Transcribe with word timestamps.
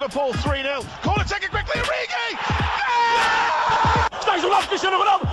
Liverpool 0.00 0.32
3-0. 0.32 0.84
Corner 1.02 1.24
taken 1.24 1.50
quickly, 1.50 1.80
Origi! 1.80 2.38
Está 4.18 4.36
isolado 4.38 4.66
Cristiano 4.68 4.98
Ronaldo, 4.98 5.26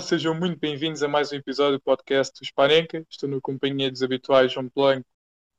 Sejam 0.00 0.34
muito 0.34 0.58
bem-vindos 0.58 1.02
a 1.02 1.08
mais 1.08 1.30
um 1.30 1.36
episódio 1.36 1.78
do 1.78 1.82
podcast 1.82 2.32
do 2.40 2.44
Spanenka. 2.44 3.04
Estou 3.10 3.28
na 3.28 3.40
companhia 3.40 3.90
dos 3.90 4.02
habituais 4.02 4.50
João 4.50 4.70
Blanco 4.74 5.06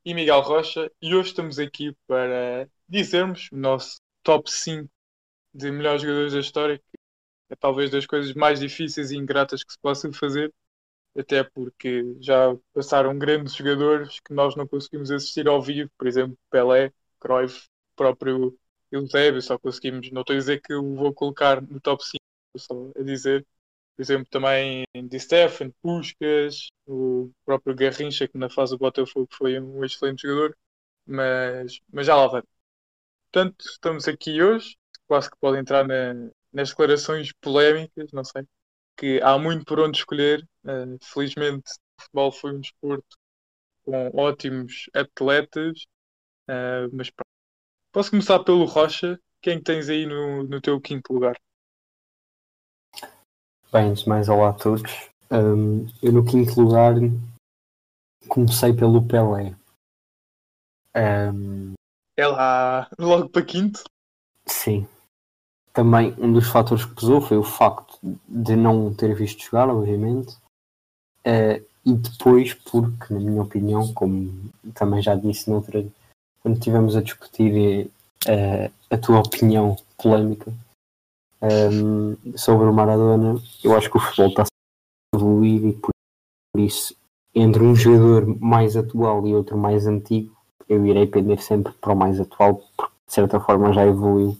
e 0.04 0.14
Miguel 0.16 0.41
Rocha 0.41 0.91
e 1.02 1.14
hoje 1.14 1.30
estamos 1.30 1.59
aqui 1.59 1.95
para 2.08 2.67
dizermos 2.90 3.50
o 3.52 3.58
nosso 3.58 4.02
top 4.23 4.52
5 4.52 4.90
de 5.54 5.72
melhores 5.72 6.02
jogadores 6.02 6.34
da 6.34 6.40
história, 6.40 6.77
que 6.80 6.98
é 7.52 7.55
talvez 7.55 7.91
das 7.91 8.05
coisas 8.08 8.34
mais 8.34 8.59
difíceis 8.59 9.12
e 9.12 9.17
ingratas 9.17 9.64
que 9.64 9.73
se 9.73 9.80
possa 9.80 10.12
fazer, 10.12 10.52
até 11.16 11.44
porque 11.44 12.16
já 12.20 12.55
passaram 12.73 13.17
grandes 13.17 13.53
jogadores 13.53 14.20
que 14.22 14.34
nós 14.34 14.55
não 14.55 14.67
conseguimos 14.67 15.12
assistir 15.12 15.48
ao 15.48 15.62
vivo, 15.62 15.92
por 15.98 16.08
exemplo, 16.08 16.38
Pelé, 16.50 16.92
Cruyff, 17.20 17.67
próprio 17.95 18.58
Eusébio, 18.92 19.42
só 19.42 19.58
conseguimos, 19.59 20.12
não 20.12 20.22
estou 20.22 20.36
a 20.36 20.39
dizer 20.39 20.62
que 20.62 20.73
o 20.73 20.95
vou 20.95 21.14
colocar 21.14 21.62
no 21.62 21.80
top 21.80 22.03
5, 22.03 22.17
estou 22.55 22.92
só 22.94 23.00
a 23.00 23.03
dizer 23.03 23.45
por 24.02 24.04
exemplo, 24.04 24.28
também 24.32 24.84
Di 24.96 25.20
Stefan, 25.20 25.70
Puskas, 25.80 26.70
o 26.88 27.32
próprio 27.46 27.76
Garrincha, 27.76 28.28
que 28.28 28.36
na 28.36 28.50
fase 28.50 28.72
do 28.72 28.80
Botafogo 28.80 29.28
foi 29.32 29.59
um 29.59 29.86
excelente 29.86 30.23
jogador, 30.23 30.58
mas, 31.06 31.80
mas 31.94 32.08
já 32.08 32.16
lá 32.16 32.25
vai. 32.25 32.42
Portanto, 33.31 33.64
estamos 33.64 34.08
aqui 34.08 34.42
hoje, 34.42 34.75
quase 35.06 35.30
que 35.30 35.38
pode 35.40 35.59
entrar 35.59 35.88
na, 35.88 36.16
nas 36.52 36.70
declarações 36.70 37.31
polémicas, 37.34 38.12
não 38.12 38.23
sei, 38.23 38.44
que 38.98 39.22
há 39.22 39.38
muito 39.38 39.66
por 39.66 39.80
onde 39.80 40.00
escolher. 40.00 40.44
Uh, 40.64 40.97
felizmente, 41.03 41.72
o 42.00 42.02
futebol 42.02 42.31
foi 42.31 42.53
um 42.56 42.59
desporto 42.59 43.18
com 43.84 44.09
ótimos 44.20 44.90
atletas, 44.95 45.84
uh, 46.50 46.90
mas 46.92 47.12
pronto. 47.12 47.30
Posso 47.92 48.09
começar 48.09 48.40
pelo 48.44 48.66
Rocha. 48.66 49.20
Quem 49.42 49.62
tens 49.62 49.90
aí 49.90 50.08
no, 50.08 50.44
no 50.44 50.59
teu 50.59 50.81
quinto 50.81 51.14
lugar? 51.14 51.38
Bem, 53.72 53.91
antes 53.91 54.03
de 54.03 54.09
mais, 54.09 54.27
olá 54.27 54.50
a 54.50 54.53
todos. 54.53 55.09
Um, 55.31 55.88
eu 56.03 56.11
no 56.11 56.25
quinto 56.25 56.59
lugar 56.59 56.94
comecei 58.28 58.73
pelo 58.73 59.08
Pelé. 59.08 59.55
Um, 60.94 61.72
É 62.17 62.28
lá, 62.28 62.89
logo 63.00 63.30
para 63.30 63.45
quinto. 63.45 63.81
sim. 64.45 64.86
Também 65.72 66.13
um 66.17 66.33
dos 66.33 66.50
fatores 66.50 66.83
que 66.83 66.95
pesou 66.95 67.22
foi 67.22 67.38
o 67.38 67.44
facto 67.44 67.97
de 68.28 68.58
não 68.58 68.94
ter 68.94 69.16
visto 69.16 69.41
jogar, 69.41 69.69
obviamente. 69.69 70.35
Uh, 71.25 71.66
e 71.85 71.94
depois, 71.94 72.53
porque, 72.53 73.13
na 73.13 73.22
minha 73.22 73.41
opinião, 73.41 73.94
como 73.94 74.52
também 74.73 75.02
já 75.02 75.16
disse 75.16 75.50
noutra, 75.50 75.88
quando 76.41 76.58
estivemos 76.58 76.97
a 76.97 77.02
discutir 77.02 77.89
uh, 78.28 78.73
a 78.89 78.97
tua 78.97 79.19
opinião 79.19 79.78
polémica, 79.97 80.53
um, 81.42 82.38
sobre 82.38 82.67
o 82.67 82.73
Maradona, 82.73 83.42
eu 83.64 83.75
acho 83.75 83.89
que 83.89 83.97
o 83.97 84.00
futebol 84.00 84.30
está 84.30 84.44
a 84.44 85.17
evoluir 85.17 85.66
e 85.66 85.73
por 85.73 85.92
isso, 86.59 86.95
entre 87.34 87.64
um 87.64 87.75
jogador 87.75 88.25
mais 88.39 88.75
atual 88.75 89.25
e 89.28 89.34
outro 89.34 89.58
mais 89.58 89.88
antigo, 89.88 90.36
eu 90.67 90.86
irei 90.86 91.08
pender 91.08 91.42
sempre 91.42 91.73
para 91.73 91.94
o 91.94 91.95
mais 91.95 92.19
atual, 92.19 92.62
porque 92.78 92.94
de 93.08 93.14
certa 93.14 93.39
forma 93.39 93.74
já 93.74 93.85
evoluiu, 93.85 94.38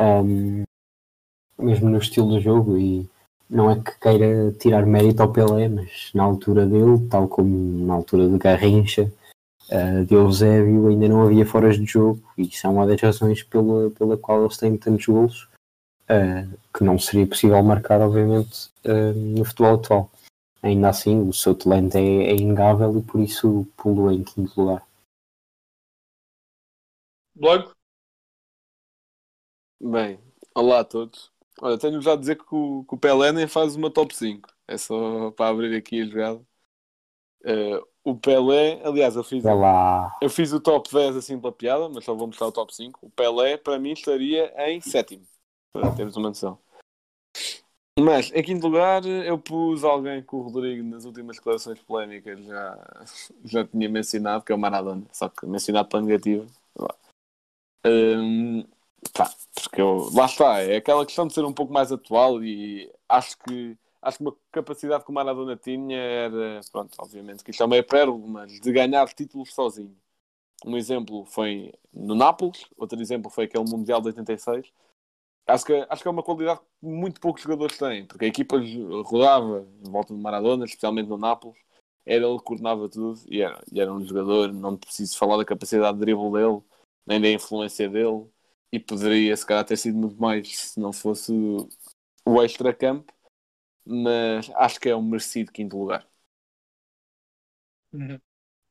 um, 0.00 0.62
mesmo 1.58 1.90
no 1.90 1.98
estilo 1.98 2.28
do 2.28 2.40
jogo. 2.40 2.78
E 2.78 3.08
não 3.48 3.70
é 3.70 3.80
que 3.80 3.98
queira 4.00 4.52
tirar 4.52 4.86
mérito 4.86 5.22
ao 5.22 5.32
Pelé, 5.32 5.68
mas 5.68 6.10
na 6.14 6.24
altura 6.24 6.66
dele, 6.66 7.06
tal 7.08 7.28
como 7.28 7.86
na 7.86 7.94
altura 7.94 8.28
de 8.28 8.38
Garrincha, 8.38 9.12
uh, 9.70 10.04
de 10.04 10.14
Eusébio, 10.14 10.88
ainda 10.88 11.08
não 11.08 11.22
havia 11.22 11.46
foras 11.46 11.76
de 11.76 11.86
jogo, 11.86 12.20
e 12.36 12.42
isso 12.42 12.66
é 12.66 12.70
uma 12.70 12.86
das 12.86 13.00
razões 13.00 13.42
pela, 13.42 13.90
pela 13.90 14.16
qual 14.16 14.44
eles 14.44 14.56
têm 14.56 14.76
tantos 14.76 15.06
golos 15.06 15.48
uh, 16.08 16.58
que 16.76 16.82
não 16.82 16.98
seria 16.98 17.26
possível 17.26 17.62
marcar, 17.62 18.00
obviamente, 18.00 18.70
uh, 18.84 19.12
no 19.14 19.44
futebol 19.44 19.74
atual. 19.74 20.10
Ainda 20.62 20.88
assim, 20.88 21.20
o 21.28 21.32
seu 21.32 21.54
talento 21.54 21.96
é, 21.96 22.00
é 22.00 22.36
inegável 22.36 22.98
e 22.98 23.02
por 23.02 23.20
isso 23.20 23.66
pulo 23.76 24.10
em 24.10 24.24
quinto 24.24 24.60
lugar. 24.60 24.86
Blog? 27.34 27.70
Bem, 29.80 30.18
olá 30.54 30.80
a 30.80 30.84
todos. 30.84 31.30
Olha, 31.60 31.78
tenho 31.78 32.00
já 32.00 32.12
a 32.12 32.16
dizer 32.16 32.36
que 32.36 32.44
o, 32.50 32.84
que 32.88 32.94
o 32.94 32.98
Pelé 32.98 33.30
nem 33.30 33.46
faz 33.46 33.76
uma 33.76 33.90
top 33.90 34.14
5. 34.14 34.48
É 34.66 34.76
só 34.76 35.30
para 35.32 35.48
abrir 35.50 35.76
aqui 35.76 36.02
a 36.02 36.06
jogada. 36.06 36.40
Uh, 37.44 37.86
o 38.02 38.16
Pelé, 38.16 38.80
aliás, 38.84 39.14
eu 39.14 39.22
fiz, 39.22 39.44
eu 40.20 40.30
fiz 40.30 40.52
o 40.52 40.60
top 40.60 40.92
10 40.92 41.16
assim 41.16 41.38
pela 41.38 41.52
piada, 41.52 41.88
mas 41.88 42.04
só 42.04 42.14
vou 42.14 42.26
mostrar 42.26 42.48
o 42.48 42.52
top 42.52 42.74
5. 42.74 42.98
O 43.02 43.10
Pelé, 43.10 43.56
para 43.56 43.78
mim, 43.78 43.92
estaria 43.92 44.52
em 44.68 44.80
sétimo, 44.80 45.24
para 45.72 45.94
termos 45.94 46.16
uma 46.16 46.28
noção. 46.28 46.58
Mas, 48.00 48.30
em 48.32 48.42
quinto 48.42 48.66
lugar, 48.66 49.04
eu 49.04 49.36
pus 49.38 49.82
alguém 49.82 50.22
que 50.22 50.34
o 50.34 50.40
Rodrigo, 50.40 50.88
nas 50.88 51.04
últimas 51.04 51.36
declarações 51.36 51.80
polémicas, 51.80 52.44
já, 52.44 53.04
já 53.44 53.66
tinha 53.66 53.88
mencionado, 53.88 54.44
que 54.44 54.52
é 54.52 54.54
o 54.54 54.58
Maradona. 54.58 55.04
Só 55.12 55.28
que 55.28 55.44
mencionado 55.46 55.88
pela 55.88 56.02
negativa. 56.02 56.46
Um, 57.84 58.64
pá, 59.12 59.32
porque 59.62 59.80
eu, 59.80 60.10
lá 60.12 60.26
está, 60.26 60.60
é 60.60 60.76
aquela 60.76 61.04
questão 61.04 61.26
de 61.26 61.34
ser 61.34 61.44
um 61.44 61.52
pouco 61.52 61.72
mais 61.72 61.90
atual 61.90 62.42
e 62.42 62.90
acho 63.08 63.36
que 63.38 63.76
acho 64.00 64.18
que 64.18 64.24
uma 64.24 64.36
capacidade 64.52 65.04
que 65.04 65.10
o 65.10 65.14
Maradona 65.14 65.56
tinha 65.56 65.98
era, 65.98 66.60
pronto, 66.70 66.94
obviamente 66.98 67.42
que 67.42 67.50
isto 67.50 67.62
é 67.62 67.66
uma 67.66 67.82
pérola, 67.82 68.26
mas 68.26 68.60
de 68.60 68.72
ganhar 68.72 69.06
títulos 69.08 69.52
sozinho. 69.52 69.96
Um 70.64 70.76
exemplo 70.76 71.24
foi 71.24 71.72
no 71.92 72.14
Nápoles, 72.14 72.66
outro 72.76 73.00
exemplo 73.00 73.30
foi 73.30 73.44
aquele 73.44 73.64
Mundial 73.68 74.00
de 74.00 74.08
86. 74.08 74.72
Acho 75.48 75.64
que, 75.64 75.86
acho 75.88 76.02
que 76.02 76.08
é 76.08 76.10
uma 76.10 76.22
qualidade 76.22 76.60
que 76.60 76.66
muito 76.82 77.20
poucos 77.20 77.42
jogadores 77.42 77.78
têm, 77.78 78.06
porque 78.06 78.26
a 78.26 78.28
equipa 78.28 78.58
rodava 79.02 79.66
em 79.82 79.90
volta 79.90 80.12
do 80.12 80.20
Maradona, 80.20 80.66
especialmente 80.66 81.08
no 81.08 81.16
Nápoles. 81.16 81.58
Era 82.04 82.26
ele 82.26 82.38
que 82.38 82.44
coordenava 82.44 82.88
tudo 82.88 83.18
e 83.26 83.40
era, 83.40 83.62
e 83.72 83.80
era 83.80 83.92
um 83.92 84.04
jogador, 84.04 84.52
não 84.52 84.76
preciso 84.76 85.16
falar 85.16 85.38
da 85.38 85.44
capacidade 85.44 85.98
de 85.98 86.04
dribble 86.04 86.32
dele, 86.32 86.62
nem 87.06 87.20
da 87.20 87.30
influência 87.30 87.88
dele, 87.88 88.26
e 88.70 88.78
poderia 88.78 89.34
se 89.34 89.46
calhar 89.46 89.64
ter 89.64 89.76
sido 89.78 89.96
muito 89.96 90.20
mais 90.20 90.54
se 90.54 90.80
não 90.80 90.92
fosse 90.92 91.32
o 92.26 92.42
extra-campo, 92.42 93.12
mas 93.86 94.50
acho 94.54 94.78
que 94.78 94.88
é 94.90 94.96
um 94.96 95.02
merecido 95.02 95.50
quinto 95.50 95.78
lugar. 95.78 96.06
Uhum. 97.92 98.20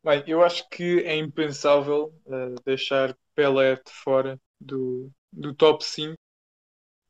Bem, 0.03 0.23
eu 0.27 0.43
acho 0.43 0.69
que 0.69 1.01
é 1.01 1.15
impensável 1.15 2.13
uh, 2.25 2.55
deixar 2.63 3.17
Pelé 3.33 3.75
de 3.75 3.91
fora 3.91 4.39
do, 4.59 5.11
do 5.31 5.53
top 5.55 5.83
5, 5.83 6.16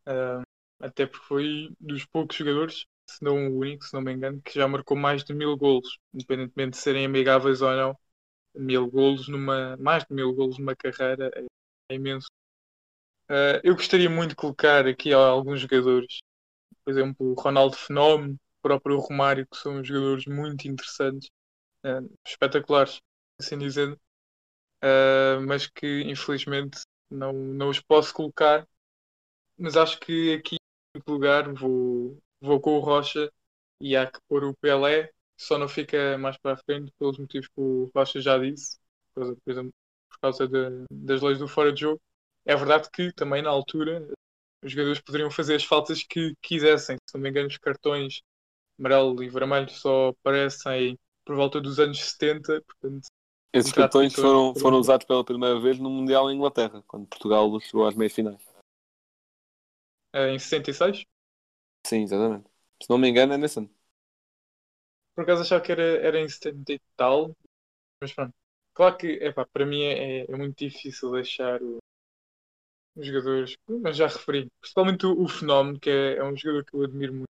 uh, 0.07 0.41
até 0.79 1.05
porque 1.05 1.25
foi 1.25 1.69
dos 1.79 2.05
poucos 2.05 2.35
jogadores, 2.35 2.85
se 3.09 3.23
não 3.23 3.49
o 3.49 3.59
único, 3.59 3.83
se 3.85 3.93
não 3.93 4.01
me 4.01 4.13
engano, 4.13 4.41
que 4.41 4.53
já 4.53 4.67
marcou 4.67 4.97
mais 4.97 5.23
de 5.23 5.33
mil 5.33 5.55
golos, 5.57 5.99
independentemente 6.13 6.71
de 6.71 6.77
serem 6.77 7.05
amigáveis 7.05 7.61
ou 7.61 7.71
não. 7.75 7.97
Mil 8.55 8.89
golos 8.89 9.27
numa, 9.27 9.77
mais 9.77 10.03
de 10.05 10.13
mil 10.13 10.33
golos 10.33 10.57
numa 10.57 10.75
carreira 10.75 11.29
é, 11.35 11.45
é 11.91 11.95
imenso. 11.95 12.27
Uh, 13.29 13.59
eu 13.63 13.75
gostaria 13.75 14.09
muito 14.09 14.29
de 14.29 14.35
colocar 14.35 14.87
aqui 14.87 15.13
alguns 15.13 15.59
jogadores, 15.59 16.19
por 16.83 16.91
exemplo, 16.91 17.31
o 17.31 17.33
Ronaldo 17.33 17.75
Fenómeno, 17.75 18.33
o 18.33 18.61
próprio 18.61 18.97
Romário, 18.99 19.45
que 19.47 19.57
são 19.57 19.83
jogadores 19.83 20.25
muito 20.25 20.67
interessantes, 20.67 21.29
uh, 21.85 22.09
espetaculares, 22.25 23.01
assim 23.39 23.57
dizendo, 23.57 23.99
uh, 24.83 25.41
mas 25.45 25.67
que 25.67 26.01
infelizmente 26.03 26.81
não, 27.09 27.33
não 27.33 27.69
os 27.69 27.81
posso 27.81 28.13
colocar. 28.13 28.65
Mas 29.57 29.75
acho 29.75 29.99
que 29.99 30.35
aqui 30.35 30.57
em 30.95 31.11
lugar 31.11 31.51
vou, 31.53 32.17
vou 32.41 32.59
com 32.59 32.77
o 32.77 32.79
Rocha 32.79 33.31
e 33.81 33.95
há 33.95 34.05
que 34.05 34.19
pôr 34.27 34.43
o 34.43 34.55
Pelé, 34.55 35.11
só 35.37 35.57
não 35.57 35.67
fica 35.67 36.17
mais 36.17 36.37
para 36.37 36.53
a 36.53 36.57
frente 36.57 36.91
pelos 36.97 37.17
motivos 37.17 37.47
que 37.47 37.59
o 37.59 37.91
Rocha 37.95 38.19
já 38.19 38.37
disse, 38.37 38.77
por 39.13 39.35
exemplo, 39.47 39.71
por 40.09 40.19
causa 40.19 40.47
de, 40.47 40.85
das 40.91 41.21
leis 41.21 41.39
do 41.39 41.47
fora 41.47 41.71
de 41.71 41.81
jogo. 41.81 41.99
É 42.45 42.55
verdade 42.55 42.89
que 42.91 43.11
também 43.13 43.41
na 43.41 43.49
altura 43.49 44.07
os 44.63 44.71
jogadores 44.71 45.01
poderiam 45.01 45.29
fazer 45.29 45.55
as 45.55 45.63
faltas 45.63 46.03
que 46.03 46.33
quisessem. 46.41 46.97
Se 47.07 47.15
não 47.15 47.21
me 47.21 47.29
engano, 47.29 47.47
os 47.47 47.57
cartões 47.57 48.21
amarelo 48.79 49.21
e 49.23 49.29
vermelho 49.29 49.69
só 49.69 50.09
aparecem 50.09 50.97
por 51.25 51.35
volta 51.35 51.59
dos 51.59 51.79
anos 51.79 51.99
70. 51.99 52.61
Portanto, 52.61 53.07
Esses 53.53 53.71
cartões 53.71 54.13
foram, 54.13 54.55
foram 54.55 54.79
usados 54.79 55.05
pela 55.05 55.23
primeira 55.23 55.59
vez 55.59 55.77
no 55.77 55.89
Mundial 55.89 56.31
em 56.31 56.35
Inglaterra, 56.35 56.83
quando 56.87 57.07
Portugal 57.07 57.59
chegou 57.59 57.85
às 57.85 57.95
meias 57.95 58.13
finais. 58.13 58.46
Em 60.29 60.39
66? 60.39 61.05
Sim, 61.85 62.03
exatamente. 62.03 62.49
Se 62.81 62.89
não 62.89 62.97
me 62.97 63.07
engano, 63.09 63.33
é 63.33 63.37
nesse 63.37 63.57
ano. 63.59 63.69
por 65.15 65.23
acaso 65.23 65.41
achava 65.41 65.61
que 65.63 65.71
era, 65.71 65.83
era 65.83 66.19
em 66.19 66.29
70 66.29 66.73
e 66.73 66.79
tal, 66.95 67.35
mas 68.01 68.13
pronto. 68.13 68.33
Claro 68.75 68.97
que, 68.97 69.07
epá, 69.07 69.45
para 69.47 69.65
mim 69.65 69.83
é, 69.83 70.25
é 70.31 70.37
muito 70.37 70.57
difícil 70.59 71.11
deixar 71.13 71.61
o- 71.63 71.79
os 72.95 73.05
jogadores, 73.07 73.55
mas 73.67 73.95
já 73.97 74.07
referi, 74.07 74.49
principalmente 74.59 75.05
o, 75.05 75.21
o 75.23 75.27
Fenómeno, 75.27 75.79
que 75.79 75.89
é, 75.89 76.17
é 76.17 76.23
um 76.23 76.35
jogador 76.35 76.65
que 76.65 76.73
eu 76.75 76.83
admiro 76.83 77.13
muito. 77.13 77.27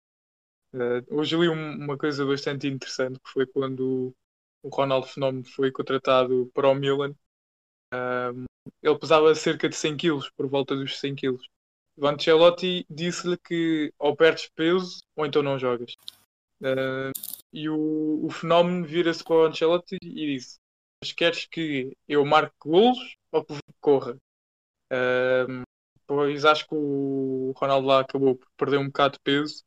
Eh, 0.75 1.05
hoje 1.11 1.37
li 1.37 1.49
um- 1.49 1.77
uma 1.85 1.99
coisa 1.99 2.27
bastante 2.27 2.69
interessante, 2.69 3.19
que 3.21 3.31
foi 3.31 3.47
quando 3.47 4.15
o 4.63 4.69
Ronaldo 4.71 5.07
Fenómeno 5.09 5.45
foi 5.47 5.73
contratado 5.73 6.51
para 6.55 6.69
o 6.69 6.75
Milan. 6.77 7.15
Ahm, 7.93 8.45
ele 8.83 8.99
pesava 8.99 9.35
cerca 9.35 9.69
de 9.69 9.77
100 9.77 9.97
quilos, 9.97 10.31
por 10.37 10.49
volta 10.49 10.77
dos 10.77 10.99
100 11.01 11.15
quilos. 11.17 11.47
O 11.97 12.07
Ancelotti 12.07 12.87
disse-lhe 12.89 13.37
que 13.37 13.93
ou 13.99 14.17
perdes 14.17 14.49
peso 14.55 15.03
ou 15.17 15.27
então 15.27 15.43
não 15.43 15.59
jogas. 15.59 15.95
Ah, 16.63 17.11
e 17.53 17.69
o, 17.69 18.25
o 18.27 18.31
fenómeno 18.31 18.87
vira-se 18.87 19.23
para 19.23 19.35
o 19.37 19.45
Ancelotti 19.47 19.97
e 20.03 20.35
disse: 20.35 20.59
Mas 21.03 21.13
queres 21.13 21.47
que 21.47 21.97
eu 22.09 22.25
marque 22.25 22.55
golos 22.61 23.17
ou 23.31 23.45
que 23.45 23.55
corra? 23.81 24.17
Ah, 24.91 25.47
pois 26.07 26.45
acho 26.45 26.67
que 26.69 26.75
o 26.75 27.53
Ronaldo 27.57 27.87
lá 27.87 28.01
acabou 28.01 28.37
por 28.37 28.49
perder 28.57 28.79
um 28.79 28.87
bocado 28.87 29.15
de 29.15 29.21
peso 29.21 29.65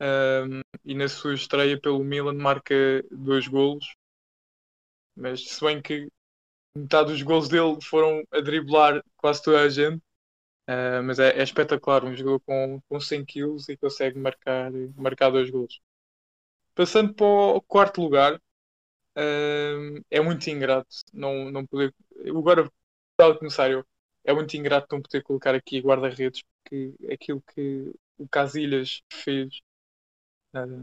ah, 0.00 0.44
e 0.84 0.94
na 0.94 1.08
sua 1.08 1.34
estreia 1.34 1.80
pelo 1.80 2.04
Milan 2.04 2.34
marca 2.34 2.74
dois 3.10 3.48
golos. 3.48 3.86
Mas 5.16 5.48
se 5.48 5.60
bem 5.64 5.82
que 5.82 6.08
metade 6.76 7.12
dos 7.12 7.22
golos 7.22 7.48
dele 7.48 7.78
foram 7.82 8.22
a 8.32 8.40
driblar 8.40 9.02
quase 9.16 9.42
toda 9.42 9.62
a 9.62 9.68
gente. 9.68 10.02
Uh, 10.68 11.02
mas 11.02 11.18
é, 11.18 11.30
é 11.30 11.42
espetacular, 11.42 12.04
um 12.04 12.14
jogador 12.14 12.40
com, 12.40 12.80
com 12.88 13.00
100 13.00 13.24
kg 13.24 13.56
e 13.70 13.76
consegue 13.78 14.18
marcar, 14.18 14.70
marcar 14.96 15.30
dois 15.30 15.48
gols. 15.50 15.80
Passando 16.74 17.14
para 17.14 17.26
o 17.26 17.62
quarto 17.62 18.02
lugar, 18.02 18.34
uh, 18.36 20.04
é 20.10 20.20
muito 20.20 20.48
ingrato 20.50 20.88
não, 21.12 21.50
não 21.50 21.66
poder. 21.66 21.94
Agora, 22.26 22.70
começar, 23.38 23.70
eu, 23.70 23.84
é 24.24 24.32
muito 24.34 24.56
ingrato 24.56 24.88
não 24.92 25.02
poder 25.02 25.22
colocar 25.22 25.54
aqui 25.54 25.80
guarda-redes, 25.80 26.42
porque 26.62 26.94
aquilo 27.12 27.42
que 27.54 27.92
o 28.18 28.28
Casilhas 28.28 29.02
fez 29.12 29.60
uh, 30.54 30.82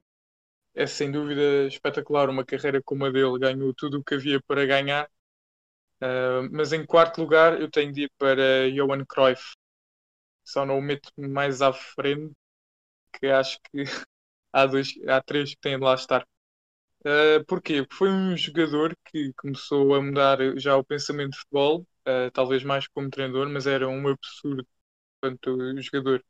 é 0.76 0.88
sem 0.88 1.12
dúvida 1.12 1.68
espetacular. 1.68 2.30
Uma 2.30 2.46
carreira 2.46 2.82
como 2.84 3.06
a 3.06 3.12
dele, 3.12 3.40
ganhou 3.40 3.74
tudo 3.76 4.00
o 4.00 4.04
que 4.04 4.16
havia 4.16 4.42
para 4.42 4.66
ganhar. 4.66 5.10
Uh, 6.02 6.50
mas 6.52 6.74
em 6.74 6.86
quarto 6.86 7.22
lugar, 7.22 7.62
eu 7.62 7.70
tenho 7.72 7.92
de 7.94 8.04
ir 8.06 8.12
para 8.18 8.70
Johan 8.72 9.06
Cruyff 9.06 9.56
só 10.46 10.66
não 10.66 10.78
o 10.80 10.82
meto 10.82 11.12
mais 11.18 11.62
à 11.62 11.74
frente, 11.74 12.34
que 13.14 13.28
acho 13.28 13.60
que 13.72 13.84
há, 14.54 14.66
dois, 14.66 14.94
há 15.08 15.22
três 15.22 15.52
que 15.52 15.62
têm 15.62 15.78
de 15.78 15.84
lá 15.84 15.96
estar. 15.96 16.26
Uh, 17.02 17.44
porquê? 17.48 17.84
Porque 17.84 17.96
foi 17.96 18.10
um 18.10 18.36
jogador 18.38 18.96
que 19.06 19.32
começou 19.36 19.94
a 19.96 20.02
mudar 20.02 20.40
já 20.58 20.76
o 20.78 20.84
pensamento 20.84 21.32
de 21.34 21.40
futebol, 21.40 21.82
uh, 22.08 22.32
talvez 22.34 22.64
mais 22.64 22.88
como 22.88 23.10
treinador, 23.10 23.50
mas 23.50 23.68
era 23.68 23.88
um 23.88 24.08
absurdo. 24.08 24.68
Portanto, 25.22 25.52
o 25.56 25.82
jogador 25.82 26.24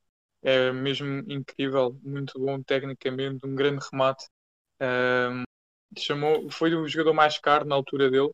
é 0.44 0.72
mesmo 0.72 1.24
incrível, 1.32 2.00
muito 2.04 2.40
bom 2.40 2.62
tecnicamente, 2.64 3.46
um 3.46 3.56
grande 3.56 3.86
remate. 3.92 4.26
Uh, 4.82 5.44
chamou, 6.00 6.50
foi 6.52 6.76
o 6.76 6.88
jogador 6.88 7.14
mais 7.14 7.38
caro 7.40 7.66
na 7.66 7.76
altura 7.76 8.10
dele, 8.12 8.30
se 8.30 8.34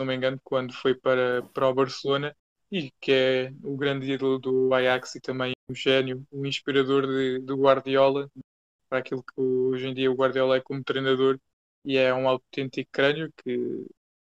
não 0.00 0.06
me 0.06 0.14
engano, 0.14 0.40
quando 0.44 0.72
foi 0.74 0.94
para, 0.94 1.42
para 1.54 1.68
o 1.68 1.74
Barcelona 1.74 2.36
e 2.70 2.90
que 3.00 3.12
é 3.12 3.52
o 3.62 3.76
grande 3.76 4.10
ídolo 4.12 4.38
do 4.38 4.74
Ajax 4.74 5.14
e 5.14 5.20
também 5.20 5.52
um 5.70 5.74
gênio, 5.74 6.26
um 6.32 6.44
inspirador 6.46 7.06
de, 7.06 7.38
do 7.40 7.56
Guardiola, 7.56 8.30
para 8.88 8.98
aquilo 8.98 9.22
que 9.22 9.40
hoje 9.40 9.86
em 9.86 9.94
dia 9.94 10.10
o 10.10 10.14
Guardiola 10.14 10.56
é 10.56 10.60
como 10.60 10.84
treinador 10.84 11.38
e 11.84 11.96
é 11.96 12.12
um 12.12 12.28
autêntico 12.28 12.90
crânio 12.92 13.32
que 13.36 13.86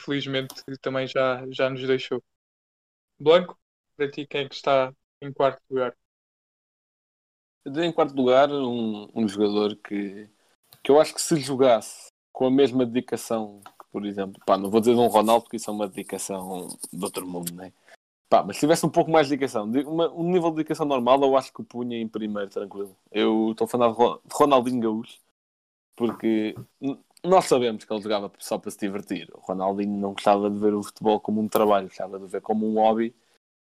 felizmente 0.02 0.56
também 0.82 1.08
já, 1.08 1.46
já 1.52 1.70
nos 1.70 1.86
deixou. 1.86 2.24
Blanco, 3.20 3.58
para 3.96 4.10
ti 4.10 4.26
quem 4.26 4.42
é 4.42 4.50
que 4.50 4.56
está 4.56 4.94
em 5.22 5.32
quarto 5.32 5.62
lugar? 5.70 5.96
Eu 7.66 7.72
dei 7.72 7.86
em 7.86 7.92
quarto 7.92 8.16
lugar 8.16 8.52
um, 8.52 9.08
um 9.16 9.28
jogador 9.28 9.76
que, 9.78 10.30
que 10.84 10.92
eu 10.92 11.00
acho 11.00 11.14
que 11.14 11.22
se 11.22 11.38
jogasse 11.38 12.12
com 12.32 12.48
a 12.48 12.52
mesma 12.52 12.86
dedicação 12.86 13.62
que, 13.64 13.86
por 13.92 14.06
exemplo, 14.06 14.42
pá, 14.46 14.58
não 14.58 14.70
vou 14.70 14.82
dizer 14.82 14.96
de 14.96 15.00
um 15.00 15.08
Ronaldo 15.08 15.44
porque 15.44 15.58
isso 15.58 15.70
é 15.70 15.74
uma 15.74 15.88
dedicação 15.88 16.68
de 16.92 17.04
outro 17.04 17.26
mundo, 17.26 17.54
né? 17.54 17.72
Pá, 18.34 18.42
mas 18.42 18.56
se 18.56 18.62
tivesse 18.62 18.84
um 18.84 18.90
pouco 18.90 19.12
mais 19.12 19.28
de 19.28 19.36
dedicação, 19.36 19.70
uma, 19.86 20.12
um 20.12 20.24
nível 20.24 20.50
de 20.50 20.56
dedicação 20.56 20.88
normal, 20.88 21.22
eu 21.22 21.38
acho 21.38 21.54
que 21.54 21.62
o 21.62 21.64
punha 21.64 22.00
em 22.00 22.08
primeiro, 22.08 22.50
tranquilo. 22.50 22.98
Eu 23.12 23.52
estou 23.52 23.68
falar 23.68 23.92
de 23.92 24.34
Ronaldinho 24.34 24.82
Gaúcho, 24.82 25.20
porque 25.96 26.56
nós 27.24 27.46
sabemos 27.46 27.86
que 27.86 27.94
ele 27.94 28.02
jogava 28.02 28.32
só 28.40 28.58
para 28.58 28.72
se 28.72 28.80
divertir. 28.80 29.30
O 29.36 29.40
Ronaldinho 29.40 29.96
não 30.00 30.14
gostava 30.14 30.50
de 30.50 30.58
ver 30.58 30.74
o 30.74 30.82
futebol 30.82 31.20
como 31.20 31.42
um 31.42 31.48
trabalho, 31.48 31.90
gostava 31.90 32.20
de 32.20 32.26
ver 32.26 32.42
como 32.42 32.68
um 32.68 32.74
hobby 32.74 33.16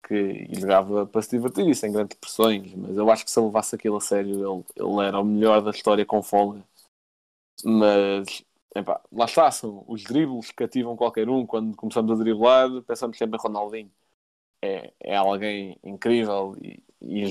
que 0.06 0.14
e 0.48 0.60
jogava 0.60 1.06
para 1.06 1.22
se 1.22 1.30
divertir 1.30 1.68
e 1.68 1.74
sem 1.74 1.92
grandes 1.92 2.16
pressões. 2.18 2.72
Mas 2.76 2.96
eu 2.96 3.10
acho 3.10 3.24
que 3.24 3.32
se 3.32 3.40
ele 3.40 3.46
levasse 3.46 3.74
aquilo 3.74 3.96
a 3.96 4.00
sério, 4.00 4.30
ele, 4.32 4.64
ele 4.76 5.08
era 5.08 5.20
o 5.20 5.24
melhor 5.24 5.60
da 5.62 5.72
história 5.72 6.06
com 6.06 6.22
folga. 6.22 6.62
Mas 7.64 8.44
epá, 8.76 9.00
lá 9.10 9.24
está, 9.24 9.50
são 9.50 9.84
os 9.88 10.04
dribles 10.04 10.50
que 10.50 10.56
cativam 10.56 10.96
qualquer 10.96 11.28
um. 11.28 11.44
Quando 11.46 11.76
começamos 11.76 12.12
a 12.12 12.22
driblar, 12.22 12.70
pensamos 12.82 13.18
sempre 13.18 13.36
em 13.36 13.42
Ronaldinho 13.42 13.90
é, 14.62 14.92
é 15.00 15.16
alguém 15.16 15.76
incrível 15.82 16.56
e, 16.62 16.82
e, 17.00 17.26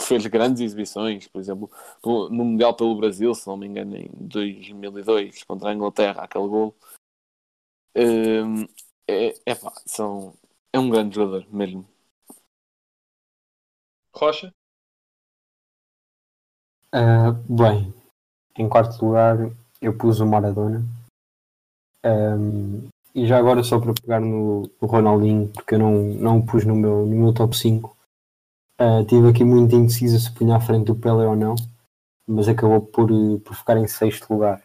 fez 0.00 0.26
grandes 0.26 0.60
exibições, 0.60 1.26
por 1.26 1.40
exemplo, 1.40 1.70
no 2.04 2.44
Mundial 2.44 2.74
pelo 2.76 2.96
Brasil, 2.96 3.34
se 3.34 3.46
não 3.46 3.56
me 3.56 3.66
engano, 3.66 3.96
em 3.96 4.10
2002, 4.12 5.42
contra 5.44 5.70
a 5.70 5.74
Inglaterra, 5.74 6.22
aquele 6.22 6.46
gol. 6.46 6.76
Um, 7.96 8.64
é, 9.08 9.34
é, 9.46 9.54
pá, 9.54 9.72
são, 9.86 10.34
é 10.72 10.78
um 10.78 10.90
grande 10.90 11.14
jogador 11.14 11.46
mesmo. 11.52 11.88
Rocha? 14.14 14.52
Uh, 16.94 17.32
bem, 17.48 17.92
em 18.56 18.68
quarto 18.68 19.04
lugar 19.04 19.36
eu 19.80 19.96
pus 19.96 20.20
o 20.20 20.26
Maradona. 20.26 20.82
Um, 22.04 22.88
e 23.16 23.26
já 23.26 23.38
agora 23.38 23.64
só 23.64 23.80
para 23.80 23.94
pegar 23.94 24.20
no, 24.20 24.70
no, 24.80 24.86
Ronaldinho, 24.86 25.48
porque 25.48 25.74
eu 25.74 25.78
não, 25.78 25.92
não 25.92 26.38
o 26.38 26.46
pus 26.46 26.66
no 26.66 26.76
meu, 26.76 27.06
no 27.06 27.16
meu 27.16 27.32
top 27.32 27.56
5, 27.56 27.96
uh, 28.78 29.04
tive 29.06 29.30
aqui 29.30 29.42
muito 29.42 29.74
indeciso 29.74 30.20
se 30.20 30.30
punha 30.30 30.56
à 30.56 30.60
frente 30.60 30.84
do 30.84 30.94
Pelé 30.94 31.26
ou 31.26 31.34
não, 31.34 31.54
mas 32.28 32.46
acabou 32.46 32.82
por, 32.82 33.08
por 33.40 33.56
ficar 33.56 33.78
em 33.78 33.88
sexto 33.88 34.30
lugar. 34.30 34.62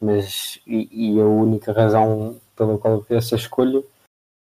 Mas, 0.00 0.58
e, 0.66 1.12
e 1.14 1.20
a 1.20 1.26
única 1.26 1.72
razão 1.72 2.40
pela 2.56 2.78
qual 2.78 2.94
eu 2.94 3.02
fiz 3.02 3.18
essa 3.18 3.36
escolha 3.36 3.84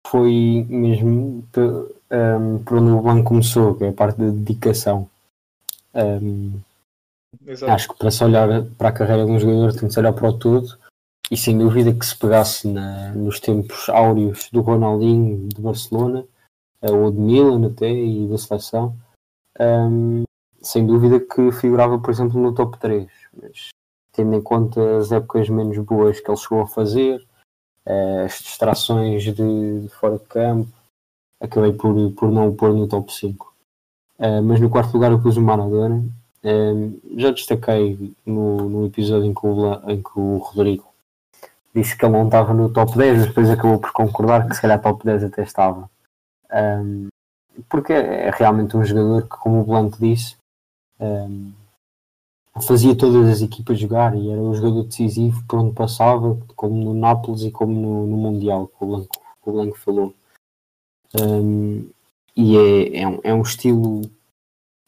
foi 0.07 0.65
mesmo 0.69 1.43
um, 1.57 2.63
por 2.63 2.77
onde 2.77 2.91
o 2.91 3.01
banco 3.01 3.27
começou, 3.27 3.75
que 3.75 3.83
é 3.83 3.89
a 3.89 3.93
parte 3.93 4.17
da 4.17 4.29
dedicação. 4.29 5.09
Um, 5.93 6.61
acho 7.67 7.89
que 7.89 7.97
para 7.97 8.11
se 8.11 8.23
olhar 8.23 8.63
para 8.77 8.89
a 8.89 8.93
carreira 8.93 9.25
de 9.25 9.31
um 9.31 9.39
jogador 9.39 9.73
tem 9.73 9.89
que 9.89 9.93
se 9.93 9.99
olhar 9.99 10.13
para 10.13 10.29
o 10.29 10.39
todo 10.39 10.84
e 11.31 11.37
sem 11.37 11.57
dúvida 11.57 11.93
que 11.93 12.05
se 12.05 12.17
pegasse 12.17 12.67
na, 12.67 13.11
nos 13.13 13.39
tempos 13.39 13.89
áureos 13.89 14.49
do 14.51 14.61
Ronaldinho 14.61 15.47
de 15.49 15.61
Barcelona, 15.61 16.25
ou 16.81 17.11
de 17.11 17.19
Milan 17.19 17.67
até, 17.67 17.89
e 17.91 18.27
da 18.27 18.37
seleção, 18.37 18.95
um, 19.59 20.23
sem 20.61 20.85
dúvida 20.85 21.19
que 21.19 21.51
figurava, 21.51 21.99
por 21.99 22.11
exemplo, 22.11 22.39
no 22.39 22.53
top 22.53 22.77
3. 22.79 23.09
Mas 23.41 23.69
tendo 24.11 24.35
em 24.35 24.41
conta 24.41 24.97
as 24.97 25.11
épocas 25.11 25.49
menos 25.49 25.77
boas 25.79 26.19
que 26.19 26.29
ele 26.29 26.37
chegou 26.37 26.61
a 26.61 26.67
fazer, 26.67 27.25
as 28.25 28.39
distrações 28.39 29.23
de, 29.23 29.81
de 29.81 29.89
fora 29.89 30.17
de 30.17 30.25
campo, 30.25 30.71
acabei 31.39 31.73
por, 31.73 31.93
por 32.13 32.31
não 32.31 32.49
o 32.49 32.55
pôr 32.55 32.73
no 32.73 32.87
top 32.87 33.13
5. 33.13 33.53
Uh, 34.17 34.41
mas 34.41 34.59
no 34.61 34.69
quarto 34.69 34.93
lugar 34.93 35.11
eu 35.11 35.21
pus 35.21 35.37
o 35.37 35.41
Maradona. 35.41 36.03
Um, 36.43 36.99
já 37.17 37.31
destaquei 37.31 38.13
no, 38.25 38.69
no 38.69 38.85
episódio 38.85 39.25
em 39.25 39.33
que, 39.33 39.45
o, 39.45 39.89
em 39.89 40.01
que 40.01 40.19
o 40.19 40.37
Rodrigo 40.37 40.94
disse 41.75 41.97
que 41.97 42.05
ele 42.05 42.13
não 42.13 42.25
estava 42.25 42.53
no 42.53 42.71
top 42.71 42.97
10, 42.97 43.17
mas 43.17 43.27
depois 43.27 43.49
acabou 43.49 43.79
por 43.79 43.91
concordar 43.91 44.47
que 44.47 44.55
se 44.55 44.61
calhar 44.61 44.81
top 44.81 45.03
10 45.03 45.25
até 45.25 45.43
estava. 45.43 45.89
Um, 46.51 47.09
porque 47.69 47.91
é 47.91 48.31
realmente 48.31 48.77
um 48.77 48.83
jogador 48.83 49.23
que, 49.23 49.37
como 49.37 49.59
o 49.59 49.65
Blanco 49.65 49.97
disse, 49.99 50.37
um, 50.99 51.51
fazia 52.61 52.95
todas 52.95 53.27
as 53.29 53.41
equipas 53.41 53.77
jogar 53.77 54.15
e 54.15 54.31
era 54.31 54.39
um 54.39 54.55
jogador 54.55 54.83
decisivo 54.83 55.43
por 55.47 55.59
onde 55.59 55.75
passava, 55.75 56.37
como 56.55 56.75
no 56.75 56.93
Nápoles 56.93 57.41
e 57.41 57.51
como 57.51 57.73
no, 57.73 58.07
no 58.07 58.17
Mundial, 58.17 58.67
que 58.67 58.83
o 58.83 58.87
Blanco, 58.87 59.09
que 59.43 59.49
o 59.49 59.51
Blanco 59.51 59.77
falou. 59.77 60.13
Um, 61.19 61.89
e 62.35 62.57
é, 62.57 63.01
é, 63.01 63.07
um, 63.07 63.19
é 63.23 63.33
um 63.33 63.41
estilo 63.41 64.01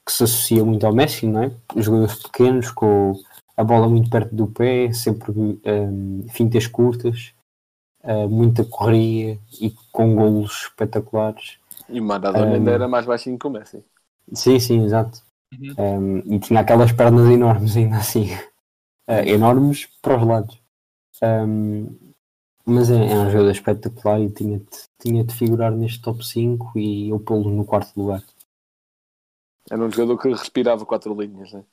que 0.06 0.14
se 0.14 0.24
associa 0.24 0.64
muito 0.64 0.86
ao 0.86 0.94
Messi, 0.94 1.28
não 1.28 1.44
é? 1.44 1.52
Jogadores 1.76 2.24
pequenos 2.24 2.72
com 2.72 3.20
a 3.58 3.64
bola 3.64 3.90
muito 3.90 4.10
perto 4.10 4.34
do 4.36 4.48
pé, 4.48 4.94
sempre 4.94 5.32
um, 5.32 6.26
fintas 6.30 6.68
curtas, 6.68 7.34
uh, 8.04 8.30
muita 8.30 8.64
correria 8.64 9.40
e 9.60 9.74
com 9.92 10.16
golos 10.16 10.68
espetaculares. 10.68 11.58
E 11.90 12.00
o 12.00 12.04
Maradona 12.04 12.52
um, 12.52 12.54
ainda 12.54 12.72
era 12.72 12.88
mais 12.88 13.06
baixinho 13.06 13.40
que 13.40 13.48
o 13.48 13.50
Messi. 13.50 13.84
Sim, 14.32 14.60
sim, 14.60 14.86
exato. 14.86 15.24
Uhum. 15.52 16.24
Um, 16.26 16.36
e 16.36 16.40
tinha 16.40 16.60
aquelas 16.60 16.92
pernas 16.92 17.28
enormes 17.30 17.76
ainda 17.76 17.98
assim. 17.98 18.32
Uh, 19.10 19.24
enormes 19.26 19.88
para 20.02 20.18
os 20.18 20.28
lados. 20.28 20.62
Ahm, 21.22 21.88
mas 22.64 22.92
é, 22.92 22.96
é 22.96 23.16
um 23.16 23.32
jogador 23.32 23.52
espetacular 23.52 24.20
e 24.20 24.30
tinha 24.30 24.60
de, 24.60 24.66
tinha 25.00 25.24
de 25.24 25.34
figurar 25.34 25.72
neste 25.72 26.02
top 26.02 26.24
5 26.24 26.78
e 26.78 27.10
eu 27.10 27.20
pô-lo 27.20 27.50
no 27.50 27.66
quarto 27.66 27.98
lugar. 28.00 28.22
Era 29.72 29.84
um 29.84 29.90
jogador 29.90 30.22
que 30.22 30.30
respirava 30.30 30.86
quatro 30.86 31.20
linhas, 31.20 31.54
né? 31.54 31.64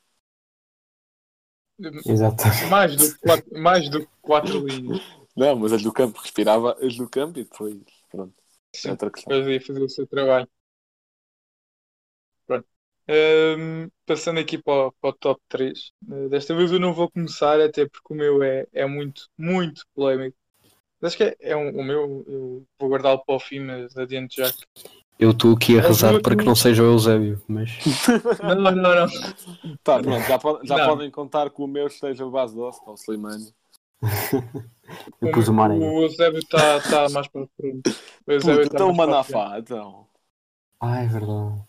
Exato. 1.79 2.43
Mais 2.69 2.95
do, 2.95 3.11
que 3.11 3.19
quatro, 3.19 3.59
mais 3.61 3.89
do 3.89 4.01
que 4.01 4.09
quatro 4.21 4.65
linhas. 4.67 4.99
Não, 5.35 5.55
mas 5.57 5.73
as 5.73 5.81
do 5.83 5.91
campo 5.91 6.19
respirava 6.19 6.77
as 6.81 6.95
do 6.95 7.09
campo 7.09 7.39
e 7.39 7.43
depois, 7.43 7.75
pronto. 8.09 8.33
Sim, 8.73 8.91
outra 8.91 9.11
questão. 9.11 9.33
depois 9.37 9.53
ia 9.53 9.61
fazer 9.61 9.81
o 9.83 9.89
seu 9.89 10.07
trabalho. 10.07 10.47
Pronto. 12.47 12.67
Hum, 13.07 13.89
passando 14.05 14.39
aqui 14.39 14.57
para, 14.61 14.87
o- 14.87 14.91
para 14.93 15.09
o 15.09 15.13
top 15.13 15.41
3. 15.47 15.91
Uh, 16.07 16.29
desta 16.29 16.55
vez 16.55 16.71
eu 16.71 16.79
não 16.79 16.93
vou 16.93 17.09
começar, 17.11 17.59
até 17.61 17.87
porque 17.87 18.13
o 18.13 18.17
meu 18.17 18.41
é, 18.43 18.65
é 18.73 18.85
muito, 18.85 19.27
muito 19.37 19.83
polémico. 19.93 20.37
Mas 21.01 21.13
Acho 21.13 21.17
que 21.17 21.23
é, 21.25 21.37
é 21.53 21.57
um- 21.57 21.77
o 21.79 21.83
meu, 21.83 22.25
eu 22.27 22.67
vou 22.79 22.89
guardá-lo 22.89 23.23
para 23.25 23.35
o 23.35 23.39
fim, 23.39 23.59
mas 23.61 23.95
adiante 23.97 24.37
já. 24.37 24.51
que- 24.53 24.65
Eu 25.17 25.31
estou 25.31 25.53
aqui 25.53 25.79
a 25.79 25.81
rezar 25.81 26.21
para 26.21 26.35
que 26.35 26.43
não 26.43 26.55
seja 26.55 26.83
o 26.83 26.87
Eusébio, 26.87 27.41
mas 27.47 27.71
Não, 28.43 28.55
não, 28.55 28.71
não. 28.71 29.07
Tá, 29.83 29.99
pronto, 30.01 30.27
já, 30.27 30.39
po- 30.39 30.59
já 30.63 30.77
Não. 30.77 30.87
podem 30.87 31.09
contar 31.09 31.49
que 31.49 31.61
o 31.61 31.67
meu 31.67 31.87
esteja 31.87 32.25
base 32.29 32.53
doce, 32.55 32.81
ao 32.85 32.95
Slimani. 32.95 33.53
eu 35.21 35.31
pus 35.31 35.47
o 35.47 35.53
Maranhão. 35.53 35.95
O 35.95 36.01
Eusébio 36.03 36.39
está 36.39 36.81
tá 36.81 37.09
mais 37.09 37.27
para 37.27 37.43
a 37.43 37.47
frente. 37.55 37.95
O 38.27 38.31
Eusébio 38.31 38.63
Puta, 38.63 38.69
tá 38.69 38.75
então 38.75 38.91
o. 38.91 38.95
Manafá, 38.95 39.57
então. 39.57 40.07
Ah, 40.81 41.01
é 41.01 41.07
verdade. 41.07 41.63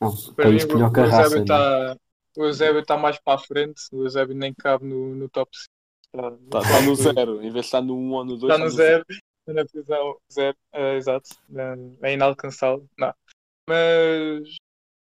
Não, 0.00 0.14
Para 0.34 0.50
mim, 0.50 0.56
o 0.56 0.92
que 0.92 1.00
a 1.00 1.02
o. 1.02 1.06
Eusébio 1.06 1.36
né? 1.36 1.42
está 1.42 1.96
o 2.36 2.44
Eusébio 2.44 2.84
tá 2.84 2.96
mais 2.98 3.18
para 3.18 3.34
a 3.34 3.38
frente. 3.38 3.82
O 3.92 4.02
Eusébio 4.04 4.34
nem 4.36 4.52
cabe 4.52 4.84
no, 4.84 5.14
no 5.14 5.28
top 5.28 5.50
5. 5.56 5.66
Está, 6.14 6.60
Está 6.60 6.78
tá 6.78 6.80
no 6.82 6.94
zero, 6.94 7.36
em 7.38 7.50
vez 7.50 7.54
de 7.54 7.60
estar 7.60 7.80
no 7.80 7.96
1 7.96 8.12
ou 8.12 8.24
no 8.24 8.36
2. 8.36 8.52
Está 8.52 8.64
no 8.64 8.70
zero, 8.70 9.04
está 9.08 9.22
na 9.54 9.64
prisão 9.64 10.18
zero, 10.32 10.56
é, 10.72 10.94
exato, 10.96 11.28
é, 12.02 12.08
é 12.10 12.14
inalcançável. 12.14 12.88
Não. 12.98 13.14
Mas 13.68 14.42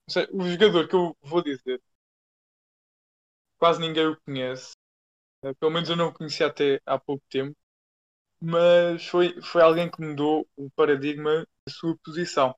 não 0.08 0.10
sei, 0.10 0.28
o 0.32 0.42
jogador 0.50 0.88
que 0.88 0.96
eu 0.96 1.16
vou 1.22 1.42
dizer, 1.42 1.82
quase 3.58 3.80
ninguém 3.80 4.06
o 4.06 4.20
conhece, 4.22 4.72
Eh, 5.44 5.54
pelo 5.54 5.72
menos 5.72 5.88
eu 5.90 5.96
não 5.96 6.08
o 6.08 6.12
conhecia 6.14 6.48
até 6.48 6.80
há 6.86 6.98
pouco 6.98 7.24
tempo, 7.30 7.56
mas 8.40 9.06
foi, 9.06 9.40
foi 9.42 9.62
alguém 9.62 9.90
que 9.90 10.00
mudou 10.02 10.48
o 10.56 10.70
paradigma 10.70 11.46
da 11.66 11.72
sua 11.72 11.96
posição. 12.04 12.54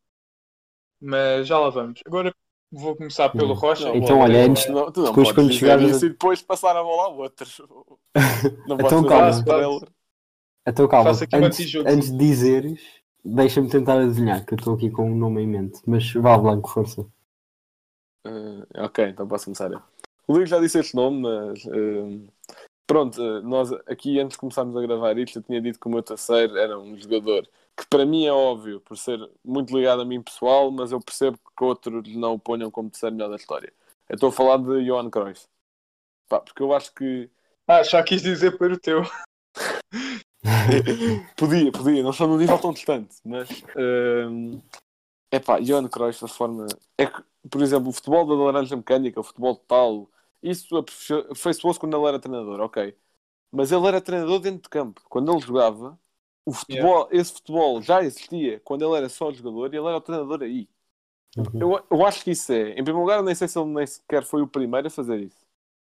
Mas 1.01 1.47
já 1.47 1.59
lá 1.59 1.71
vamos. 1.71 2.01
Agora 2.07 2.35
vou 2.73 2.97
começar 2.97 3.29
pelo 3.31 3.53
Hum. 3.53 3.57
Rocha. 3.57 3.89
Então, 3.97 4.19
olha, 4.21 4.47
antes- 4.47 4.67
Não, 4.69 4.91
tu 4.93 5.03
não 5.03 5.11
depois 5.11 5.33
quando 5.33 5.51
a- 5.51 6.07
e 6.07 6.09
depois 6.09 6.43
passar 6.43 6.77
a 6.77 6.83
bola 6.83 7.05
a 7.05 7.09
outros. 7.09 7.61
Não 8.69 8.77
Então, 8.77 9.05
podes 9.05 9.45
fazer 9.45 9.45
calma. 9.45 9.95
Então 10.67 10.89
calma, 10.89 11.11
Faço 11.11 11.25
aqui 11.25 11.37
antes, 11.37 11.75
antes 11.75 12.11
de 12.11 12.17
dizeres, 12.17 12.81
deixa-me 13.25 13.69
tentar 13.69 13.99
adivinhar, 13.99 14.45
que 14.45 14.55
eu 14.55 14.57
estou 14.57 14.75
aqui 14.75 14.91
com 14.91 15.11
um 15.11 15.17
nome 15.17 15.43
em 15.43 15.47
mente. 15.47 15.81
Mas 15.87 16.11
vá, 16.13 16.37
Blanco, 16.39 16.71
força. 16.71 17.07
Eh, 18.27 18.83
ok, 18.83 19.09
então 19.09 19.29
posso 19.29 19.45
começar 19.45 19.71
eu. 19.71 19.83
O 20.27 20.33
Luís 20.33 20.49
já 20.49 20.59
disse 20.59 20.79
este 20.79 20.95
nome, 20.95 21.21
mas 21.21 21.67
eh, 21.67 22.31
pronto, 22.87 23.21
eh, 23.21 23.43
nós 23.43 23.73
aqui 23.87 24.19
antes 24.19 24.37
de 24.37 24.41
começarmos 24.41 24.75
a 24.77 24.81
gravar 24.81 25.19
isto, 25.19 25.39
eu 25.39 25.43
tinha 25.43 25.61
dito 25.61 25.79
que 25.79 25.87
o 25.87 25.91
meu 25.91 26.03
terceiro 26.03 26.57
era 26.57 26.79
um 26.79 26.97
jogador 26.97 27.47
que 27.77 27.87
para 27.89 28.07
mim 28.07 28.25
é 28.25 28.33
óbvio, 28.33 28.81
por 28.81 28.97
ser 28.97 29.19
muito 29.45 29.77
ligado 29.77 30.03
a 30.03 30.05
mim 30.05 30.23
pessoal, 30.23 30.71
mas 30.71 30.93
eu 30.93 31.01
percebo 31.01 31.39
que 31.57 31.65
outros 31.65 32.15
não 32.15 32.35
o 32.35 32.39
ponham 32.39 32.71
como 32.71 32.89
terceiro 32.89 33.17
melhor 33.17 33.29
da 33.29 33.37
história. 33.37 33.73
Eu 34.09 34.15
estou 34.15 34.29
a 34.29 34.33
falar 34.33 34.59
de 34.59 34.85
Johan 34.85 35.11
Cruyff. 35.11 35.47
Pá, 36.29 36.41
porque 36.41 36.63
eu 36.63 36.73
acho 36.73 36.95
que 36.95 37.29
Ah, 37.67 37.83
já 37.83 38.03
quis 38.03 38.23
dizer 38.23 38.57
para 38.59 38.75
o 38.75 38.79
teu. 38.79 39.03
podia, 41.37 41.73
podia, 41.73 42.03
não 42.03 42.11
estou 42.11 42.29
num 42.29 42.37
nível 42.37 42.59
tão 42.59 42.73
distante, 42.73 43.17
mas 43.25 43.49
é 45.35 45.41
pá, 45.41 45.59
Johan 45.59 45.89
Cruyff, 45.89 46.25
a 46.25 46.29
forma 46.29 46.67
é 46.97 47.07
que, 47.07 47.23
por 47.51 47.61
exemplo, 47.61 47.89
o 47.89 47.93
futebol 47.93 48.27
da 48.27 48.35
laranja 48.35 48.77
mecânica, 48.77 49.21
o 49.21 49.25
futebol 49.25 49.55
de 49.55 49.61
tal, 49.67 50.11
isso 50.43 50.77
aperfeiçoou-se 50.77 51.81
quando 51.81 51.97
ele 51.97 52.07
era 52.07 52.21
treinador, 52.21 52.61
ok. 52.61 52.97
Mas 53.51 53.73
ele 53.73 53.87
era 53.87 54.01
treinador 54.01 54.41
dentro 54.41 54.63
de 54.63 54.69
campo. 54.69 55.01
Quando 55.09 55.33
ele 55.33 55.41
jogava, 55.41 55.99
o 56.45 56.53
futebol, 56.53 57.09
esse 57.11 57.33
futebol 57.33 57.81
já 57.83 58.03
existia 58.03 58.61
quando 58.61 58.85
ele 58.85 58.97
era 58.97 59.09
só 59.09 59.33
jogador 59.33 59.73
e 59.73 59.77
ele 59.77 59.87
era 59.87 59.97
o 59.97 60.01
treinador 60.01 60.43
aí. 60.43 60.69
Uhum. 61.37 61.61
Eu, 61.61 61.85
eu 61.91 62.07
acho 62.07 62.23
que 62.23 62.31
isso 62.31 62.53
é, 62.53 62.71
em 62.71 62.85
primeiro 62.85 63.01
lugar, 63.01 63.19
eu 63.19 63.25
nem 63.25 63.35
sei 63.35 63.49
se 63.49 63.59
ele 63.59 63.71
nem 63.71 63.87
sequer 63.87 64.23
foi 64.25 64.43
o 64.43 64.47
primeiro 64.47 64.87
a 64.87 64.91
fazer 64.91 65.19
isso. 65.19 65.44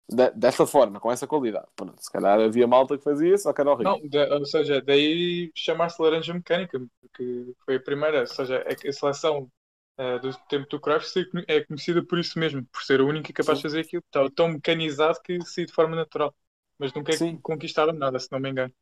De- 0.10 0.32
desta 0.32 0.66
forma, 0.68 1.00
com 1.00 1.12
essa 1.12 1.28
qualidade. 1.28 1.68
Pronto, 1.76 2.02
se 2.02 2.12
calhar 2.12 2.40
havia 2.40 2.68
malta 2.68 2.98
que 2.98 3.04
fazia, 3.04 3.38
só 3.38 3.54
que 3.54 3.62
era 3.62 3.72
horrível. 3.72 3.94
Não, 3.94 4.08
da- 4.10 4.36
ou 4.38 4.46
seja, 4.46 4.82
daí 4.82 5.52
chamar-se 5.56 6.02
Laranja 6.02 6.34
Mecânica, 6.34 6.80
porque 7.02 7.54
foi 7.66 7.76
a 7.76 7.80
primeira. 7.82 8.22
Ou 8.22 8.28
seja, 8.28 8.64
é 8.66 8.76
que 8.76 8.88
a 8.88 8.94
seleção 8.94 9.52
eh, 9.98 10.20
do 10.20 10.32
tempo 10.50 10.68
do 10.70 10.80
Cruyff 10.80 11.08
é 11.48 11.64
conhecida 11.64 12.04
por 12.06 12.20
isso 12.20 12.38
mesmo, 12.40 12.66
por 12.68 12.82
ser 12.84 13.00
a 13.02 13.04
única 13.06 13.32
capaz 13.34 13.60
de 13.60 13.64
fazer 13.64 13.82
aquilo. 13.82 14.04
Estava 14.06 14.32
tão 14.32 14.48
mecanizado 14.50 15.20
que 15.24 15.40
saiu 15.46 15.66
de 15.68 15.74
forma 15.74 15.96
natural. 15.96 16.36
Mas 16.80 16.94
nunca 16.94 17.12
Sim. 17.12 17.42
conquistaram 17.42 17.94
nada, 17.94 18.20
se 18.20 18.32
não 18.32 18.40
me 18.40 18.50
engano. 18.50 18.74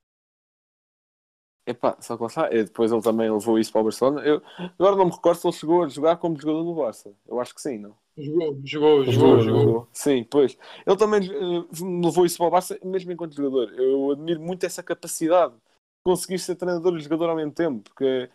Epá, 1.65 1.97
só 2.01 2.15
que 2.15 2.21
lá 2.23 2.27
está. 2.27 2.49
Depois 2.49 2.91
ele 2.91 3.01
também 3.01 3.31
levou 3.31 3.57
isso 3.59 3.71
para 3.71 3.81
o 3.81 3.83
Barcelona. 3.85 4.21
Eu, 4.25 4.41
agora 4.77 4.95
não 4.95 5.05
me 5.05 5.11
recordo 5.11 5.39
se 5.39 5.47
ele 5.47 5.55
chegou 5.55 5.83
a 5.83 5.87
jogar 5.89 6.17
como 6.17 6.39
jogador 6.39 6.63
no 6.63 6.75
Barça. 6.75 7.13
Eu 7.27 7.39
acho 7.39 7.53
que 7.55 7.61
sim, 7.61 7.77
não? 7.79 7.95
Jogou, 8.17 8.61
jogou, 8.63 9.03
Jogou, 9.03 9.39
jogou. 9.41 9.87
Sim, 9.91 10.23
pois. 10.23 10.57
Ele 10.85 10.95
também 10.95 11.21
eh, 11.29 11.65
levou 12.01 12.25
isso 12.25 12.37
para 12.37 12.47
o 12.47 12.49
Barça, 12.49 12.79
mesmo 12.83 13.11
enquanto 13.11 13.35
jogador. 13.35 13.73
Eu 13.73 14.11
admiro 14.11 14.39
muito 14.39 14.65
essa 14.65 14.81
capacidade 14.81 15.53
de 15.53 15.61
conseguir 16.03 16.39
ser 16.39 16.55
treinador 16.55 16.95
e 16.95 17.01
jogador 17.01 17.29
ao 17.29 17.35
mesmo 17.35 17.51
tempo. 17.51 17.81
Porque, 17.89 18.29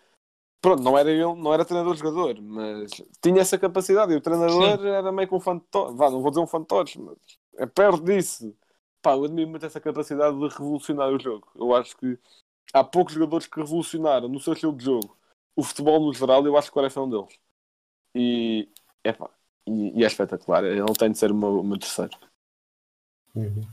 pronto, 0.60 0.82
não 0.82 0.98
era 0.98 1.10
ele, 1.10 1.34
não 1.34 1.54
era 1.54 1.64
treinador-jogador, 1.64 2.42
mas 2.42 2.90
tinha 3.22 3.40
essa 3.40 3.58
capacidade. 3.58 4.12
E 4.12 4.16
o 4.16 4.20
treinador 4.20 4.84
era 4.86 5.10
meio 5.10 5.28
que 5.28 5.34
um 5.34 5.40
fantoche. 5.40 5.96
Vá, 5.96 6.10
não 6.10 6.20
vou 6.20 6.30
dizer 6.30 6.42
um 6.42 6.46
fantoche, 6.46 7.00
mas 7.00 7.16
é 7.56 7.64
perto 7.64 8.04
disso. 8.04 8.54
Pá, 9.00 9.14
eu 9.14 9.24
admiro 9.24 9.48
muito 9.48 9.64
essa 9.64 9.80
capacidade 9.80 10.38
de 10.38 10.48
revolucionar 10.48 11.08
o 11.08 11.18
jogo. 11.18 11.48
Eu 11.54 11.74
acho 11.74 11.96
que 11.96 12.18
há 12.74 12.84
poucos 12.84 13.14
jogadores 13.14 13.46
que 13.46 13.58
revolucionaram 13.58 14.28
no 14.28 14.40
seu 14.40 14.52
estilo 14.52 14.76
de 14.76 14.84
jogo 14.84 15.16
o 15.56 15.62
futebol 15.62 16.00
no 16.00 16.12
geral. 16.12 16.44
Eu 16.44 16.56
acho 16.58 16.68
que 16.68 16.72
o 16.72 16.74
Quaresma 16.74 17.02
é 17.02 17.04
um 17.06 17.10
deles. 17.10 17.38
E, 18.14 18.68
epá, 19.04 19.30
e, 19.70 20.00
e 20.00 20.04
é 20.04 20.06
espetacular. 20.06 20.64
Ele 20.64 20.82
tem 20.98 21.10
de 21.12 21.18
ser 21.18 21.30
o 21.32 21.34
meu, 21.34 21.60
o 21.60 21.64
meu 21.64 21.78
terceiro. 21.78 22.16
Uhum. 23.34 23.64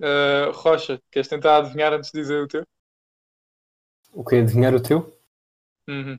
Eh, 0.00 0.50
Rocha, 0.54 1.00
queres 1.10 1.28
tentar 1.28 1.56
adivinhar 1.58 1.92
antes 1.94 2.10
de 2.12 2.20
dizer 2.20 2.42
o 2.42 2.48
teu? 2.48 2.64
O 4.14 4.24
que 4.24 4.36
é 4.36 4.40
adivinhar 4.40 4.74
o 4.74 4.80
teu? 4.80 5.12
Uhum. 5.88 6.18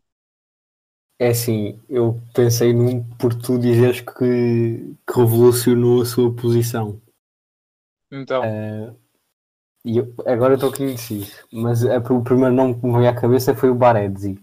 É 1.19 1.29
assim, 1.29 1.79
eu 1.89 2.21
pensei 2.35 2.71
num 2.71 3.03
por 3.17 3.33
tu 3.33 3.57
dizeres 3.57 4.01
que, 4.01 4.95
que 5.07 5.19
revolucionou 5.19 6.03
a 6.03 6.05
sua 6.05 6.31
posição. 6.35 7.01
Então, 8.11 8.49
Eh, 8.49 8.93
e 9.85 9.97
eu- 9.99 10.13
agora 10.27 10.55
estou 10.55 10.69
aqui 10.69 10.83
indeciso, 10.83 11.31
mas 11.53 11.83
é, 11.85 11.97
o 11.99 12.23
primeiro 12.23 12.55
nome 12.55 12.75
que 12.75 12.85
me 12.85 12.93
veio 12.97 13.09
à 13.09 13.15
cabeça 13.15 13.55
foi 13.55 13.69
o 13.69 13.75
Baresi. 13.75 14.37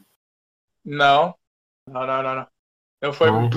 não. 0.84 1.34
Não, 1.86 2.06
não, 2.06 2.22
não, 2.22 2.34
não. 2.36 2.48
Ele 3.00 3.12
foi. 3.12 3.30
Não 3.30 3.46
é? 3.46 3.50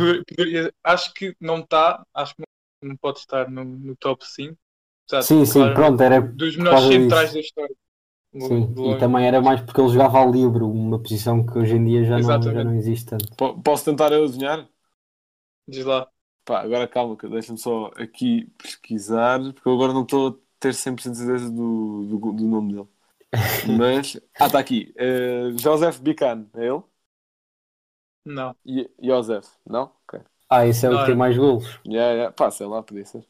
acho 0.83 1.13
que 1.13 1.35
não 1.39 1.59
está. 1.59 2.05
Acho 2.13 2.35
que 2.35 2.43
não, 2.83 2.95
pode 2.97 3.19
estar 3.19 3.50
no, 3.50 3.63
no 3.63 3.95
top 3.95 4.25
5. 4.25 4.57
Apesar 5.07 5.23
de, 5.23 5.27
Sim, 5.27 5.45
sim, 5.45 5.73
pronto, 5.73 6.01
era 6.03 6.21
Dos 6.35 6.55
melhores 6.57 6.81
centrais 6.81 7.33
da 7.33 7.39
história. 7.39 7.75
Sim, 8.38 8.77
e 8.83 8.93
também 8.95 9.25
era 9.25 9.41
mais 9.41 9.59
porque 9.62 9.79
ele 9.81 9.89
jogava 9.89 10.19
ao 10.19 10.31
livre, 10.31 10.63
uma 10.63 11.00
posição 11.01 11.43
que 11.45 11.57
hoje 11.57 11.75
em 11.77 11.83
dia 11.85 12.03
já, 12.03 12.19
não, 12.19 12.51
já 12.51 12.63
não 12.63 12.75
existe 12.75 13.07
tanto. 13.07 13.35
Po- 13.38 13.62
Posso 13.62 13.85
tentar 13.85 14.12
eu 14.12 14.23
adivinhar? 14.25 14.67
Diz 15.67 15.85
lá. 15.85 16.09
Pá, 16.45 16.62
agora 16.62 16.88
calma, 16.88 17.15
que 17.17 17.27
deixa-me 17.27 17.57
só 17.57 17.88
aqui 17.95 18.47
pesquisar, 18.57 19.39
porque 19.53 19.67
eu 19.67 19.73
agora 19.73 19.93
não 19.93 20.03
estou 20.03 20.29
a 20.29 20.35
ter 20.59 20.73
100% 20.73 21.13
de 21.13 21.19
certeza 21.19 21.50
do, 21.51 22.05
do, 22.05 22.31
do 22.33 22.43
nome 22.47 22.73
dele. 22.73 22.88
Mas, 23.62 24.17
ah, 24.39 24.47
está 24.47 24.59
aqui. 24.59 24.93
Eh, 24.97 25.51
Joseph 25.57 26.00
Bican, 26.01 26.50
é 26.55 26.67
ele? 26.67 26.83
Não. 28.25 28.55
E, 28.65 28.89
Joseph, 29.01 29.47
não? 29.65 29.83
Ok. 30.07 30.21
Ah, 30.49 30.65
esse 30.65 30.85
é 30.85 30.89
o 30.89 30.93
Não, 30.93 30.99
que 31.01 31.05
tem 31.07 31.15
mais 31.15 31.35
golos. 31.37 31.79
Yeah, 31.85 32.13
yeah. 32.13 32.31
Pá, 32.33 32.51
sei 32.51 32.65
lá, 32.67 32.81
podia 32.83 33.05
ser. 33.05 33.27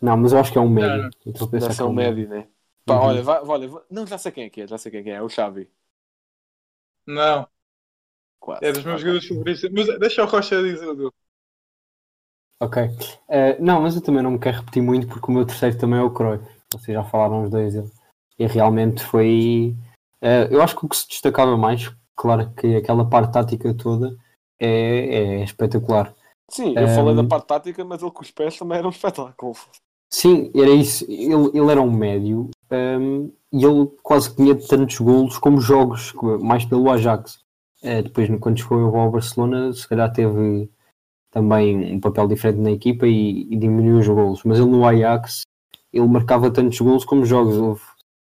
Não, 0.00 0.16
mas 0.16 0.32
eu 0.32 0.38
acho 0.38 0.52
que 0.52 0.58
é 0.58 0.60
um 0.60 0.68
Não, 0.68 0.72
médio. 0.74 1.02
não. 1.04 1.10
Eu 1.24 1.32
estou 1.32 1.48
a 1.48 1.50
pensar 1.50 1.66
Deve 1.66 1.74
que 1.74 1.76
ser 1.76 1.82
é 1.82 1.84
um 1.84 1.92
médio, 1.92 2.28
né? 2.28 2.48
Pá, 2.86 2.96
Uhum. 2.96 3.00
olha, 3.00 3.22
vai, 3.22 3.40
olha, 3.42 3.68
não, 3.90 4.06
já 4.06 4.18
sei 4.18 4.32
quem 4.32 4.44
é 4.44 4.50
que 4.50 4.62
é, 4.62 4.66
já 4.66 4.76
sei 4.78 4.90
quem 4.90 5.00
é 5.00 5.02
que 5.04 5.10
é, 5.10 5.14
é 5.14 5.22
o 5.22 5.28
Xavi. 5.28 5.70
Não. 7.06 7.48
Quase. 8.40 8.66
É 8.66 8.72
dos 8.72 8.84
meus 8.84 9.00
jogadores 9.00 9.26
favoritos. 9.28 9.70
Mas 9.72 9.98
deixa 9.98 10.22
o 10.24 10.26
Rocha 10.26 10.62
dizer 10.62 10.88
o. 10.88 11.12
Ok. 12.60 12.76
Eh, 13.28 13.56
não, 13.60 13.82
mas 13.82 13.94
eu 13.96 14.02
também 14.02 14.22
não 14.22 14.30
me 14.32 14.38
quero 14.38 14.58
repetir 14.58 14.82
muito 14.82 15.06
porque 15.06 15.30
o 15.30 15.34
meu 15.34 15.44
terceiro 15.46 15.78
também 15.78 15.98
é 15.98 16.02
o 16.02 16.10
Cruyff. 16.12 16.44
Vocês 16.72 16.94
já 16.96 17.04
falaram 17.04 17.44
os 17.44 17.50
dois 17.50 17.74
dele. 17.74 17.90
E 18.38 18.46
realmente 18.46 19.02
foi. 19.04 19.74
eh, 20.20 20.48
eu 20.50 20.62
acho 20.62 20.76
que 20.76 20.86
o 20.86 20.88
que 20.88 20.96
se 20.96 21.08
destacava 21.08 21.56
mais, 21.56 21.90
claro 22.16 22.52
que 22.54 22.76
aquela 22.76 23.08
parte 23.08 23.32
tática 23.32 23.74
toda 23.74 24.16
é, 24.58 25.38
é 25.38 25.44
espetacular. 25.44 26.14
Sim, 26.50 26.74
eu 26.76 26.86
Ehm, 26.86 26.94
falei 26.94 27.14
da 27.14 27.24
parte 27.24 27.46
tática, 27.46 27.84
mas 27.84 28.02
ele 28.02 28.10
com 28.10 28.22
os 28.22 28.30
pés 28.30 28.56
também 28.58 28.78
era 28.78 28.86
um 28.86 28.90
espetáculo. 28.90 29.54
Sim, 30.10 30.50
era 30.54 30.70
isso. 30.70 31.04
Ele, 31.08 31.50
ele 31.52 31.70
era 31.70 31.80
um 31.80 31.90
médio 31.90 32.50
hum, 32.70 33.32
e 33.52 33.64
ele 33.64 33.90
quase 34.02 34.30
que 34.30 34.36
tinha 34.36 34.54
tantos 34.54 34.98
golos 34.98 35.38
como 35.38 35.60
jogos, 35.60 36.12
mais 36.40 36.64
pelo 36.64 36.90
Ajax. 36.90 37.40
Eh, 37.82 38.02
depois, 38.02 38.28
quando 38.40 38.58
chegou 38.58 38.96
ao 38.96 39.10
Barcelona, 39.10 39.72
se 39.72 39.88
calhar 39.88 40.12
teve 40.12 40.70
também 41.30 41.96
um 41.96 42.00
papel 42.00 42.28
diferente 42.28 42.60
na 42.60 42.70
equipa 42.70 43.06
e, 43.06 43.42
e 43.52 43.56
diminuiu 43.56 43.98
os 43.98 44.06
golos. 44.06 44.44
Mas 44.44 44.58
ele 44.58 44.70
no 44.70 44.86
Ajax, 44.86 45.42
ele 45.92 46.06
marcava 46.06 46.50
tantos 46.50 46.80
golos 46.80 47.04
como 47.04 47.26
jogos. 47.26 47.56
Houve, 47.56 47.82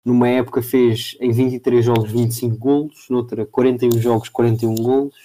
numa 0.08 0.26
época 0.26 0.62
fez 0.62 1.16
em 1.20 1.30
23 1.30 1.84
jogos 1.84 2.10
25 2.10 2.56
golos, 2.56 3.06
noutra 3.10 3.44
41 3.44 4.00
jogos 4.00 4.30
41 4.30 4.74
golos, 4.76 5.22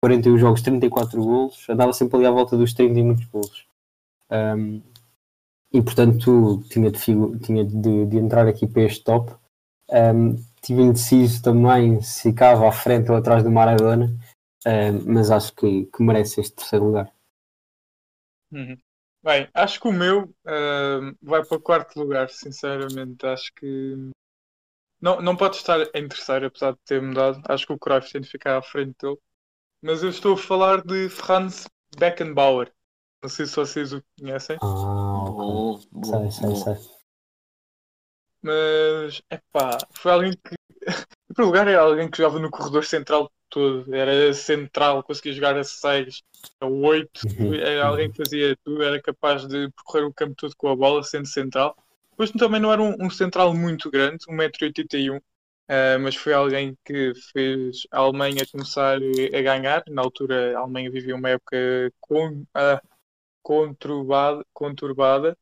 41 0.00 0.38
jogos 0.38 0.62
34 0.62 1.20
golos, 1.20 1.68
andava 1.68 1.92
sempre 1.92 2.16
ali 2.16 2.26
à 2.26 2.30
volta 2.30 2.56
dos 2.56 2.72
30 2.72 2.98
e 2.98 3.02
muitos 3.02 3.24
golos. 3.26 3.66
Um, 4.30 4.80
e 5.72 5.82
portanto 5.82 6.62
tinha, 6.70 6.92
de, 6.92 6.98
tinha 7.40 7.64
de, 7.64 8.06
de 8.06 8.16
entrar 8.16 8.46
aqui 8.46 8.68
para 8.68 8.82
este 8.82 9.02
top. 9.02 9.34
Um, 9.90 10.36
tive 10.62 10.82
indeciso 10.82 11.42
também 11.42 12.00
se 12.00 12.30
ficava 12.30 12.68
à 12.68 12.72
frente 12.72 13.10
ou 13.10 13.16
atrás 13.16 13.42
do 13.42 13.50
Maradona, 13.50 14.16
um, 14.64 15.12
mas 15.12 15.32
acho 15.32 15.52
que, 15.56 15.86
que 15.86 16.02
merece 16.04 16.40
este 16.40 16.54
terceiro 16.54 16.84
lugar. 16.84 17.12
Uhum. 18.52 18.78
Bem, 19.22 19.48
acho 19.52 19.78
que 19.80 19.88
o 19.88 19.92
meu 19.92 20.32
ah, 20.46 21.12
vai 21.20 21.44
para 21.44 21.58
o 21.58 21.60
quarto 21.60 22.00
lugar, 22.00 22.30
sinceramente. 22.30 23.26
Acho 23.26 23.52
que 23.54 24.10
não, 25.00 25.20
não 25.20 25.36
pode 25.36 25.56
estar 25.56 25.80
em 25.94 26.08
terceiro, 26.08 26.46
apesar 26.46 26.72
de 26.72 26.78
ter 26.84 27.00
mudado. 27.02 27.40
Acho 27.48 27.66
que 27.66 27.72
o 27.72 27.78
Cruyff 27.78 28.12
tem 28.12 28.20
de 28.20 28.28
ficar 28.28 28.56
à 28.58 28.62
frente 28.62 28.94
dele. 29.00 29.18
Mas 29.82 30.02
eu 30.02 30.10
estou 30.10 30.34
a 30.34 30.38
falar 30.38 30.82
de 30.82 31.08
Franz 31.08 31.66
Beckenbauer. 31.98 32.72
Não 33.22 33.28
sei 33.28 33.46
se 33.46 33.56
vocês 33.56 33.92
o 33.92 34.02
conhecem. 34.18 34.58
Ah, 34.60 35.24
ok. 35.24 35.36
Bom, 35.36 35.80
bom, 35.92 36.30
Sei, 36.30 36.54
sei, 36.54 36.76
sei. 36.76 36.90
Mas, 38.42 39.22
epá, 39.30 39.78
foi 39.94 40.12
alguém 40.12 40.32
que. 40.32 40.54
Em 41.30 41.34
primeiro 41.34 41.46
lugar, 41.46 41.68
era 41.68 41.82
alguém 41.82 42.10
que 42.10 42.18
jogava 42.18 42.40
no 42.40 42.50
corredor 42.50 42.84
central 42.84 43.30
todo. 43.48 43.94
Era 43.94 44.32
central, 44.34 45.02
conseguia 45.02 45.32
jogar 45.32 45.56
a 45.56 45.64
6, 45.64 46.22
a 46.60 46.66
8. 46.66 47.20
Uhum, 47.26 47.54
Era 47.54 47.86
alguém 47.86 48.10
que 48.10 48.16
fazia 48.16 48.56
tudo, 48.64 48.82
era 48.82 49.00
capaz 49.00 49.46
de 49.46 49.70
percorrer 49.70 50.04
o 50.04 50.12
campo 50.12 50.34
todo 50.34 50.54
com 50.56 50.68
a 50.68 50.76
bola, 50.76 51.02
sendo 51.02 51.26
central. 51.26 51.76
Depois 52.20 52.32
também 52.32 52.60
não 52.60 52.70
era 52.70 52.82
um, 52.82 53.06
um 53.06 53.08
central 53.08 53.54
muito 53.54 53.90
grande, 53.90 54.26
1,81m. 54.28 55.22
ah, 55.68 55.98
mas 55.98 56.14
foi 56.16 56.34
alguém 56.34 56.76
que 56.84 57.14
fez 57.32 57.86
a 57.90 58.00
Alemanha 58.00 58.46
começar 58.52 58.98
a 58.98 59.42
ganhar. 59.42 59.82
Na 59.88 60.02
altura, 60.02 60.54
a 60.54 60.60
Alemanha 60.60 60.90
vivia 60.90 61.16
uma 61.16 61.30
época 61.30 61.56
con, 61.98 62.44
ah, 62.54 62.78
conturbada. 63.42 64.44
conturbada. 64.52 65.38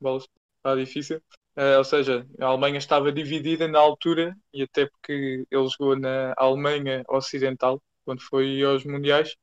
Bolas, 0.00 0.26
está 0.56 0.74
difícil. 0.76 1.18
Uh, 1.54 1.78
ou 1.78 1.84
seja, 1.84 2.26
a 2.40 2.46
Alemanha 2.46 2.78
estava 2.78 3.12
dividida 3.12 3.68
na 3.68 3.78
altura 3.78 4.34
e 4.54 4.62
até 4.62 4.86
porque 4.86 5.46
ele 5.50 5.68
jogou 5.68 5.96
na 5.98 6.34
Alemanha 6.38 7.04
Ocidental 7.08 7.82
quando 8.06 8.22
foi 8.22 8.62
aos 8.62 8.84
Mundiais. 8.86 9.36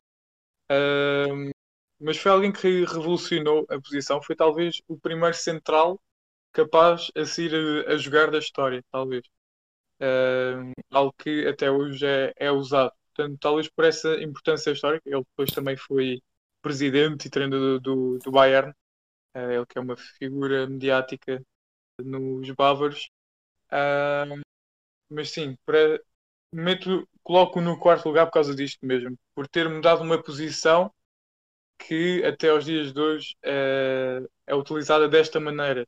Uh, 0.71 1.51
mas 1.99 2.17
foi 2.17 2.31
alguém 2.31 2.51
que 2.51 2.83
revolucionou 2.85 3.65
a 3.69 3.79
posição. 3.79 4.21
Foi 4.23 4.35
talvez 4.35 4.81
o 4.87 4.97
primeiro 4.99 5.35
central 5.35 5.99
capaz 6.53 7.11
a 7.15 7.25
sair 7.25 7.53
a, 7.87 7.93
a 7.93 7.97
jogar 7.97 8.31
da 8.31 8.39
história, 8.39 8.83
talvez. 8.91 9.25
Uh, 10.01 10.71
algo 10.91 11.13
que 11.17 11.47
até 11.47 11.71
hoje 11.71 12.05
é, 12.05 12.33
é 12.37 12.51
usado. 12.51 12.91
Portanto, 13.15 13.37
talvez 13.39 13.69
por 13.69 13.85
essa 13.85 14.15
importância 14.21 14.71
histórica. 14.71 15.03
Ele 15.09 15.23
depois 15.23 15.51
também 15.51 15.77
foi 15.77 16.21
presidente 16.61 17.27
e 17.27 17.31
treinador 17.31 17.79
do, 17.79 18.17
do 18.19 18.31
Bayern. 18.31 18.73
ele 19.35 19.65
que 19.67 19.77
é 19.77 19.81
uma 19.81 19.97
figura 19.97 20.67
mediática 20.67 21.41
nos 21.99 22.49
bávaros. 22.51 23.09
Ah, 23.71 24.25
mas 25.09 25.31
sim, 25.31 25.57
para, 25.65 26.01
meto, 26.53 27.07
coloco 27.23 27.61
no 27.61 27.79
quarto 27.79 28.07
lugar 28.07 28.27
por 28.27 28.33
causa 28.33 28.55
disto 28.55 28.85
mesmo, 28.85 29.17
por 29.35 29.47
ter 29.47 29.69
mudado 29.69 30.03
uma 30.03 30.21
posição 30.21 30.93
que 31.79 32.23
até 32.25 32.49
aos 32.49 32.65
dias 32.65 32.93
de 32.93 32.99
hoje 33.01 33.35
é, 33.43 34.21
é 34.47 34.55
utilizada 34.55 35.09
desta 35.09 35.39
maneira. 35.39 35.85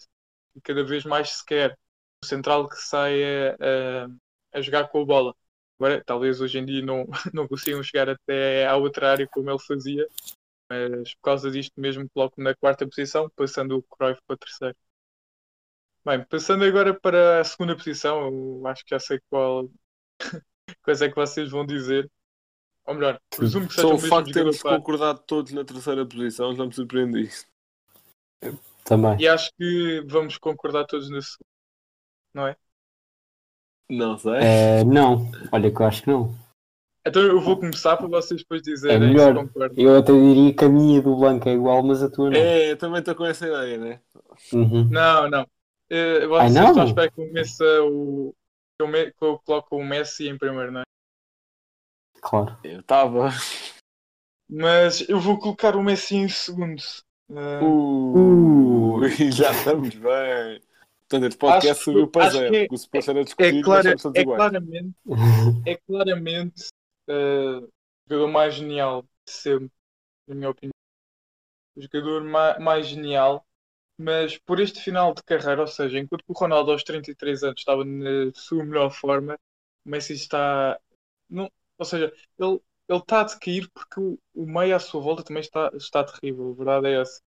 E 0.55 0.61
cada 0.61 0.83
vez 0.83 1.03
mais 1.03 1.29
se 1.29 1.45
quer 1.45 1.77
o 2.23 2.25
central 2.25 2.67
que 2.67 2.75
saia 2.77 3.57
a, 3.59 4.57
a 4.57 4.61
jogar 4.61 4.87
com 4.87 5.01
a 5.01 5.05
bola. 5.05 5.35
Agora, 5.77 6.01
talvez 6.05 6.39
hoje 6.39 6.57
em 6.59 6.65
dia 6.65 6.81
não, 6.81 7.05
não 7.33 7.47
consigam 7.47 7.83
chegar 7.83 8.09
até 8.09 8.65
à 8.65 8.75
outra 8.77 9.11
área 9.11 9.27
como 9.27 9.49
ele 9.49 9.59
fazia, 9.59 10.07
mas 10.69 11.13
por 11.15 11.21
causa 11.21 11.51
disto 11.51 11.73
mesmo 11.79 12.09
coloco 12.13 12.41
na 12.41 12.55
quarta 12.55 12.87
posição, 12.87 13.29
passando 13.35 13.77
o 13.77 13.83
Cruyff 13.83 14.21
para 14.25 14.35
a 14.35 14.37
terceira. 14.37 14.75
Bem, 16.05 16.23
passando 16.23 16.63
agora 16.63 16.93
para 16.93 17.41
a 17.41 17.43
segunda 17.43 17.75
posição, 17.75 18.27
eu 18.27 18.67
acho 18.67 18.83
que 18.83 18.91
já 18.91 18.99
sei 18.99 19.19
qual 19.29 19.69
coisa 20.83 21.05
é 21.05 21.09
que 21.09 21.15
vocês 21.15 21.49
vão 21.49 21.65
dizer. 21.65 22.09
Ou 22.85 22.93
melhor, 22.93 23.19
presumo 23.35 23.67
que 23.67 23.73
seja 23.73 23.87
Só 23.87 23.95
o 23.95 23.99
facto 23.99 24.27
de 24.27 24.33
termos 24.33 24.61
concordado 24.61 25.19
todos 25.25 25.51
na 25.51 25.65
terceira 25.65 26.05
posição 26.05 26.55
já 26.55 26.63
me 26.63 26.73
surpreende. 26.73 27.29
Também. 28.85 29.17
E 29.19 29.27
acho 29.27 29.49
que 29.57 30.01
vamos 30.07 30.37
concordar 30.37 30.85
todos 30.85 31.09
segunda, 31.09 31.43
não 32.33 32.47
é? 32.47 32.55
Não 33.89 34.17
sei. 34.17 34.33
Eh, 34.33 34.83
não, 34.83 35.29
olha 35.51 35.71
que 35.73 35.81
eu 35.81 35.85
acho 35.85 36.03
que 36.03 36.09
não. 36.09 36.33
Então 37.07 37.21
eu 37.21 37.39
vou 37.39 37.57
começar 37.59 37.97
para 37.97 38.07
vocês 38.07 38.41
depois 38.41 38.61
É 38.61 38.63
dizerem 38.63 38.99
melhor. 39.09 39.35
se 39.35 39.43
concordam. 39.43 39.77
Eu 39.83 39.97
até 39.97 40.11
diria 40.11 40.55
que 40.55 40.65
a 40.65 40.69
minha 40.69 41.01
do 41.01 41.15
Blanco 41.15 41.49
é 41.49 41.53
igual, 41.53 41.83
mas 41.83 42.01
a 42.01 42.09
tua 42.09 42.29
não. 42.29 42.37
É, 42.37 42.71
eu 42.71 42.77
também 42.77 42.99
estou 42.99 43.15
com 43.15 43.25
essa 43.25 43.47
ideia, 43.47 43.77
né? 43.77 44.01
Uhum. 44.53 44.89
Não, 44.89 45.29
não. 45.29 45.47
Eh, 45.89 46.21
Ai, 46.21 46.27
vocês 46.27 46.53
não? 46.55 46.67
estão 46.69 46.83
à 46.83 46.85
espera 46.85 47.11
que 47.11 47.21
eu 47.21 47.31
meça 47.33 47.63
o. 47.83 48.33
Que 48.77 48.83
eu, 48.83 48.87
me... 48.87 49.11
que 49.11 49.23
eu 49.23 49.39
coloque 49.39 49.67
o 49.71 49.83
Messi 49.83 50.27
em 50.27 50.37
primeiro, 50.37 50.71
não 50.71 50.81
é? 50.81 50.83
Claro. 52.21 52.57
Eu 52.63 52.79
estava. 52.79 53.29
Mas 54.49 55.07
eu 55.07 55.19
vou 55.19 55.37
colocar 55.39 55.75
o 55.75 55.83
Messi 55.83 56.15
em 56.15 56.27
segundo. 56.27 56.81
Eh, 57.29 57.59
Uh, 57.63 59.01
já 59.31 59.51
estamos 59.51 59.95
bem. 59.95 60.61
Portanto, 61.07 61.27
este 61.27 61.37
podcast 61.37 61.71
Acho 61.71 61.83
subiu 61.83 62.07
para 62.07 62.29
zero. 62.29 62.55
é- 62.55 62.67
o 62.71 62.77
suposto 62.77 63.11
era 63.11 63.23
discutir 63.23 63.59
é, 63.59 63.63
clara, 63.63 63.89
é 63.89 64.21
iguais. 64.21 64.25
claramente, 64.25 64.95
é 65.67 65.75
claramente 65.77 66.67
eh, 67.07 67.57
o 67.59 67.69
jogador 68.09 68.31
mais 68.31 68.55
genial 68.55 69.03
de 69.03 69.31
sempre, 69.31 69.71
na 70.27 70.35
minha 70.35 70.49
opinião. 70.49 70.71
O 71.75 71.81
jogador 71.81 72.23
ma- 72.23 72.57
mais 72.59 72.87
genial, 72.87 73.45
mas 73.97 74.37
por 74.39 74.59
este 74.59 74.79
final 74.79 75.13
de 75.13 75.21
carreira, 75.23 75.61
ou 75.61 75.67
seja, 75.67 75.99
enquanto 75.99 76.23
que 76.23 76.31
o 76.31 76.35
Ronaldo 76.35 76.71
aos 76.71 76.83
33 76.83 77.43
anos 77.43 77.59
estava 77.59 77.83
na 77.85 78.31
sua 78.33 78.63
melhor 78.63 78.89
forma, 78.91 79.37
o 79.85 79.89
Messi 79.89 80.13
está. 80.13 80.79
Não, 81.29 81.51
ou 81.77 81.85
seja, 81.85 82.11
ele, 82.39 82.59
ele 82.87 82.99
está 82.99 83.21
a 83.21 83.23
decair 83.23 83.69
porque 83.73 83.99
o, 83.99 84.19
o 84.33 84.45
meio 84.45 84.75
à 84.75 84.79
sua 84.79 85.01
volta 85.01 85.23
também 85.23 85.41
está, 85.41 85.71
está 85.73 86.03
terrível, 86.03 86.51
a 86.51 86.55
verdade 86.55 86.87
é 86.87 87.01
essa. 87.01 87.21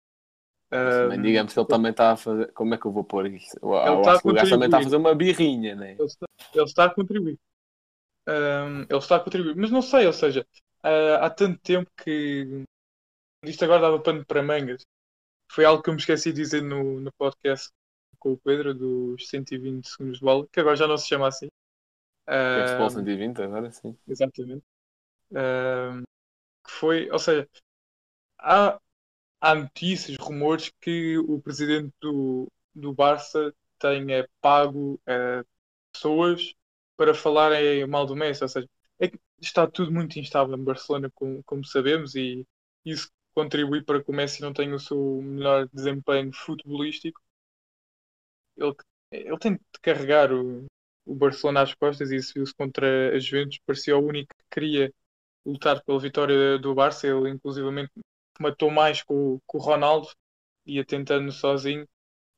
Mas 0.71 1.23
digamos 1.23 1.53
que 1.55 1.59
ele 1.59 1.66
também 1.66 1.90
está 1.90 2.12
a 2.12 2.16
fazer. 2.16 2.53
Como 2.53 2.75
é 2.75 2.79
que 2.79 2.87
eu 2.87 2.92
vou 2.92 3.03
pôr 3.03 3.27
isto? 3.27 3.59
Eu, 3.62 3.75
Ele 3.75 4.01
está 4.01 4.21
o 4.23 4.33
gajo 4.33 4.51
também 4.51 4.66
está 4.66 4.79
a 4.79 4.83
fazer 4.83 4.97
uma 4.97 5.14
birrinha, 5.14 5.75
né? 5.75 5.92
ele 5.92 6.05
está, 6.05 6.27
ele 6.55 6.64
está 6.64 6.85
a 6.85 6.94
contribuir. 6.94 7.38
Ahm, 8.27 8.83
ele 8.88 8.99
está 8.99 9.16
a 9.16 9.21
contribuir. 9.21 9.57
Mas 9.57 9.71
não 9.71 9.81
sei, 9.81 10.07
ou 10.07 10.12
seja, 10.12 10.47
ah, 10.83 11.27
há 11.27 11.31
tanto 11.31 11.59
tempo 11.61 11.90
que 11.97 12.64
isto 13.44 13.64
agora 13.64 13.81
dava 13.81 13.99
pano 14.01 14.25
para 14.27 14.42
mangas. 14.42 14.83
Foi 15.51 15.64
algo 15.64 15.83
que 15.83 15.88
eu 15.88 15.94
me 15.94 16.01
esqueci 16.01 16.33
de 16.33 16.42
dizer 16.42 16.62
no, 16.62 17.01
no 17.01 17.11
podcast 17.18 17.71
com 18.18 18.33
o 18.33 18.38
Pedro 18.38 18.75
dos 18.75 19.27
120 19.29 19.88
segundos 19.88 20.18
de 20.18 20.25
bola, 20.25 20.47
que 20.53 20.61
agora 20.61 20.77
já 20.77 20.87
não 20.87 20.99
se 20.99 21.09
chama 21.09 21.29
assim. 21.29 21.49
É 22.27 22.66
futebol 22.66 22.87
Ahm, 22.88 22.90
120 22.90 23.42
agora 23.42 23.71
sim. 23.71 23.97
Exatamente. 24.07 24.62
Que 26.64 26.71
foi, 26.73 27.11
ou 27.11 27.19
seja, 27.19 27.49
há, 28.38 28.81
há 29.41 29.55
notícias, 29.55 30.17
rumores 30.19 30.71
que 30.81 31.19
o 31.19 31.41
presidente 31.41 31.93
do, 32.01 32.51
do 32.75 32.93
Barça 32.95 33.55
tenha 33.79 34.29
pago 34.41 35.01
eh, 35.07 35.45
pessoas 35.93 36.55
para 36.97 37.14
falarem 37.14 37.87
mal 37.87 38.07
do 38.07 38.17
Messi. 38.17 38.43
Ou 38.45 38.49
seja, 38.49 38.69
é 38.99 39.09
que 39.09 39.19
está 39.41 39.67
tudo 39.67 39.93
muito 39.93 40.19
instável 40.19 40.57
em 40.57 40.64
Barcelona, 40.64 41.11
como, 41.14 41.43
como 41.45 41.64
sabemos, 41.64 42.14
e 42.14 42.47
isso 42.85 43.11
contribui 43.35 43.83
para 43.83 44.03
que 44.03 44.11
o 44.11 44.14
Messi 44.14 44.41
não 44.43 44.53
tenha 44.53 44.75
o 44.75 44.81
seu 44.81 45.23
melhor 45.23 45.69
desempenho 45.73 46.33
futebolístico. 46.33 47.21
Ele, 48.57 48.75
ele 49.12 49.38
tem 49.38 49.53
de 49.55 49.81
carregar 49.81 50.33
o, 50.33 50.67
o 51.07 51.14
Barcelona 51.14 51.62
às 51.62 51.75
costas 51.75 52.11
e 52.11 52.17
isso 52.17 52.35
viu-se 52.35 52.55
contra 52.55 53.14
a 53.14 53.19
Juventus. 53.19 53.61
Parecia 53.64 53.97
o 53.97 54.07
único 54.07 54.35
que 54.35 54.45
queria 54.51 54.93
lutar 55.46 55.83
pela 55.85 55.98
vitória 56.01 56.59
do 56.59 56.74
Barça. 56.74 57.07
Ele, 57.07 57.31
inclusivamente, 57.31 57.92
matou 58.40 58.70
mais 58.70 59.03
com, 59.03 59.40
com 59.46 59.59
o 59.59 59.61
Ronaldo, 59.61 60.09
ia 60.66 60.85
tentando 60.85 61.33
sozinho. 61.33 61.88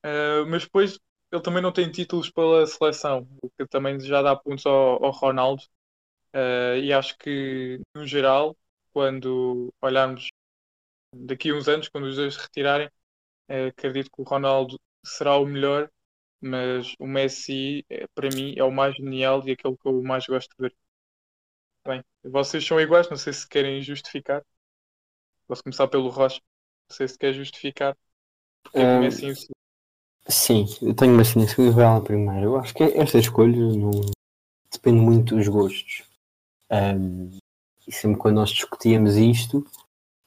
Ah, 0.05 0.45
mas 0.49 0.65
depois 0.65 0.99
ele 1.33 1.43
também 1.43 1.63
não 1.63 1.73
tem 1.73 1.91
títulos 1.91 2.31
pela 2.31 2.67
seleção, 2.67 3.29
o 3.43 3.51
que 3.51 3.67
também 3.69 3.99
já 4.01 4.23
dá 4.23 4.37
pontos 4.37 4.67
ao, 4.67 5.05
ao 5.05 5.13
Ronaldo. 5.13 5.63
Ah, 6.33 6.77
e 6.77 6.93
acho 6.93 7.17
que, 7.19 7.81
no 7.95 8.07
geral, 8.07 8.57
quando 8.93 9.73
olharmos 9.83 10.29
daqui 11.15 11.51
a 11.51 11.55
uns 11.55 11.69
anos, 11.69 11.89
quando 11.89 12.05
os 12.07 12.17
dois 12.17 12.35
se 12.35 12.41
retirarem, 12.41 12.91
eh, 13.49 13.69
acredito 13.69 14.11
que 14.13 14.21
o 14.23 14.25
Ronaldo 14.25 14.81
será 15.05 15.37
o 15.39 15.47
melhor, 15.47 15.91
mas 16.41 16.95
o 17.01 17.07
Messi, 17.07 17.85
é, 17.91 18.07
para 18.15 18.31
mim, 18.31 18.55
é 18.59 18.65
o 18.65 18.73
mais 18.73 18.97
genial 18.97 19.47
e 19.49 19.53
aquele 19.53 19.77
que 19.79 19.87
eu 19.89 20.03
mais 20.03 20.27
gosto 20.27 20.51
de 20.51 20.57
ver. 20.69 20.77
Bem, 21.87 22.05
vocês 22.23 22.67
são 22.67 22.81
iguais, 22.81 23.09
não 23.09 23.17
sei 23.17 23.33
se 23.33 23.49
querem 23.49 23.81
justificar. 23.81 24.45
Posso 25.47 25.63
começar 25.63 25.89
pelo 25.89 26.11
Rocha. 26.11 26.41
Não 26.89 26.97
sei 26.97 27.09
se 27.09 27.19
quer 27.19 27.33
justificar. 27.33 27.97
Porque 28.63 28.79
é 28.79 29.05
em 29.05 29.11
segundo. 29.11 29.61
Sim, 30.29 30.67
eu 30.83 30.95
tenho 30.95 31.13
uma 31.13 31.23
assim, 31.23 31.41
e 31.41 31.81
ela 31.81 32.01
primeiro. 32.01 32.47
Eu 32.47 32.57
acho 32.57 32.75
que 32.75 32.85
esta 32.85 33.19
escolha 33.19 33.57
não 33.57 33.91
depende 34.71 35.01
muito 35.01 35.35
dos 35.35 35.49
gostos. 35.49 36.05
Ahm, 36.71 37.31
e 37.87 37.93
sempre 37.93 38.19
quando 38.19 38.37
nós 38.37 38.51
discutíamos 38.51 39.17
isto, 39.17 39.67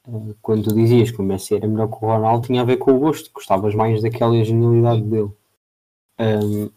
ah, 0.06 0.34
quando 0.42 0.63
tu 0.66 0.76
dizias 0.76 1.12
que 1.12 1.22
o 1.22 1.24
Messi 1.24 1.56
era 1.56 1.68
melhor 1.68 1.88
que 1.88 1.96
o 1.96 2.08
Ronaldo, 2.08 2.48
tinha 2.48 2.62
a 2.62 2.66
ver 2.66 2.78
com 2.78 2.92
o 2.92 3.00
gosto, 3.00 3.32
gostavas 3.32 3.76
mais 3.76 4.02
daquela 4.02 4.44
genialidade 4.44 5.04
dele. 5.04 5.32
Ahm, 6.18 6.70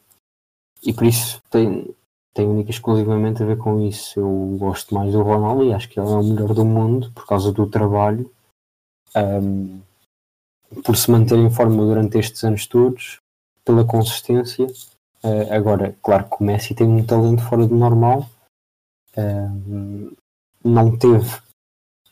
e 0.82 0.92
por 0.92 1.04
isso 1.04 1.42
tem, 1.50 1.94
tem 2.36 2.46
única 2.46 2.68
e 2.68 2.74
exclusivamente 2.74 3.42
a 3.42 3.46
ver 3.46 3.56
com 3.56 3.80
isso. 3.80 4.20
Eu 4.20 4.56
gosto 4.58 4.94
mais 4.94 5.10
do 5.10 5.22
Ronaldo 5.22 5.64
e 5.64 5.72
acho 5.72 5.88
que 5.88 5.98
ele 5.98 6.06
é 6.06 6.12
o 6.12 6.22
melhor 6.22 6.52
do 6.52 6.66
mundo 6.66 7.10
por 7.12 7.26
causa 7.26 7.50
do 7.50 7.66
trabalho. 7.66 8.30
Ahm, 9.14 9.80
por 10.84 10.96
se 10.96 11.10
manter 11.10 11.38
em 11.38 11.48
forma 11.48 11.82
durante 11.82 12.18
estes 12.18 12.44
anos 12.44 12.66
todos, 12.66 13.20
pela 13.64 13.84
consistência. 13.84 14.66
Eh, 15.22 15.56
agora, 15.56 15.96
claro 16.02 16.24
que 16.28 16.36
o 16.38 16.44
Messi 16.44 16.74
tem 16.74 16.86
um 16.86 17.04
talento 17.04 17.42
fora 17.42 17.66
do 17.66 17.74
normal. 17.74 18.28
Não 20.62 20.94
teve, 20.98 21.38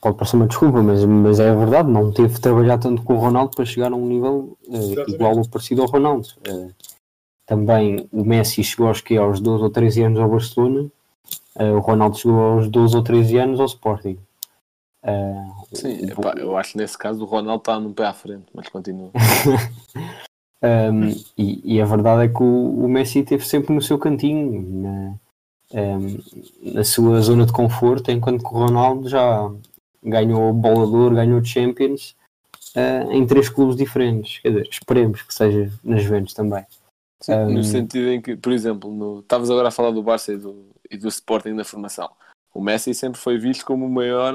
pode 0.00 0.16
parecer 0.16 0.37
uma 0.37 0.46
desculpa, 0.46 0.82
mas, 0.82 1.04
mas 1.04 1.38
é 1.38 1.50
a 1.50 1.54
verdade, 1.54 1.90
não 1.90 2.10
teve 2.10 2.34
de 2.34 2.40
trabalhar 2.40 2.78
tanto 2.78 3.02
com 3.02 3.14
o 3.14 3.18
Ronaldo 3.18 3.54
para 3.54 3.66
chegar 3.66 3.92
a 3.92 3.96
um 3.96 4.06
nível 4.06 4.56
Exatamente. 4.66 5.12
igual 5.12 5.37
ou 5.37 5.46
parecido 5.46 5.82
ao 5.82 5.88
Ronaldo. 5.88 6.28
Também 7.46 8.09
o 8.12 8.24
Messi 8.24 8.64
chegou 8.64 8.88
aos, 8.88 9.00
que, 9.00 9.16
aos 9.16 9.40
12 9.40 9.62
ou 9.64 9.70
13 9.70 10.02
anos 10.02 10.18
ao 10.18 10.28
Barcelona, 10.28 10.87
eh, 11.57 11.70
o 11.72 11.78
Ronaldo 11.80 12.16
chegou 12.16 12.40
aos 12.40 12.68
12 12.68 12.96
ou 12.96 13.02
13 13.02 13.37
anos 13.38 13.61
ao 13.61 13.66
Sporting. 13.66 14.18
Eh, 15.02 15.44
Sim, 15.72 16.07
o- 16.07 16.11
epá, 16.12 16.35
eu 16.38 16.57
acho 16.57 16.72
que 16.72 16.78
nesse 16.78 16.96
caso 16.96 17.22
o 17.22 17.26
Ronaldo 17.26 17.61
está 17.61 17.78
num 17.78 17.92
pé 17.92 18.07
à 18.07 18.14
frente, 18.14 18.46
mas 18.54 18.68
continua. 18.68 19.11
Um, 20.62 21.11
e, 21.37 21.74
e 21.76 21.80
a 21.83 21.85
verdade 21.85 22.24
é 22.24 22.28
que 22.28 22.42
o, 22.42 22.85
o 22.87 22.88
Messi 22.88 23.18
esteve 23.18 23.46
sempre 23.46 23.74
no 23.74 23.83
seu 23.83 23.98
cantinho, 23.98 24.62
na, 24.83 25.14
um, 25.78 26.72
na 26.72 26.83
sua 26.85 27.20
zona 27.20 27.44
de 27.44 27.52
conforto, 27.52 28.11
enquanto 28.11 28.40
que 28.40 28.46
o 28.48 28.59
Ronaldo 28.61 29.07
já 29.07 29.50
ganhou 30.02 30.50
bola 30.54 30.87
de 30.87 30.96
ouro, 30.96 31.16
ganhou 31.16 31.44
Champions 31.44 32.16
uh, 32.74 33.12
em 33.12 33.26
três 33.26 33.50
clubes 33.50 33.76
diferentes. 33.76 34.38
Quer 34.38 34.48
dizer, 34.52 34.68
esperemos 34.70 35.20
que 35.20 35.35
seja 35.35 35.70
nas 35.85 36.02
Juventus 36.02 36.33
também. 36.33 36.64
Sim, 37.24 37.32
Um, 37.34 37.54
No 37.54 37.64
sentido 37.64 38.08
em 38.10 38.20
que, 38.20 38.37
por 38.37 38.52
exemplo, 38.52 38.92
no- 38.92 39.20
estavas 39.20 39.50
agora 39.50 39.68
a 39.68 39.70
falar 39.70 39.90
do 39.92 40.02
Barça 40.02 40.32
e 40.32 40.37
do, 40.37 40.66
e 40.90 40.96
do 40.98 41.08
Sporting 41.08 41.50
na 41.52 41.64
formação. 41.64 42.10
O 42.52 42.60
Messi 42.60 42.94
sempre 42.94 43.18
foi 43.20 43.38
visto 43.38 43.64
como 43.64 43.87
o 43.87 43.90
maior, 43.90 44.34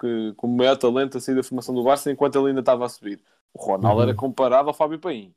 que, 0.00 0.32
como 0.36 0.52
o 0.54 0.56
maior 0.56 0.76
talento 0.76 1.16
a 1.16 1.20
sair 1.20 1.34
da 1.34 1.42
formação 1.42 1.74
do 1.74 1.82
Barça 1.82 2.10
enquanto 2.10 2.38
ele 2.38 2.48
ainda 2.48 2.60
estava 2.60 2.84
a 2.84 2.88
subir. 2.88 3.20
O 3.54 3.58
Ronaldo 3.64 3.96
Uhum. 3.96 4.02
era 4.02 4.14
comparado 4.14 4.68
ao 4.68 4.74
Fábio 4.74 4.98
Paim. 4.98 5.32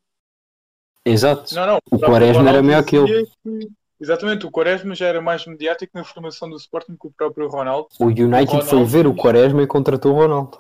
Exato. 1.05 1.55
Não, 1.55 1.65
não. 1.65 1.77
O 1.91 1.97
Quaresma 1.99 2.49
era 2.49 2.61
melhor 2.61 2.83
que 2.83 2.97
que- 3.05 3.69
Exatamente, 4.01 4.45
o 4.45 4.51
Quaresma 4.51 4.95
já 4.95 5.07
era 5.07 5.21
mais 5.21 5.45
mediático 5.45 5.97
na 5.97 6.03
formação 6.05 6.49
do 6.49 6.55
Sporting 6.55 6.95
que 6.95 7.07
o 7.07 7.11
próprio 7.11 7.47
Ronaldo. 7.49 7.87
O 7.99 8.05
United 8.05 8.45
Ronaldo- 8.45 8.65
foi 8.65 8.83
ver 8.85 9.07
o 9.07 9.15
Quaresma 9.15 9.61
e 9.61 9.67
contratou 9.67 10.13
o 10.13 10.15
Ronaldo. 10.15 10.59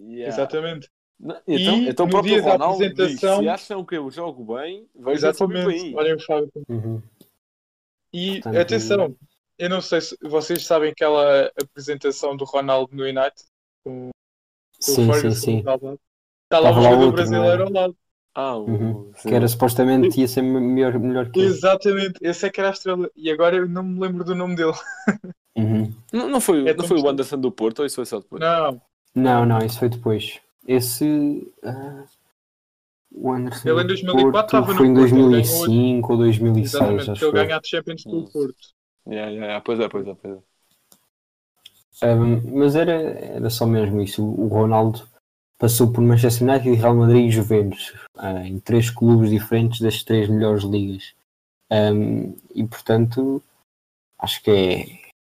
Yeah. 0.00 0.28
Exatamente. 0.28 0.88
Não, 1.18 1.36
Então, 1.46 1.78
E 1.78 1.88
então 1.88 2.04
o 2.04 2.08
no 2.08 2.12
próprio 2.12 2.34
dia 2.34 2.42
da 2.42 2.52
Ronaldo 2.52 2.78
diz, 2.78 2.92
apresentação- 2.92 3.40
se 3.42 3.48
acham 3.48 3.84
que 3.84 3.96
eu 3.96 4.10
jogo 4.10 4.54
bem, 4.56 4.86
vejam 4.94 5.06
o 5.06 5.12
Exatamente. 5.12 5.94
Olhem 5.94 6.14
o 6.14 6.20
Fábio. 6.20 6.50
Uhum. 6.68 7.02
E 8.12 8.34
Portanto, 8.42 8.56
atenção, 8.60 9.16
eu 9.58 9.68
não 9.70 9.80
sei 9.80 10.00
se 10.00 10.16
vocês 10.22 10.64
sabem 10.66 10.90
aquela 10.90 11.50
apresentação 11.60 12.36
do 12.36 12.44
Ronaldo 12.44 12.94
no 12.94 13.02
United 13.04 13.34
com, 13.84 14.10
com 14.10 14.82
Sim, 14.82 14.92
o 15.10 15.14
sim, 15.14 15.20
Ferguson 15.20 15.40
sim. 15.40 15.58
Está 15.58 16.58
lá 16.60 16.70
um 16.70 16.74
lá 16.74 16.82
jogador 16.82 16.98
outro, 17.06 17.12
brasileiro 17.12 17.62
ao 17.64 17.72
lado. 17.72 17.96
Ah, 18.34 18.56
o, 18.56 18.64
Uhum. 18.66 19.12
Que 19.22 19.34
era 19.34 19.48
supostamente 19.48 20.20
ia 20.20 20.28
ser 20.28 20.42
melhor, 20.42 20.98
melhor 20.98 21.30
que 21.30 21.40
ele. 21.40 21.48
Exatamente, 21.48 22.18
esse 22.20 22.46
é 22.46 22.50
que 22.50 22.60
era 22.60 22.68
a 22.68 22.72
estrela. 22.72 23.10
E 23.16 23.30
agora 23.30 23.56
eu 23.56 23.66
não 23.66 23.82
me 23.82 23.98
lembro 23.98 24.22
do 24.22 24.34
nome 24.34 24.54
dele. 24.54 24.74
Uhum. 25.56 25.90
Não, 26.12 26.28
não 26.28 26.40
foi, 26.40 26.68
É 26.68 26.74
não 26.74 26.84
foi 26.84 27.00
o 27.00 27.08
Anderson 27.08 27.38
do 27.40 27.50
Porto 27.50 27.78
ou 27.80 27.86
isso 27.86 27.96
foi 27.96 28.04
só 28.04 28.20
depois? 28.20 28.40
Não, 28.42 28.80
Não, 29.14 29.46
não, 29.46 29.58
isso 29.64 29.78
foi 29.78 29.88
depois. 29.88 30.38
Esse. 30.66 31.52
ah, 31.62 32.04
o 33.12 33.32
Anderson. 33.32 33.68
Ele 33.68 33.80
em 33.80 33.82
do 33.82 33.88
2004 33.88 34.32
Porto 34.32 34.44
estava 34.44 34.72
no 34.72 34.78
Foi 34.78 34.86
em 34.86 34.94
Porto, 34.94 35.06
ele 35.06 35.10
ganhou 35.10 35.30
2005 35.30 36.12
ou 36.12 36.18
2006, 36.18 36.74
exatamente, 36.74 37.10
acho 37.10 37.20
que 37.20 37.24
ele 37.24 37.32
que 37.32 37.46
ganha 37.46 37.56
a 37.56 37.60
Champions 37.64 38.04
com 38.04 38.18
o 38.18 38.30
Porto. 38.30 38.76
Yeah, 39.08 39.30
yeah, 39.30 39.46
yeah. 39.46 39.60
Pois 39.64 39.80
é, 39.80 39.88
pois 39.88 40.06
é, 40.06 40.14
pois 40.14 40.36
é. 40.36 40.40
Um, 42.02 42.58
mas 42.58 42.76
era, 42.76 42.92
era 42.92 43.48
só 43.48 43.64
mesmo 43.64 44.02
isso. 44.02 44.22
O 44.22 44.48
Ronaldo 44.48 45.08
passou 45.58 45.90
por 45.90 46.02
Manchester 46.02 46.48
United, 46.48 46.74
Real 46.74 46.94
Madrid 46.94 47.26
e 47.26 47.30
Juventus, 47.30 47.94
ah, 48.16 48.46
em 48.46 48.58
três 48.58 48.90
clubes 48.90 49.30
diferentes 49.30 49.80
das 49.80 50.02
três 50.02 50.28
melhores 50.28 50.64
ligas. 50.64 51.14
Um, 51.70 52.36
e 52.54 52.64
portanto, 52.66 53.42
acho 54.18 54.42
que 54.42 54.50
é, 54.50 54.86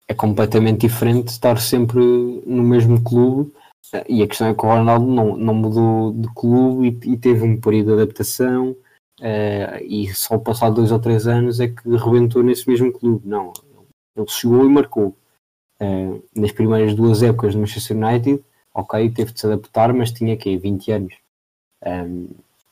é 0.07 0.13
completamente 0.13 0.81
diferente 0.81 1.29
estar 1.29 1.59
sempre 1.59 2.01
no 2.01 2.63
mesmo 2.63 3.01
clube. 3.01 3.53
E 4.07 4.21
a 4.21 4.27
questão 4.27 4.47
é 4.47 4.53
que 4.53 4.65
o 4.65 4.69
Ronaldo 4.69 5.07
não, 5.07 5.35
não 5.35 5.53
mudou 5.53 6.13
de 6.13 6.27
clube 6.33 6.99
e, 7.03 7.13
e 7.13 7.17
teve 7.17 7.43
um 7.43 7.59
período 7.59 7.87
de 7.87 8.01
adaptação. 8.01 8.75
ah, 9.21 9.81
e 9.81 10.13
só 10.13 10.37
passado 10.37 10.75
dois 10.75 10.91
ou 10.91 10.99
três 10.99 11.27
anos 11.27 11.59
é 11.59 11.67
que 11.67 11.89
rebentou 11.95 12.43
nesse 12.43 12.69
mesmo 12.69 12.91
clube. 12.91 13.27
Não, 13.27 13.53
ele 14.15 14.27
chegou 14.27 14.65
e 14.65 14.69
marcou. 14.69 15.15
Uh, 15.81 16.21
nas 16.35 16.51
primeiras 16.51 16.93
duas 16.93 17.23
épocas 17.23 17.53
do 17.53 17.59
Manchester 17.61 17.95
United, 17.95 18.43
ok, 18.73 19.09
teve 19.11 19.31
de 19.31 19.39
se 19.39 19.45
adaptar, 19.45 19.93
mas 19.93 20.11
tinha 20.11 20.35
que 20.35 20.57
20 20.57 20.91
anos. 20.91 21.13
Um, 21.85 22.27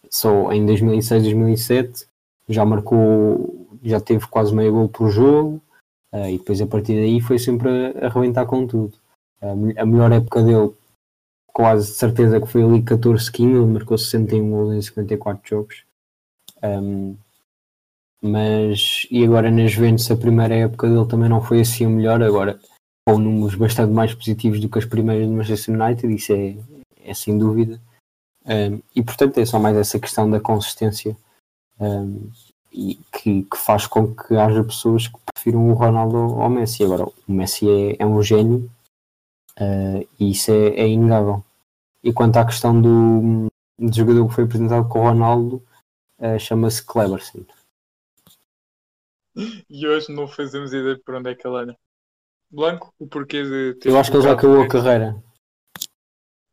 só 0.10 0.52
em 0.52 0.65
2006, 0.65 1.24
2007 1.24 2.06
já 2.50 2.65
marcou, 2.65 3.65
já 3.82 4.02
teve 4.02 4.28
quase 4.28 4.54
meio 4.54 4.74
gol 4.74 4.89
por 4.89 5.10
jogo, 5.10 5.62
uh, 6.13 6.28
e 6.28 6.38
depois 6.38 6.60
a 6.62 6.67
partir 6.67 6.96
daí 6.96 7.22
foi 7.22 7.39
sempre 7.39 7.70
a, 7.70 8.06
a 8.06 8.08
arrebentar 8.08 8.46
com 8.46 8.67
tudo. 8.67 8.93
A 9.39 9.86
melhor 9.86 10.12
época 10.12 10.41
dele, 10.41 10.74
quase 11.58 11.88
certeza 11.88 12.39
que 12.39 12.46
foi 12.46 12.62
ali 12.62 12.84
14, 12.84 13.32
15, 13.32 13.50
ele 13.50 13.65
marcou 13.65 13.98
61 13.98 14.52
gols 14.52 14.76
em 14.76 14.82
54 14.84 15.50
jogos. 15.50 15.84
Um, 16.62 17.17
mas 18.22 19.08
e 19.10 19.24
agora 19.24 19.50
nas 19.50 19.72
Juventus 19.72 20.12
a 20.12 20.15
primeira 20.15 20.54
época 20.54 20.88
dele 20.88 21.08
também 21.08 21.28
não 21.28 21.41
foi 21.41 21.62
assim 21.62 21.88
o 21.88 21.89
melhor 21.89 22.22
agora 22.22 22.60
com 23.08 23.17
números 23.17 23.56
bastante 23.56 23.91
mais 23.91 24.13
positivos 24.13 24.60
do 24.60 24.70
que 24.70 24.78
as 24.78 24.86
primeiras 24.86 25.28
do 25.28 25.34
Manchester 25.34 25.82
United, 25.82 26.13
isso 26.13 26.32
é, 26.34 26.58
é 27.04 27.13
sem 27.15 27.36
dúvida. 27.39 27.82
Um, 28.46 28.80
e 28.96 29.02
portanto 29.02 29.39
é 29.39 29.46
só 29.46 29.58
mais 29.58 29.76
essa 29.78 29.98
questão 29.98 30.30
da 30.30 30.39
consistência 30.39 31.17
um, 31.80 32.30
e 32.72 33.00
que, 33.12 33.43
que 33.43 33.58
faz 33.58 33.88
com 33.88 34.13
que 34.13 34.36
haja 34.36 34.63
pessoas 34.63 35.08
que 35.08 35.17
prefiram 35.34 35.72
o 35.72 35.74
Ronaldo 35.74 36.17
ao 36.17 36.52
Messi. 36.52 36.84
Agora, 36.84 37.06
o 37.06 37.32
Messi 37.32 37.67
é, 37.67 38.04
é 38.04 38.06
um 38.06 38.22
gênio 38.22 38.70
uh, 39.60 40.08
e 40.20 40.32
isso 40.32 40.52
é, 40.52 40.82
é 40.82 40.88
inegável. 40.88 41.43
E 42.04 42.14
quanto 42.14 42.38
à 42.38 42.46
questão 42.46 42.80
do, 42.80 43.48
do 43.80 43.96
jogador 43.96 44.28
que 44.28 44.36
foi 44.36 44.44
apresentado 44.44 44.88
com 44.88 45.00
o 45.00 45.04
Ronaldo, 45.04 45.64
uh, 46.20 46.40
chama-se 46.40 46.86
Cleberson. 46.86 47.46
E 49.70 49.88
hoje 49.88 50.12
não 50.12 50.28
fazemos 50.28 50.74
ideia 50.74 51.00
por 51.06 51.16
onde 51.16 51.32
é 51.32 51.36
que 51.36 51.48
ele 51.48 51.58
anda. 51.58 51.78
Blanco, 52.50 52.94
o 52.98 53.08
porquê 53.08 53.44
de 53.44 53.76
ter. 53.76 53.90
Eu 53.90 54.00
acho 54.00 54.10
que 54.10 54.18
ele 54.18 54.24
já 54.24 54.34
acabou 54.34 54.62
a 54.62 54.68
carreira. 54.68 55.22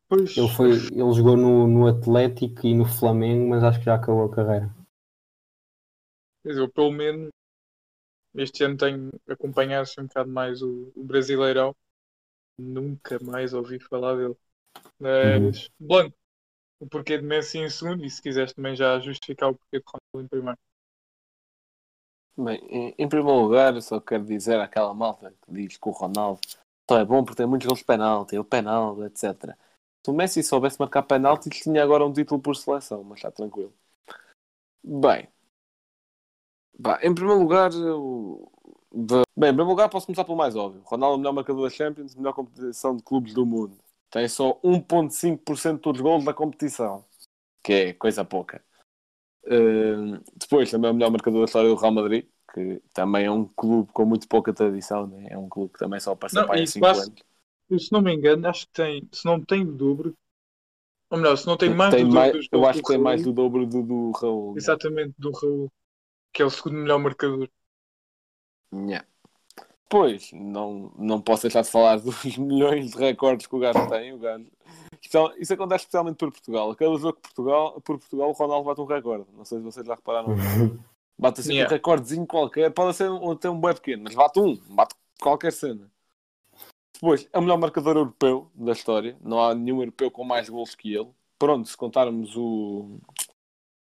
Pois, 0.08 0.36
Ele, 0.36 0.48
foi, 0.48 0.70
ele 0.72 1.12
jogou 1.14 1.36
no, 1.36 1.66
no 1.66 1.86
Atlético 1.86 2.66
e 2.66 2.74
no 2.74 2.84
Flamengo, 2.84 3.48
mas 3.48 3.64
acho 3.64 3.78
que 3.78 3.86
já 3.86 3.94
acabou 3.94 4.24
a 4.24 4.34
carreira. 4.34 4.74
Eu, 6.44 6.70
pelo 6.70 6.92
menos, 6.92 7.30
este 8.34 8.64
ano 8.64 8.76
tenho 8.76 9.10
acompanhado 9.28 9.82
assim, 9.82 10.02
um 10.02 10.06
bocado 10.06 10.30
mais 10.30 10.60
o, 10.60 10.92
o 10.94 11.04
Brasileirão. 11.04 11.74
Nunca 12.58 13.18
mais 13.20 13.54
ouvi 13.54 13.80
falar 13.80 14.16
dele. 14.16 14.36
Mas, 14.98 15.68
Blanco, 15.78 16.16
o 16.80 16.86
porquê 16.86 17.18
de 17.18 17.24
Messi 17.24 17.58
em 17.58 17.70
segundo 17.70 18.04
e 18.04 18.10
se 18.10 18.22
quiseres 18.22 18.52
também 18.52 18.76
já 18.76 18.98
justificar 19.00 19.50
o 19.50 19.54
porquê 19.54 19.78
de 19.78 19.84
Ronaldo 19.86 20.26
em 20.26 20.28
primeiro. 20.28 20.58
Bem, 22.36 22.58
em, 22.68 22.94
em 22.98 23.08
primeiro 23.08 23.40
lugar, 23.40 23.74
eu 23.74 23.82
só 23.82 24.00
quero 24.00 24.24
dizer 24.24 24.58
àquela 24.60 24.92
malta 24.92 25.32
que 25.42 25.52
diz 25.52 25.76
que 25.76 25.88
o 25.88 25.92
Ronaldo 25.92 26.40
só 26.90 26.98
é 26.98 27.04
bom 27.04 27.24
porque 27.24 27.36
tem 27.36 27.46
muitos 27.46 27.66
gols 27.66 27.78
de 27.78 27.84
penalti, 27.84 28.36
o 28.38 28.44
penalti, 28.44 29.02
etc. 29.02 29.56
Se 30.04 30.10
o 30.10 30.14
Messi 30.14 30.42
soubesse 30.42 30.78
marcar 30.80 31.02
penalti, 31.04 31.48
tinha 31.50 31.82
agora 31.82 32.04
um 32.04 32.12
título 32.12 32.40
por 32.40 32.56
seleção, 32.56 33.04
mas 33.04 33.18
está 33.18 33.30
tranquilo. 33.30 33.72
Bem, 34.82 35.28
Bah, 36.78 36.98
em 37.02 37.14
primeiro 37.14 37.40
lugar, 37.40 37.72
eu... 37.72 38.50
bem, 38.92 39.20
em 39.20 39.54
primeiro 39.54 39.66
lugar 39.70 39.88
posso 39.88 40.06
começar 40.06 40.24
pelo 40.24 40.36
mais 40.36 40.56
óbvio. 40.56 40.82
Ronaldo 40.84 41.14
é 41.14 41.16
o 41.16 41.18
melhor 41.18 41.32
marcador 41.32 41.62
da 41.68 41.74
Champions, 41.74 42.14
melhor 42.14 42.32
competição 42.32 42.96
de 42.96 43.02
clubes 43.02 43.32
do 43.32 43.46
mundo. 43.46 43.78
Tem 44.14 44.28
só 44.28 44.60
1.5% 44.62 45.74
de 45.74 45.82
todos 45.82 46.00
os 46.00 46.04
gols 46.04 46.24
da 46.24 46.32
competição, 46.32 47.04
que 47.64 47.72
é 47.72 47.92
coisa 47.94 48.24
pouca. 48.24 48.64
Uh, 49.42 50.22
depois, 50.36 50.70
também 50.70 50.88
é 50.88 50.92
o 50.92 50.94
melhor 50.94 51.10
marcador 51.10 51.40
da 51.40 51.46
história 51.46 51.68
do 51.68 51.74
Real 51.74 51.90
Madrid, 51.90 52.28
que 52.54 52.80
também 52.92 53.26
é 53.26 53.30
um 53.32 53.44
clube 53.44 53.90
com 53.92 54.04
muito 54.06 54.28
pouca 54.28 54.52
tradição, 54.52 55.08
né? 55.08 55.26
é 55.30 55.36
um 55.36 55.48
clube 55.48 55.72
que 55.72 55.80
também 55.80 55.98
só 55.98 56.12
Não, 56.12 56.16
para 56.46 56.54
aí 56.54 56.60
há 56.60 56.62
e 56.62 56.66
5 56.68 56.86
quase- 56.86 57.10
anos. 57.10 57.84
Se 57.84 57.90
não 57.92 58.02
me 58.02 58.14
engano, 58.14 58.46
acho 58.46 58.68
que 58.68 58.72
tem, 58.72 59.08
se 59.10 59.24
não 59.24 59.44
tem 59.44 59.62
o 59.62 59.72
dobro, 59.72 60.16
ou 61.10 61.18
melhor, 61.18 61.36
se 61.36 61.48
não 61.48 61.56
tem 61.56 61.74
mais 61.74 61.92
Tem 61.92 62.04
do 62.04 62.14
mais- 62.14 62.32
dobro 62.32 62.40
dos 62.40 62.48
eu 62.52 62.66
acho 62.68 62.82
que 62.82 62.86
tem 62.86 62.96
Raul, 62.96 63.04
mais 63.04 63.22
do 63.24 63.32
dobro 63.32 63.66
do, 63.66 63.82
do 63.82 64.10
Raul. 64.12 64.52
né? 64.52 64.58
exatamente 64.58 65.14
do 65.18 65.32
Raul, 65.32 65.72
que 66.32 66.40
é 66.40 66.44
o 66.44 66.50
segundo 66.50 66.76
melhor 66.76 67.00
marcador. 67.00 67.50
Yeah. 68.72 69.04
Pois, 69.94 70.32
não, 70.32 70.90
não 70.98 71.20
posso 71.20 71.42
deixar 71.42 71.62
de 71.62 71.70
falar 71.70 72.00
dos 72.00 72.24
milhões 72.36 72.90
de 72.90 72.98
recordes 72.98 73.46
que 73.46 73.54
o 73.54 73.60
gajo 73.60 73.88
tem. 73.88 74.12
O 74.12 74.18
gajo. 74.18 74.44
Isto, 75.00 75.18
é- 75.18 75.34
isso 75.38 75.54
acontece 75.54 75.82
especialmente 75.84 76.16
por 76.16 76.32
Portugal. 76.32 76.74
Cada 76.74 76.96
jogo 76.96 77.12
que 77.12 77.20
Portugal, 77.22 77.80
por 77.80 77.98
Portugal, 78.00 78.28
o 78.30 78.32
Ronaldo 78.32 78.64
bate 78.66 78.80
um 78.80 78.86
recorde. 78.86 79.26
Não 79.36 79.44
sei 79.44 79.58
se 79.58 79.64
vocês 79.64 79.86
já 79.86 79.94
repararam. 79.94 80.34
Bate 81.16 81.42
assim 81.42 81.52
Yeah. 81.52 81.72
um 81.72 81.76
recordezinho 81.76 82.26
qualquer. 82.26 82.72
Pode 82.72 82.96
ser 82.96 83.08
um, 83.08 83.30
até 83.30 83.48
um 83.48 83.60
bem 83.60 83.72
pequeno, 83.72 84.02
mas 84.02 84.16
bate 84.16 84.40
um. 84.40 84.56
Bate 84.70 84.96
qualquer 85.20 85.52
cena. 85.52 85.88
Depois, 86.94 87.28
é 87.32 87.38
o 87.38 87.42
melhor 87.42 87.56
marcador 87.58 87.94
europeu 87.96 88.50
da 88.52 88.72
história. 88.72 89.16
Não 89.20 89.40
há 89.40 89.54
nenhum 89.54 89.78
europeu 89.78 90.10
com 90.10 90.24
mais 90.24 90.48
gols 90.48 90.74
que 90.74 90.92
ele. 90.92 91.08
Pronto, 91.38 91.68
se 91.68 91.76
contarmos 91.76 92.36
o. 92.36 92.98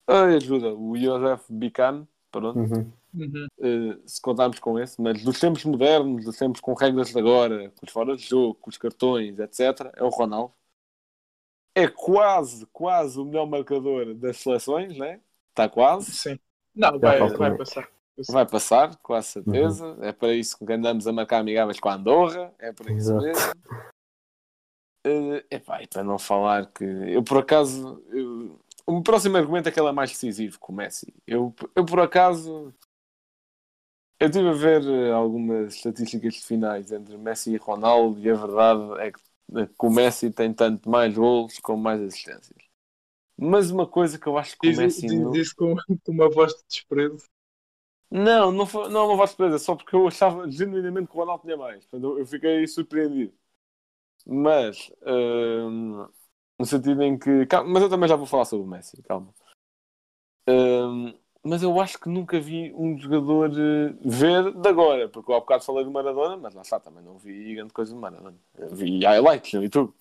Ai, 0.09 0.35
ajuda, 0.35 0.75
o 0.75 0.97
Josef 0.99 1.45
Bican. 1.49 2.09
Pronto. 2.33 2.59
Uhum. 2.59 2.91
Uhum. 3.15 3.47
Uh, 3.59 4.09
se 4.09 4.21
contarmos 4.21 4.59
com 4.59 4.79
esse, 4.79 5.01
mas 5.01 5.23
dos 5.23 5.39
tempos 5.39 5.65
modernos, 5.65 6.25
dos 6.25 6.37
tempos 6.37 6.61
com 6.61 6.73
regras 6.75 7.11
de 7.11 7.19
agora, 7.19 7.71
com 7.71 7.87
os 7.87 7.93
fora 7.93 8.17
de 8.17 8.23
jogo, 8.23 8.55
com 8.55 8.71
os 8.71 8.79
cartões, 8.79 9.39
etc., 9.39 9.93
é 9.95 10.03
o 10.03 10.09
Ronaldo. 10.09 10.55
É 11.75 11.89
quase, 11.89 12.67
quase 12.67 13.19
o 13.19 13.25
melhor 13.25 13.47
marcador 13.47 14.15
das 14.15 14.39
seleções, 14.39 14.97
né? 14.97 15.21
Está 15.51 15.69
quase. 15.69 16.13
Sim. 16.13 16.39
Não, 16.75 16.99
vai, 16.99 17.19
vai 17.29 17.57
passar. 17.57 17.89
Vai 18.29 18.47
passar, 18.47 18.97
quase 18.97 19.29
certeza. 19.29 19.97
É 20.01 20.13
para 20.13 20.35
isso 20.35 20.59
que 20.59 20.73
andamos 20.73 21.07
a 21.07 21.13
marcar 21.13 21.39
amigáveis 21.39 21.81
com 21.81 21.89
a 21.89 21.95
Andorra. 21.95 22.53
É 22.59 22.73
para 22.73 22.93
isso 22.93 23.11
Exato. 23.11 23.23
mesmo. 23.23 23.53
Uh, 25.05 25.43
epá, 25.51 25.83
e 25.83 25.87
para 25.89 26.05
não 26.05 26.17
falar 26.17 26.67
que 26.67 26.85
eu 26.85 27.25
por 27.25 27.39
acaso 27.39 28.01
eu- 28.11 28.61
o 28.87 28.93
meu 28.93 29.03
próximo 29.03 29.37
argumento 29.37 29.69
é 29.69 29.73
que 29.73 29.81
ele 29.81 29.89
é 29.89 29.93
mais 29.93 30.11
decisivo 30.11 30.61
que 30.61 30.71
o 30.71 30.73
Messi. 30.73 31.13
Eu, 31.27 31.55
eu 31.75 31.85
por 31.85 31.99
acaso 32.01 32.73
eu 34.23 34.27
estive 34.29 34.49
a 34.49 34.53
ver 34.53 34.83
eh, 34.89 35.13
algumas 35.13 35.75
estatísticas 35.75 36.35
de 36.35 36.43
finais 36.43 36.93
entre 36.93 37.17
Messi 37.19 37.53
e 37.53 37.57
Ronaldo 37.57 38.21
e 38.21 38.31
a 38.31 38.35
verdade 38.35 39.01
é 39.01 39.13
que, 39.13 39.21
é 39.59 39.67
que 39.67 39.75
o 39.87 39.91
Messi 39.91 40.31
tem 40.31 40.53
tanto 40.55 40.89
mais 40.91 41.15
gols 41.15 41.59
como 41.61 41.83
mais 41.83 42.01
assistências. 42.03 42.57
Mas 43.37 43.71
uma 43.71 43.87
coisa 43.87 44.19
que 44.19 44.27
eu 44.27 44.39
acho 44.39 44.59
que 44.59 44.69
o 44.69 44.73
Diz, 44.73 44.77
Messi 44.77 45.11
diz 45.11 45.21
não... 45.21 45.35
isso 45.35 45.55
com, 45.57 45.75
com 46.05 46.13
uma 46.13 46.29
voz 46.31 46.53
de 46.55 46.65
desprezo. 46.69 47.27
Não, 48.11 48.53
não, 48.53 48.67
foi, 48.67 48.89
não 48.91 49.01
é 49.01 49.05
uma 49.07 49.17
voz 49.17 49.31
surpresa, 49.31 49.59
só 49.59 49.75
porque 49.75 49.97
eu 49.97 50.07
achava 50.07 50.51
genuinamente 50.51 51.09
que 51.09 51.17
o 51.17 51.21
Ronaldo 51.21 51.43
tinha 51.45 51.57
mais. 51.57 51.87
Portanto, 51.87 52.13
eu- 52.13 52.19
eu 52.19 52.27
fiquei 52.27 52.67
surpreendido. 52.67 53.33
Mas, 54.27 54.91
hum, 55.07 56.09
no 56.59 56.67
sentido 56.67 57.03
em 57.03 57.19
que. 57.19 57.47
calma, 57.47 57.71
mas 57.73 57.83
eu 57.83 57.91
também 57.91 58.09
já 58.09 58.17
vou 58.17 58.27
falar 58.27 58.45
sobre 58.45 58.67
o 58.67 58.71
Messi, 58.71 59.03
calma. 59.03 59.35
Hum, 60.47 61.15
mas 61.45 61.63
eu 61.63 61.81
acho 61.81 61.99
que 61.99 62.09
nunca 62.09 62.41
vi 62.41 62.73
um 62.75 62.99
jogador 62.99 63.51
eh, 63.51 63.95
ver 64.05 64.53
de 64.53 64.69
agora, 64.69 65.09
porque 65.09 65.31
eu 65.31 65.37
há 65.37 65.41
bocado 65.41 65.65
falei 65.65 65.85
do 65.85 65.91
Maradona, 65.91 66.37
mas 66.37 66.55
lá 66.55 66.63
está, 66.63 66.79
também 66.79 67.03
não 67.03 67.19
vi 67.19 67.55
grande 67.55 67.73
coisa 67.73 67.93
do 67.93 68.01
Maradona. 68.01 68.37
Eu 68.57 68.75
vi 68.75 69.05
highlights 69.05 69.53
no 69.55 69.63
YouTube. 69.63 69.93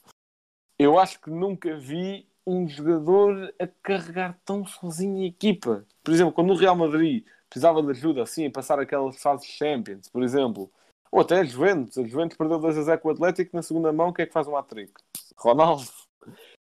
Eu 0.77 0.99
acho 0.99 1.19
que 1.19 1.29
nunca 1.29 1.75
vi 1.77 2.27
um 2.45 2.67
jogador 2.67 3.53
a 3.59 3.67
carregar 3.83 4.39
tão 4.45 4.65
sozinho 4.65 5.23
a 5.23 5.25
equipa. 5.25 5.85
Por 6.03 6.13
exemplo, 6.13 6.33
quando 6.33 6.51
o 6.51 6.55
Real 6.55 6.75
Madrid 6.75 7.25
precisava 7.49 7.83
de 7.83 7.91
ajuda 7.91 8.23
assim, 8.23 8.47
a 8.47 8.51
passar 8.51 8.79
aquelas 8.79 9.21
fases 9.21 9.45
Champions, 9.45 10.07
por 10.09 10.23
exemplo, 10.23 10.71
ou 11.11 11.19
até 11.19 11.39
a 11.39 11.43
Juventus. 11.43 11.97
A 11.97 12.03
Juventus 12.03 12.37
perdeu 12.37 12.57
2 12.57 12.77
a 12.77 12.83
0 12.83 13.01
com 13.01 13.09
o 13.09 13.11
Atlético, 13.11 13.55
na 13.55 13.61
segunda 13.61 13.91
mão, 13.91 14.13
quem 14.13 14.23
é 14.23 14.25
que 14.25 14.33
faz 14.33 14.47
um 14.47 14.55
hat-trick? 14.55 14.93
Ronaldo. 15.35 15.83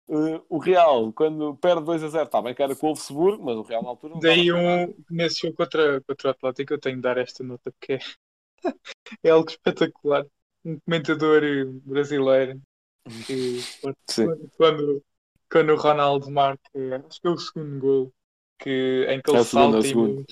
Eh, 0.08 0.42
o 0.50 0.58
Real, 0.60 1.12
quando 1.14 1.56
perde 1.58 1.84
2 1.84 2.04
a 2.04 2.08
0, 2.10 2.26
está 2.26 2.42
bem 2.42 2.54
que 2.54 2.62
era 2.62 2.76
com 2.76 2.88
o 2.88 2.90
Wolfsburg, 2.90 3.42
mas 3.44 3.56
o 3.58 3.64
Real 3.64 3.82
na 3.82 3.90
altura 3.90 4.14
não 4.14 4.22
Daí 4.22 4.52
um, 4.52 4.94
nesse 5.10 5.42
jogo 5.42 5.56
contra, 5.56 6.02
contra 6.02 6.28
o 6.28 6.32
Atlético 6.32 6.74
eu 6.74 6.80
tenho 6.80 6.96
de 6.98 7.02
dar 7.02 7.18
esta 7.18 7.44
nota 7.44 7.72
porque 7.72 7.94
é, 7.94 8.00
é 9.24 9.30
algo 9.30 9.50
espetacular. 9.50 10.26
Um 10.64 10.80
comentador 10.80 11.44
eh, 11.44 11.66
brasileiro 11.66 12.62
que 13.28 13.64
Sim. 14.08 14.28
quando, 14.58 15.04
quando 15.50 15.74
o 15.74 15.76
Ronaldo 15.76 16.30
marca, 16.32 16.62
acho 17.08 17.22
que 17.22 17.28
é 17.28 17.32
o 17.32 17.38
segundo 17.38 17.80
gol, 17.80 18.14
que, 18.60 19.06
em 19.10 19.22
que 19.22 19.30
É 19.30 19.34
ele 19.34 19.38
o 19.40 19.40
é 19.40 19.42
o 19.42 19.46
salta 19.46 19.80
e 19.80 19.90
segundo. 19.90 20.26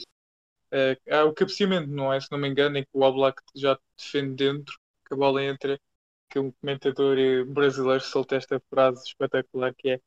eh, 0.71 0.97
há 1.11 1.23
o 1.25 1.33
cabeceamento, 1.33 1.87
não 1.89 2.11
é? 2.11 2.19
Se 2.19 2.31
não 2.31 2.37
me 2.39 2.47
engano, 2.47 2.77
em 2.77 2.83
que 2.83 2.89
o 2.93 3.01
Oblak 3.01 3.41
já 3.55 3.77
defende 3.97 4.35
dentro, 4.35 4.75
que 5.07 5.13
a 5.13 5.17
bola 5.17 5.43
entra, 5.43 5.79
que 6.33 6.39
um 6.39 6.51
comentador 6.51 7.15
eh, 7.19 7.43
brasileiro 7.43 8.03
solta 8.03 8.35
esta 8.35 8.59
frase 8.67 9.03
espetacular 9.05 9.71
que 9.77 9.89
é 9.91 9.99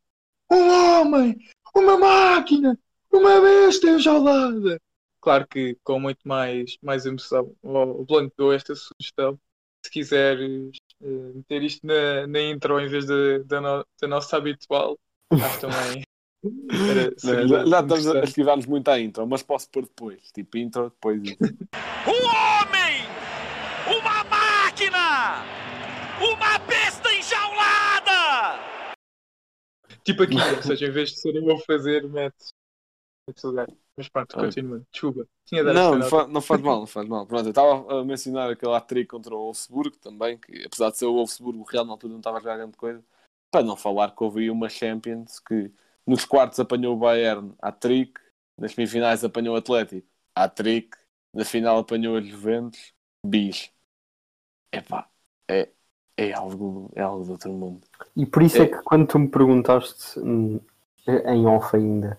Um 0.51 0.69
homem! 0.69 1.39
Uma 1.73 1.97
máquina! 1.97 2.77
Uma 3.13 3.41
besta 3.41 3.87
enjaulada! 3.89 4.81
Claro 5.21 5.47
que 5.47 5.77
com 5.85 6.01
muito 6.01 6.27
mais, 6.27 6.77
mais 6.83 7.07
emoção. 7.07 7.55
O 7.63 8.05
Blanco 8.05 8.35
deu 8.37 8.53
esta 8.53 8.75
sugestão. 8.75 9.39
Se 9.85 9.91
quiseres 9.93 10.77
eh, 11.01 11.07
meter 11.35 11.63
isto 11.63 11.87
na, 11.87 12.27
na 12.27 12.41
intro 12.41 12.81
em 12.81 12.89
vez 12.89 13.07
da, 13.07 13.39
da, 13.45 13.61
no- 13.61 13.87
da 14.01 14.09
nossa 14.09 14.37
habitual, 14.37 14.99
acho 15.33 15.61
também. 15.61 16.03
era- 16.91 17.15
já, 17.47 17.65
já 17.67 17.81
estamos 17.81 18.07
a 18.09 18.21
esquivar-nos 18.25 18.67
muito 18.67 18.89
à 18.89 18.99
intro, 18.99 19.25
mas 19.29 19.45
posso 19.45 19.71
pôr 19.71 19.85
depois. 19.85 20.21
Tipo 20.33 20.59
intro, 20.59 20.91
depois 20.91 21.23
isso. 21.25 21.37
Um 21.39 22.27
homem! 22.27 23.07
Uma 24.01 24.25
máquina! 24.25 25.45
Uma 26.19 26.59
besta 26.61 27.13
enjaulada! 27.13 28.59
Tipo 30.07 30.23
aqui, 30.23 30.37
ou 30.37 30.63
seja, 30.63 30.87
em 30.87 30.91
vez 30.91 31.11
de 31.11 31.21
ser 31.21 31.35
eu 31.35 31.53
a 31.53 31.59
fazer, 31.59 32.09
metes 32.09 32.51
o 33.43 33.49
lugar. 33.49 33.69
Mas 33.97 34.09
pronto, 34.09 34.37
continua. 34.37 34.83
Desculpa. 34.93 35.27
Tinha 35.45 35.65
Não, 35.65 35.97
não, 35.97 36.09
fa- 36.09 36.27
não 36.29 36.41
faz 36.41 36.61
mal, 36.61 36.79
não 36.81 36.87
faz 36.87 37.09
mal. 37.09 37.27
Pronto, 37.27 37.47
eu 37.47 37.51
estava 37.51 38.01
a 38.01 38.05
mencionar 38.05 38.51
aquele 38.51 38.73
hat-trick 38.73 39.09
contra 39.09 39.35
o 39.35 39.39
Wolfsburg 39.39 39.99
também, 39.99 40.39
que 40.39 40.65
apesar 40.65 40.91
de 40.91 40.99
ser 40.99 41.07
o 41.07 41.15
Wolfsburg, 41.15 41.59
o 41.59 41.65
Real 41.65 41.85
na 41.85 41.93
altura 41.93 42.13
não 42.13 42.21
estava 42.21 42.37
a 42.39 42.41
jogar 42.41 42.57
grande 42.57 42.77
coisa. 42.77 43.03
Para 43.51 43.65
não 43.65 43.77
falar 43.77 44.15
que 44.15 44.23
houve 44.23 44.43
aí 44.43 44.51
uma 44.51 44.69
Champions 44.69 45.41
que 45.41 45.73
nos 46.07 46.25
quartos 46.25 46.61
apanhou 46.61 46.95
o 46.95 46.99
Bayern 46.99 47.53
hat-trick, 47.61 48.21
nas 48.57 48.73
semifinais 48.73 49.25
apanhou 49.25 49.55
o 49.55 49.59
Atlético 49.59 50.07
hat-trick, 50.35 50.97
na 51.35 51.45
final 51.45 51.79
apanhou 51.79 52.17
a 52.17 52.21
Juventus 52.21 52.93
bis. 53.25 53.73
Epá, 54.73 55.09
é, 55.49 55.73
é, 56.17 56.33
algo, 56.33 56.91
é 56.95 57.03
algo 57.03 57.25
de 57.25 57.31
outro 57.31 57.53
mundo. 57.53 57.81
E 58.17 58.25
por 58.27 58.43
isso 58.43 58.59
é 58.63 58.65
É. 58.65 58.67
que 58.69 58.83
quando 58.83 59.07
tu 59.07 59.19
me 59.19 59.29
perguntaste 59.29 60.19
hum, 60.21 60.59
em 61.07 61.47
off 61.47 61.77
ainda 61.77 62.19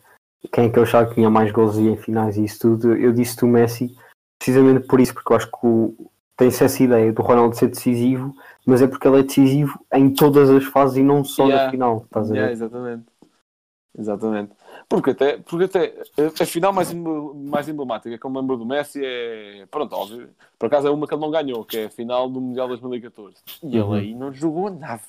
quem 0.51 0.65
é 0.65 0.69
que 0.69 0.79
eu 0.79 0.83
achava 0.83 1.09
que 1.09 1.15
tinha 1.15 1.29
mais 1.29 1.51
gols 1.51 1.77
e 1.77 1.87
em 1.87 1.97
finais 1.97 2.37
e 2.37 2.43
isso 2.45 2.59
tudo, 2.59 2.95
eu 2.95 3.11
disse 3.11 3.43
o 3.43 3.47
Messi 3.47 3.95
precisamente 4.39 4.87
por 4.87 4.99
isso, 5.01 5.13
porque 5.13 5.33
eu 5.33 5.37
acho 5.37 5.47
que 5.51 6.07
tem-se 6.37 6.63
essa 6.63 6.83
ideia 6.83 7.11
do 7.11 7.21
Ronaldo 7.23 7.55
ser 7.55 7.67
decisivo, 7.69 8.33
mas 8.65 8.81
é 8.81 8.87
porque 8.87 9.07
ele 9.07 9.19
é 9.19 9.23
decisivo 9.23 9.77
em 9.93 10.13
todas 10.13 10.49
as 10.51 10.63
fases 10.65 10.97
e 10.97 11.03
não 11.03 11.23
só 11.23 11.45
Yeah. 11.45 11.65
na 11.65 11.71
final. 11.71 12.03
Estás 12.05 12.29
a 12.31 12.33
Yeah, 12.35 12.47
ver? 12.47 12.53
exatamente. 12.53 13.05
Exatamente. 13.97 14.53
Porque 14.87 15.09
até, 15.11 15.37
porque 15.39 15.65
até 15.65 15.87
a- 16.17 16.43
a 16.43 16.45
final 16.45 16.71
mais, 16.71 16.93
mais 16.93 17.67
emblemática 17.67 18.17
que 18.17 18.25
eu 18.25 18.29
me 18.29 18.39
lembro 18.39 18.55
do 18.57 18.65
Messi 18.65 19.01
é. 19.03 19.65
Pronto, 19.71 19.93
óbvio. 19.95 20.29
Por 20.59 20.67
acaso 20.67 20.87
é 20.87 20.91
uma 20.91 21.07
que 21.07 21.13
ele 21.15 21.21
não 21.21 21.31
ganhou, 21.31 21.65
que 21.65 21.77
é 21.77 21.85
a 21.85 21.89
final 21.89 22.29
do 22.29 22.39
Mundial 22.39 22.67
2014. 22.67 23.37
E 23.63 23.75
Uhum. 23.77 23.95
ele 23.95 24.05
aí 24.07 24.15
não 24.15 24.31
jogou 24.31 24.69
nada. 24.69 25.01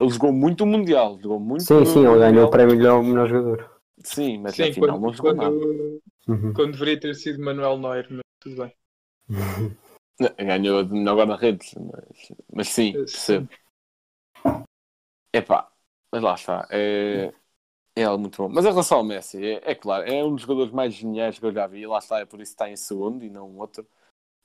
Ele 0.00 0.10
jogou 0.10 0.32
muito 0.32 0.62
o 0.62 0.66
Mundial. 0.66 1.18
Jogou 1.20 1.40
muito 1.40 1.64
Sim, 1.64 1.84
sim, 1.84 2.06
ele 2.06 2.18
ganhou 2.18 2.46
o 2.46 2.50
prémio 2.50 2.74
de 2.74 2.78
melhor, 2.78 3.02
melhor 3.02 3.28
jogador. 3.28 3.70
Sim, 4.04 4.38
mas 4.38 4.56
Sim, 4.56 4.68
na 4.68 4.74
final 4.74 5.00
quando, 5.00 5.02
não 5.02 5.12
jogou 5.12 5.34
nada. 5.34 5.50
quando, 5.56 6.02
Uhum. 6.28 6.52
quando 6.52 6.72
deveria 6.72 7.00
ter 7.00 7.14
sido 7.14 7.42
Manuel 7.42 7.78
Neuer, 7.78 8.06
mas 8.10 8.20
tudo 8.40 8.56
bem. 8.62 8.72
Ganhou 10.38 10.82
de 10.84 10.92
melhor 10.92 11.16
guarda-redes. 11.16 11.74
Mas, 11.74 12.32
mas 12.52 12.68
sim, 12.68 12.92
percebo. 12.92 13.48
Epá, 15.32 15.68
mas 16.12 16.22
lá 16.22 16.34
está. 16.34 16.66
É, 16.70 17.32
é 17.96 18.04
algo 18.04 18.20
muito 18.20 18.40
bom. 18.40 18.48
Mas 18.48 18.64
em 18.66 18.68
relação 18.68 18.98
ao 18.98 19.04
Messi, 19.04 19.44
é, 19.44 19.70
é 19.70 19.74
claro, 19.74 20.06
é 20.06 20.22
um 20.22 20.32
dos 20.32 20.42
jogadores 20.42 20.72
mais 20.72 20.92
geniais 20.92 21.38
que 21.38 21.46
eu 21.46 21.52
já 21.52 21.66
vi. 21.66 21.80
E 21.80 21.86
lá 21.86 21.98
está, 21.98 22.20
é 22.20 22.26
por 22.26 22.40
isso 22.40 22.52
que 22.52 22.54
está 22.62 22.70
em 22.70 22.76
segundo 22.76 23.24
e 23.24 23.30
não 23.30 23.56
outro. 23.56 23.86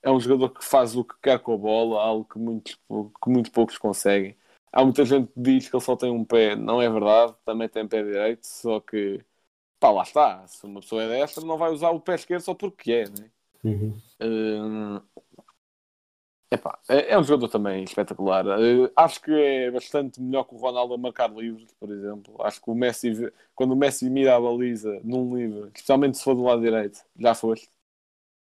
É 0.02 0.10
um 0.10 0.20
jogador 0.20 0.50
que 0.50 0.64
faz 0.64 0.96
o 0.96 1.04
que 1.04 1.14
quer 1.22 1.38
com 1.40 1.54
a 1.54 1.58
bola, 1.58 2.02
algo 2.02 2.26
que 2.26 2.40
muitos, 2.40 2.76
que 2.76 3.30
muito 3.30 3.52
poucos 3.52 3.78
conseguem. 3.78 4.36
Há 4.72 4.84
muita 4.84 5.04
gente 5.04 5.28
que 5.34 5.42
diz 5.42 5.70
que 5.70 5.76
ele 5.76 5.84
só 5.84 5.98
tem 5.98 6.10
um 6.10 6.24
pé, 6.24 6.56
não 6.56 6.82
é 6.82 6.90
verdade, 6.90 7.36
também 7.46 7.68
tem 7.68 7.86
pé 7.86 8.02
direito, 8.02 8.48
só 8.48 8.80
que 8.80 9.24
pá, 9.80 9.92
lá 9.92 10.04
está. 10.04 10.48
Se 10.48 10.66
uma 10.66 10.80
pessoa 10.80 11.04
é 11.04 11.10
destra, 11.10 11.46
não 11.46 11.58
vai 11.58 11.72
usar 11.72 11.92
o 11.92 12.00
pé 12.00 12.16
esquerdo 12.16 12.42
só 12.42 12.54
porque 12.56 12.92
é, 12.94 13.10
né? 13.10 13.30
Uhum. 13.64 13.94
Hum, 14.22 15.02
Epá, 16.54 16.78
é, 16.90 17.14
é 17.14 17.18
um 17.20 17.24
jogador 17.24 17.48
também 17.48 17.84
espetacular. 17.86 18.46
Eh, 18.60 18.92
acho 18.96 19.22
que 19.22 19.32
é 19.32 19.72
bastante 19.72 20.22
melhor 20.22 20.44
que 20.44 20.54
o 20.54 20.58
Ronaldo 20.58 20.94
a 20.94 20.98
marcar 20.98 21.32
livros, 21.34 21.72
por 21.80 21.90
exemplo. 21.90 22.36
Acho 22.42 22.62
que 22.62 22.70
o 22.70 22.76
Messi, 22.76 23.12
vê- 23.14 23.34
quando 23.56 23.72
o 23.72 23.76
Messi 23.76 24.10
mira 24.10 24.36
a 24.36 24.42
baliza 24.42 25.00
num 25.04 25.34
livro, 25.38 25.68
especialmente 25.68 26.18
se 26.18 26.24
for 26.26 26.36
do 26.36 26.44
lado 26.44 26.62
direito, 26.62 27.00
já 27.18 27.34
foste. 27.34 27.70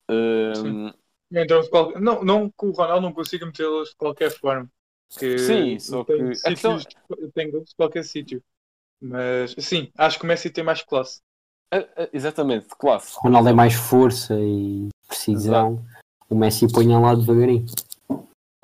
Ehm, 0.09 0.93
Então, 1.31 1.61
de 1.61 1.69
qual- 1.69 2.01
não, 2.01 2.25
não 2.25 2.49
que 2.49 2.65
o 2.67 2.71
Ronaldo 2.71 3.03
não 3.03 3.13
consiga 3.13 3.45
metê-los 3.45 3.91
de 3.91 3.97
qualquer 3.97 4.31
forma. 4.31 4.71
Que 5.19 5.39
Sim, 5.39 5.79
só 5.79 6.05
tem 6.05 6.31
que- 6.31 7.29
tem 7.35 7.51
gols 7.51 7.69
de 7.71 7.75
qualquer 7.77 8.05
sítio. 8.05 8.43
Mas 9.01 9.55
sim, 9.59 9.91
acho 9.97 10.19
que 10.19 10.25
o 10.25 10.29
Messi 10.29 10.51
tem 10.51 10.63
mais 10.65 10.83
classe. 10.83 11.21
eh, 11.71 11.87
eh, 11.97 12.11
exatamente, 12.15 12.69
de 12.69 12.77
classe. 12.77 13.17
O 13.19 13.21
Ronaldo 13.23 13.49
é 13.51 13.53
mais 13.53 13.75
força 13.75 14.35
e 14.41 14.89
precisão. 15.07 15.85
O 16.31 16.35
Messi 16.35 16.71
põe 16.73 16.87
lá 16.89 17.15
devagarinho. 17.15 17.67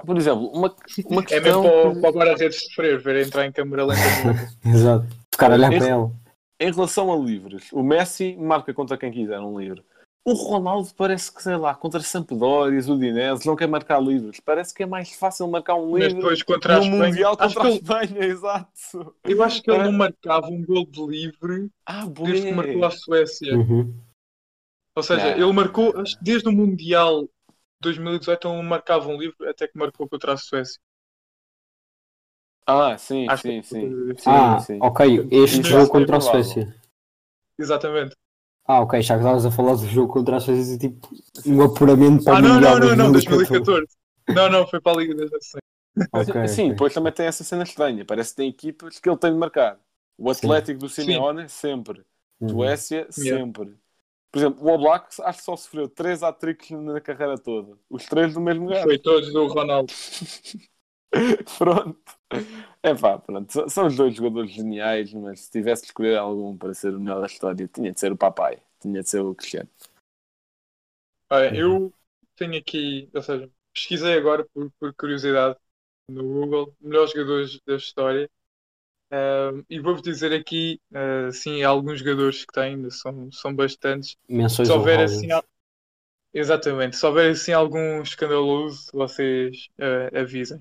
Por 0.04 0.16
exemplo, 0.16 0.46
uma, 0.48 0.74
uma 1.06 1.20
É 1.22 1.24
questão. 1.24 1.62
mesmo 1.62 1.62
para, 1.92 2.00
para 2.00 2.10
o 2.10 2.12
guarda-redes 2.12 2.64
sofrer, 2.64 2.98
ver 3.00 3.26
entrar 3.26 3.46
em 3.46 3.52
câmera 3.52 3.84
lenta. 3.86 4.00
Exato. 4.64 5.06
Ficar 5.32 5.50
a 5.50 5.54
olhar 5.54 5.70
para 5.70 5.86
ela. 5.88 6.12
Em 6.60 6.72
relação 6.72 7.12
a 7.12 7.16
livros, 7.16 7.64
o 7.72 7.82
Messi 7.82 8.36
marca 8.36 8.72
contra 8.72 8.96
quem 8.96 9.10
quiser 9.12 9.40
um 9.40 9.58
livro. 9.58 9.82
O 10.26 10.32
Ronaldo 10.32 10.88
parece 10.96 11.30
que, 11.34 11.42
sei 11.42 11.56
lá, 11.56 11.74
contra 11.74 12.00
Sampdoria, 12.00 12.78
Udinese, 12.90 13.46
não 13.46 13.54
quer 13.56 13.68
marcar 13.68 14.00
livros. 14.00 14.40
Parece 14.40 14.72
que 14.72 14.82
é 14.82 14.86
mais 14.86 15.10
fácil 15.12 15.46
marcar 15.48 15.74
um 15.74 15.94
livro 15.98 16.14
depois 16.14 16.42
contra 16.42 16.76
a 16.76 16.78
no 16.78 16.84
Espanha. 16.84 17.04
Mundial 17.08 17.36
acho 17.38 17.54
contra 17.54 17.60
a 17.60 17.62
que 17.62 17.68
ele- 17.68 17.76
Espanha, 17.82 18.24
exato. 18.32 19.14
eu 19.24 19.42
acho 19.42 19.62
que 19.62 19.70
ele 19.70 19.82
não 19.84 19.92
marcava 19.92 20.46
um 20.46 20.64
gol 20.64 20.86
de 20.86 21.06
livre 21.06 21.68
Ah, 21.84 22.06
desde 22.06 22.46
que 22.46 22.52
marcou 22.54 22.84
a 22.86 22.90
Suécia. 22.90 23.54
Uhum. 23.54 23.92
Ou 24.96 25.02
seja, 25.02 25.36
Não. 25.36 25.44
ele 25.44 25.52
marcou, 25.52 25.92
acho 25.98 26.16
que 26.18 26.24
desde 26.24 26.48
o 26.48 26.52
Mundial 26.52 27.28
2018 27.84 28.48
ele 28.48 28.56
não 28.56 28.62
marcava 28.62 29.08
um 29.08 29.16
livre 29.18 29.48
até 29.48 29.68
que 29.68 29.78
marcou 29.78 30.08
contra 30.08 30.32
a 30.34 30.36
Suécia. 30.36 30.80
Ah, 32.66 32.96
sim, 32.98 33.30
Acho 33.32 33.44
sim, 33.44 33.62
que- 33.62 33.62
sim. 33.62 33.98
sim. 34.12 34.14
Sim, 34.16 34.58
ah, 34.58 34.58
sim. 34.58 34.80
ok. 34.80 35.28
Este 35.30 35.62
Isso 35.62 35.72
jogo 35.72 35.88
é 35.92 35.92
contra 35.92 36.16
a. 36.16 36.20
Suécia. 36.20 36.74
Exatamente. 37.58 38.16
Ah, 38.66 38.80
ok. 38.82 39.00
Já 39.02 39.14
que 39.14 39.20
estavas 39.20 39.46
a 39.46 39.50
falar 39.50 39.74
do 39.76 39.86
jogo 39.86 40.12
contra 40.12 40.36
a 40.36 40.40
Suécia, 40.40 40.78
tipo, 40.78 41.08
um 41.46 41.62
apuramento 41.62 42.24
para 42.24 42.32
Ah, 42.32 42.40
o 42.40 42.42
não, 42.42 42.60
Mundial 42.60 42.76
não, 42.78 42.78
não, 42.78 42.96
não, 42.96 43.10
2014. 43.10 43.12
2014. 43.12 43.86
Não, 44.32 44.48
não, 44.50 44.66
foi 44.66 44.80
para 44.80 44.92
a 44.98 45.00
Liga 45.00 45.14
das 45.14 45.30
Nações. 45.30 45.62
Ok, 46.12 46.34
Sim, 46.46 46.70
ok. 46.70 46.70
depois 46.70 46.94
também 46.94 47.12
tem 47.12 47.26
essa 47.26 47.44
cena 47.44 47.64
estranha. 47.64 48.04
Parece 48.04 48.30
que 48.32 48.36
tem 48.38 48.50
equipas 48.50 48.98
que 49.00 49.08
ele 49.08 49.18
tem 49.18 49.32
de 49.32 49.38
marcar. 49.38 49.80
O 50.18 50.30
Sim. 50.30 50.68
Atlético 50.70 50.80
do 50.80 50.88
Simeone, 50.88 51.48
sempre. 51.48 52.04
Uhum. 52.40 52.80
Suécia, 52.80 53.08
sempre. 53.12 53.76
Por 54.34 54.38
exemplo, 54.38 54.66
o 54.66 54.74
Oblak 54.74 55.14
acho 55.22 55.38
que 55.38 55.44
só 55.44 55.54
sofreu 55.54 55.88
3 55.88 56.24
hat-tricks 56.24 56.68
na 56.72 57.00
carreira 57.00 57.38
toda. 57.38 57.78
Os 57.88 58.04
três 58.04 58.34
do 58.34 58.40
mesmo 58.40 58.66
gajo. 58.66 58.82
Foi 58.82 58.98
todos 58.98 59.32
do 59.32 59.46
Ronaldo. 59.46 59.92
pronto. 61.56 62.18
É 62.82 62.92
pá, 62.96 63.16
pronto. 63.16 63.70
São 63.70 63.86
os 63.86 63.94
dois 63.94 64.12
jogadores 64.12 64.50
geniais, 64.50 65.14
mas 65.14 65.42
se 65.42 65.52
tivesse 65.52 65.82
de 65.82 65.86
escolher 65.90 66.16
algum 66.16 66.58
para 66.58 66.74
ser 66.74 66.96
o 66.96 66.98
melhor 66.98 67.20
da 67.20 67.28
história, 67.28 67.70
tinha 67.72 67.92
de 67.92 68.00
ser 68.00 68.10
o 68.10 68.16
papai. 68.16 68.60
Tinha 68.80 69.04
de 69.04 69.08
ser 69.08 69.20
o 69.20 69.36
Cristiano. 69.36 69.70
Olha, 71.30 71.54
eu 71.56 71.94
tenho 72.34 72.58
aqui, 72.58 73.08
ou 73.14 73.22
seja, 73.22 73.48
pesquisei 73.72 74.14
agora 74.14 74.44
por, 74.52 74.68
por 74.80 74.92
curiosidade 74.94 75.56
no 76.10 76.24
Google, 76.24 76.74
melhores 76.80 77.12
jogadores 77.12 77.60
da 77.64 77.76
história. 77.76 78.28
Ahm, 79.10 79.62
e 79.70 79.80
vou-vos 79.80 80.02
dizer 80.02 80.32
aqui, 80.32 80.80
ah, 80.94 81.30
sim, 81.32 81.62
alguns 81.62 82.00
jogadores 82.00 82.44
que 82.44 82.52
têm, 82.52 82.90
são, 82.90 83.30
são 83.32 83.54
bastantes. 83.54 84.16
Menções 84.28 84.68
Se 84.68 84.72
houver 84.72 85.00
assim, 85.00 85.30
al- 85.30 85.44
exatamente, 86.32 86.96
se 86.96 87.06
houver 87.06 87.30
assim 87.32 87.52
algum 87.52 88.02
escandaloso, 88.02 88.90
vocês 88.92 89.68
ah, 89.80 90.20
avisem. 90.20 90.60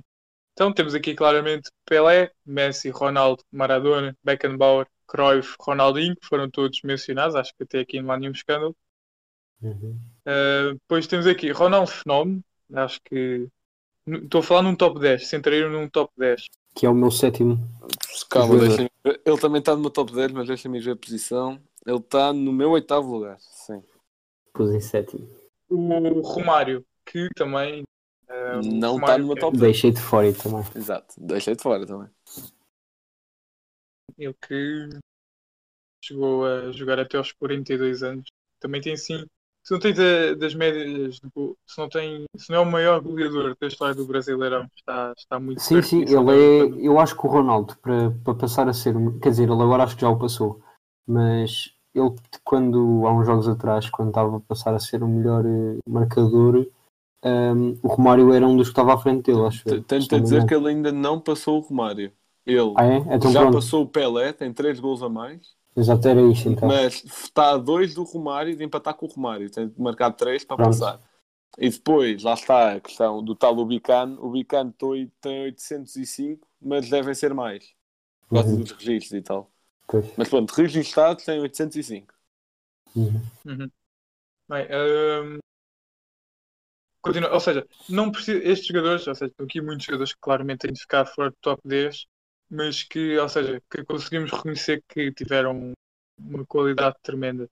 Então 0.53 0.73
temos 0.73 0.95
aqui 0.95 1.15
claramente 1.15 1.71
Pelé, 1.86 2.32
Messi, 2.45 2.89
Ronaldo, 2.89 3.43
Maradona, 3.51 4.17
Beckenbauer, 4.23 4.88
Cruyff, 5.08 5.56
Ronaldinho, 5.60 6.15
que 6.15 6.27
foram 6.27 6.49
todos 6.49 6.82
mencionados, 6.84 7.36
acho 7.36 7.53
que 7.56 7.63
até 7.63 7.79
aqui 7.82 8.01
não 8.01 8.12
há 8.13 8.17
nenhum 8.19 8.34
escândalo. 8.34 8.75
Uhum. 9.62 9.99
Uh, 10.25 10.73
depois 10.75 11.06
temos 11.08 11.27
aqui 11.27 11.51
Ronaldo 11.51 11.91
Fenómeno, 11.91 12.43
acho 12.73 12.99
que 13.03 13.47
estou 14.08 14.41
a 14.41 14.43
falar 14.43 14.63
num 14.63 14.75
top 14.75 14.99
10, 14.99 15.27
se 15.27 15.38
entraram 15.38 15.69
num 15.71 15.89
top 15.89 16.13
10. 16.17 16.49
Que 16.73 16.86
é 16.86 16.89
o 16.89 16.95
meu 16.95 17.12
sétimo. 17.12 17.59
Calma, 18.29 18.57
deixa 18.57 18.89
Ele 19.03 19.38
também 19.39 19.59
está 19.59 19.75
no 19.75 19.81
meu 19.81 19.89
top 19.89 20.13
10, 20.13 20.31
mas 20.31 20.47
deixa-me 20.47 20.79
ver 20.79 20.91
a 20.91 20.95
posição. 20.95 21.62
Ele 21.86 21.97
está 21.97 22.33
no 22.33 22.51
meu 22.51 22.71
oitavo 22.71 23.13
lugar. 23.13 23.38
Sim. 23.39 23.83
Pus 24.53 24.71
em 24.71 24.79
sétimo. 24.79 25.27
O 25.69 26.21
Romário, 26.21 26.86
que 27.05 27.27
também 27.36 27.83
uh, 28.29 28.62
Não 28.63 28.97
está 28.97 29.17
no 29.17 29.27
meu 29.27 29.38
é 29.38 29.39
top 29.39 29.57
10. 29.57 29.71
Deixei 29.71 29.91
de 29.91 30.01
fora 30.01 30.33
também. 30.33 30.63
Exato. 30.75 31.15
Deixei 31.17 31.55
de 31.55 31.62
fora 31.63 31.86
também. 31.86 32.09
Ele 34.17 34.33
que 34.33 34.89
chegou 36.03 36.45
a 36.45 36.71
jogar 36.71 36.99
até 36.99 37.17
aos 37.17 37.31
42 37.31 38.03
anos. 38.03 38.29
Também 38.59 38.81
tem 38.81 38.95
sim. 38.95 39.25
Se 39.63 39.71
não 39.73 39.80
tem 39.80 39.93
da- 39.93 40.36
das 40.36 40.54
médias, 40.56 41.15
de 41.19 41.30
gol- 41.36 41.58
se 41.67 41.78
não 41.80 41.89
tem, 41.89 42.26
se 42.38 42.49
não 42.52 42.58
é 42.58 42.62
o 42.62 42.65
maior 42.71 43.02
goleador 43.02 43.56
da 43.60 43.67
história 43.67 43.95
do 43.95 44.06
Brasileirão, 44.06 44.67
está, 44.76 45.13
está 45.17 45.39
muito 45.39 45.62
Sim, 45.62 45.82
perto 45.82 45.89
sim, 45.89 46.02
ele 46.02 46.32
é. 46.82 46.88
Eu 46.88 46.99
acho 46.99 47.15
que 47.15 47.26
o 47.26 47.30
Ronaldo, 47.30 47.76
para, 47.78 48.12
para 48.23 48.36
passar 48.36 48.67
a 48.67 48.73
ser. 48.73 48.95
um- 48.97 49.19
Quer 49.19 49.30
dizer, 49.30 49.43
ele 49.49 49.62
agora 49.62 49.84
acho 49.84 49.95
que 49.95 50.02
já 50.02 50.10
o 50.10 50.17
passou. 50.17 50.60
Mas 51.08 51.71
ele, 51.93 52.15
quando, 52.43 53.06
há 53.06 53.13
uns 53.13 53.26
jogos 53.26 53.47
atrás, 53.47 53.89
quando 53.89 54.10
estava 54.10 54.38
a 54.38 54.39
passar 54.39 54.73
a 54.73 54.80
ser 54.80 55.04
o 55.04 55.08
melhor 55.08 55.45
eh, 55.45 55.78
marcador, 55.88 56.65
ehm, 57.23 57.76
o 57.84 57.88
Romário 57.88 58.34
era 58.34 58.47
um 58.47 58.58
dos 58.58 58.67
que 58.69 58.73
estava 58.73 58.93
à 58.95 58.97
frente 58.97 59.26
dele, 59.32 59.45
acho 59.47 59.69
eu. 59.69 59.86
Não 60.12 60.17
a 60.17 60.21
dizer 60.21 60.45
que 60.45 60.54
ele 60.54 60.69
ainda 60.69 60.91
não 60.91 61.19
passou 61.19 61.58
o 61.58 61.62
Romário. 61.62 62.12
Ele 62.45 62.76
Ah, 62.76 62.86
é? 62.86 62.97
Então 63.15 63.32
já 63.32 63.39
pronto. 63.39 63.58
passou 63.58 63.84
o 63.84 63.88
Pelé, 63.89 64.34
tem 64.34 64.54
3 64.54 64.80
gols 64.80 65.02
a 65.04 65.10
mais, 65.10 65.56
Exato, 65.75 66.07
era 66.07 66.21
isso 66.21 66.49
então. 66.49 66.67
mas 66.67 67.03
está 67.03 67.51
a 67.51 67.57
2 67.57 67.93
do 67.95 68.03
Romário 68.03 68.55
de 68.55 68.63
empatar 68.63 68.93
com 68.95 69.05
o 69.05 69.09
Romário. 69.09 69.49
Tem 69.49 69.67
de 69.69 69.81
marcar 69.81 70.12
3 70.12 70.43
para 70.45 70.57
Pronto. 70.57 70.69
passar. 70.69 70.99
E 71.57 71.69
depois, 71.69 72.23
lá 72.23 72.33
está 72.33 72.73
a 72.73 72.81
questão 72.81 73.23
do 73.23 73.36
tal 73.36 73.57
Ubicano. 73.57 74.19
O 74.21 74.27
Ubicano 74.29 74.71
tem 74.73 75.12
tem 75.21 75.43
805, 75.43 76.47
mas 76.62 76.89
devem 76.89 77.13
ser 77.13 77.33
mais. 77.33 77.73
Por 78.27 78.36
causa 78.36 78.49
Uhum. 78.55 78.62
dos 78.62 78.71
registros 78.71 79.13
e 79.13 79.21
tal. 79.21 79.51
Pois. 79.88 80.05
Mas 80.17 80.29
pronto, 80.29 80.51
registados 80.51 81.25
tem 81.25 81.39
805. 81.39 82.13
Uhum. 82.95 83.21
Uhum. 83.45 83.71
Bem, 84.49 84.67
hum, 84.71 85.39
continua, 87.01 87.31
ou 87.33 87.39
seja, 87.39 87.67
não 87.89 88.12
precisa, 88.12 88.39
estes 88.43 88.67
jogadores, 88.67 89.07
ou 89.07 89.15
seja, 89.15 89.31
estão 89.31 89.45
aqui 89.45 89.62
muitos 89.62 89.86
jogadores 89.86 90.13
que 90.13 90.19
claramente 90.19 90.59
têm 90.59 90.73
de 90.73 90.79
ficar 90.81 91.05
fora 91.05 91.29
do 91.29 91.38
top 91.41 91.62
10, 91.65 92.05
mas 92.53 92.83
que, 92.83 93.17
ou 93.17 93.27
seja, 93.27 93.61
que 93.69 93.83
conseguimos 93.83 94.31
reconhecer 94.31 94.83
que 94.87 95.11
tiveram 95.11 95.71
uma 96.19 96.45
qualidade 96.45 96.95
tremenda. 97.01 97.45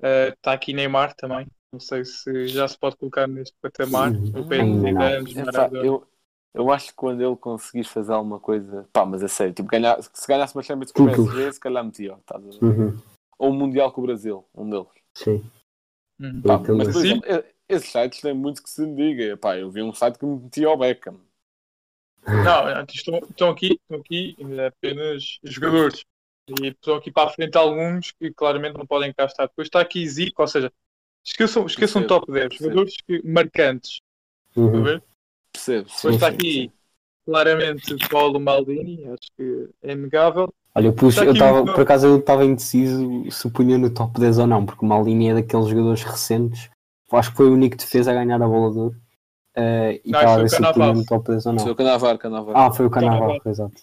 Uh, 0.00 0.32
Está 0.32 0.52
aqui 0.52 0.72
Neymar 0.72 1.14
também, 1.14 1.46
não 1.72 1.80
sei 1.80 2.04
se 2.04 2.48
já 2.48 2.66
se 2.66 2.78
pode 2.78 2.96
colocar 2.96 3.26
neste 3.26 3.56
patamar, 3.60 4.12
Uhum. 4.12 4.40
o 4.40 4.48
Pedro. 4.48 4.80
Zidane, 4.80 5.34
Maradona. 5.44 5.84
eu, 5.86 6.06
eu 6.54 6.70
acho 6.70 6.88
que 6.88 6.94
quando 6.94 7.22
ele 7.22 7.36
conseguir 7.36 7.84
fazer 7.84 8.12
alguma 8.12 8.40
coisa, 8.40 8.88
pá, 8.92 9.04
mas 9.06 9.22
a 9.22 9.28
sério, 9.28 9.52
tipo, 9.54 9.68
ganhar, 9.68 10.02
se 10.02 10.26
ganhasse 10.26 10.54
uma 10.54 10.62
Champions 10.62 10.92
com 10.92 11.04
o. 11.04 11.06
PSG, 11.06 11.52
se 11.52 11.60
calhar 11.60 11.84
metia, 11.84 12.14
estás 12.18 12.42
a 12.44 12.50
ver? 12.50 12.64
Uhum. 12.64 12.98
ou 13.38 13.50
um 13.50 13.54
Mundial 13.56 13.92
com 13.92 14.00
o 14.00 14.04
Brasil, 14.06 14.44
um 14.54 14.68
deles. 14.68 14.86
Sim. 15.14 15.44
Uhum. 16.20 16.42
Pá, 16.42 16.58
também. 16.58 16.76
mas, 16.78 16.88
por 16.88 17.00
Sim. 17.00 17.06
exemplo, 17.20 17.44
esses 17.68 17.90
sites 17.90 18.20
têm 18.20 18.32
muito 18.34 18.62
que 18.62 18.70
se 18.70 18.80
me 18.82 18.94
diga. 18.96 19.36
Pá, 19.36 19.56
eu 19.58 19.70
vi 19.70 19.82
um 19.82 19.92
site 19.92 20.18
que 20.18 20.24
me 20.24 20.40
metia 20.40 20.68
ao 20.68 20.78
Beckham. 20.78 21.20
Não, 22.26 22.84
estão, 22.92 23.18
estão 23.30 23.50
aqui, 23.50 23.78
estão 23.80 23.98
aqui 24.00 24.36
apenas 24.66 25.38
jogadores. 25.44 26.04
E 26.60 26.68
estão 26.68 26.94
aqui 26.94 27.10
para 27.10 27.28
a 27.28 27.32
frente 27.32 27.56
alguns 27.56 28.12
que 28.12 28.32
claramente 28.32 28.76
não 28.76 28.86
podem 28.86 29.12
cá 29.12 29.24
estar. 29.24 29.46
Depois 29.46 29.66
está 29.66 29.80
aqui 29.80 30.06
Zico, 30.08 30.42
ou 30.42 30.48
seja, 30.48 30.72
esqueçam, 31.24 31.66
esqueçam 31.66 32.02
Percebo, 32.02 32.20
top 32.20 32.32
10. 32.32 32.48
percebo. 32.48 32.70
Jogadores 32.70 32.94
que, 33.06 33.22
marcantes. 33.28 34.00
Uhum. 34.56 34.82
ver? 34.84 35.02
Percebes? 35.52 35.94
Depois 35.96 36.14
está 36.14 36.28
sim, 36.28 36.34
aqui 36.34 36.72
claramente 37.24 38.08
Paulo 38.08 38.38
Maldini, 38.38 39.04
acho 39.06 39.30
que 39.36 39.68
é 39.82 39.92
inegável. 39.92 40.52
Olha, 40.74 40.86
eu 40.86 40.92
pus, 40.92 41.16
eu 41.16 41.32
estava, 41.32 41.62
um- 41.62 41.64
por 41.64 41.80
acaso 41.80 42.06
eu 42.06 42.18
estava 42.18 42.44
indeciso 42.44 43.30
se 43.30 43.50
punha 43.50 43.76
no 43.78 43.92
top 43.92 44.20
10 44.20 44.38
ou 44.38 44.46
não, 44.46 44.64
porque 44.64 44.84
o 44.84 44.88
Maldini 44.88 45.30
é 45.30 45.34
daqueles 45.34 45.68
jogadores 45.68 46.02
recentes. 46.02 46.70
Acho 47.10 47.30
que 47.30 47.36
foi 47.36 47.48
o 47.48 47.54
único 47.54 47.76
defesa 47.76 48.10
a 48.10 48.14
ganhar 48.14 48.40
a 48.40 48.46
bola 48.46 48.72
de 48.72 48.78
ouro. 48.78 48.96
Eh, 49.58 50.02
e 50.04 50.10
Não, 50.10 50.18
estava 50.20 50.32
a 50.32 50.34
foi 50.34 50.42
ver 50.42 50.46
o 50.46 50.48
se 50.50 50.56
o 50.56 51.20
10 51.22 51.46
ou 51.46 51.52
não. 51.54 51.74
Canavar, 51.74 52.18
Canavar. 52.18 52.56
Ah, 52.56 52.70
foi 52.70 52.86
o 52.86 52.90
Canaval, 52.90 53.18
Cannavaro. 53.20 53.48
exato. 53.50 53.82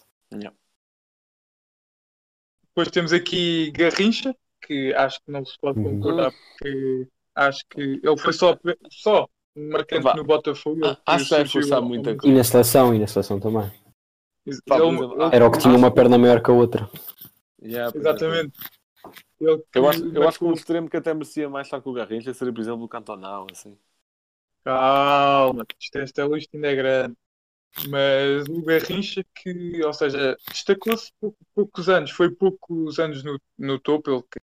Depois 2.68 2.90
temos 2.92 3.14
aqui 3.14 3.72
Garrincha, 3.72 4.36
que 4.62 4.94
acho 4.94 5.20
que 5.24 5.32
não 5.32 5.46
se 5.46 5.58
pode 5.60 5.80
Uhum. 5.80 5.96
concordar, 6.00 6.32
porque 6.32 7.08
acho 7.36 7.64
que 7.70 7.82
ele 8.04 8.18
foi 8.18 8.34
só, 8.34 8.58
só 8.90 9.28
marcante 9.56 10.04
Vá. 10.04 10.16
no 10.16 10.24
Botafogo. 10.24 10.80
ele 10.86 10.98
Acho 11.06 11.24
que 11.26 11.30
vai 11.32 11.46
forçar 11.48 11.82
muita 11.82 12.12
E 12.24 12.32
na 12.32 12.44
seleção, 12.44 12.94
e 12.94 13.00
na 13.00 13.08
seleção 13.08 13.40
também. 13.40 13.72
Ele- 14.46 14.60
Era 15.32 15.48
o 15.48 15.52
que 15.52 15.60
tinha 15.60 15.76
uma 15.76 15.92
perna 15.92 16.18
maior 16.18 16.42
que 16.42 16.52
a 16.52 16.54
outra. 16.54 16.90
Yeah, 17.62 17.92
é. 17.96 18.00
Exatamente. 18.00 18.58
Ele 19.40 19.64
Eu 19.74 19.88
acho, 19.90 20.06
eu 20.08 20.28
acho 20.28 20.40
que 20.40 20.46
um 20.46 20.54
extremo 20.54 20.90
que 20.90 20.98
até 20.98 21.14
merecia 21.14 21.50
mais 21.50 21.68
estar 21.68 21.82
com 21.82 21.90
o 21.92 21.94
Garrincha 21.94 22.34
seria, 22.34 22.54
por 22.54 22.62
exemplo, 22.62 22.84
o 22.84 22.90
Cantonal, 22.90 23.48
assim. 23.52 23.78
Calma, 24.64 25.66
isto, 25.80 25.98
esta 25.98 26.26
lista 26.26 26.56
ainda 26.56 26.72
é 26.72 26.76
grande. 26.76 27.16
Mas 27.90 28.48
o 28.50 28.62
Garrincha 28.64 29.26
que, 29.36 29.84
ou 29.84 29.94
seja, 29.94 30.38
destacou-se 30.50 31.12
pou- 31.20 31.36
poucos 31.56 31.90
anos, 31.90 32.12
foi 32.12 32.30
poucos 32.32 33.00
anos 33.00 33.24
no, 33.24 33.40
no 33.58 33.80
topo, 33.80 34.12
ele 34.12 34.24
que 34.24 34.40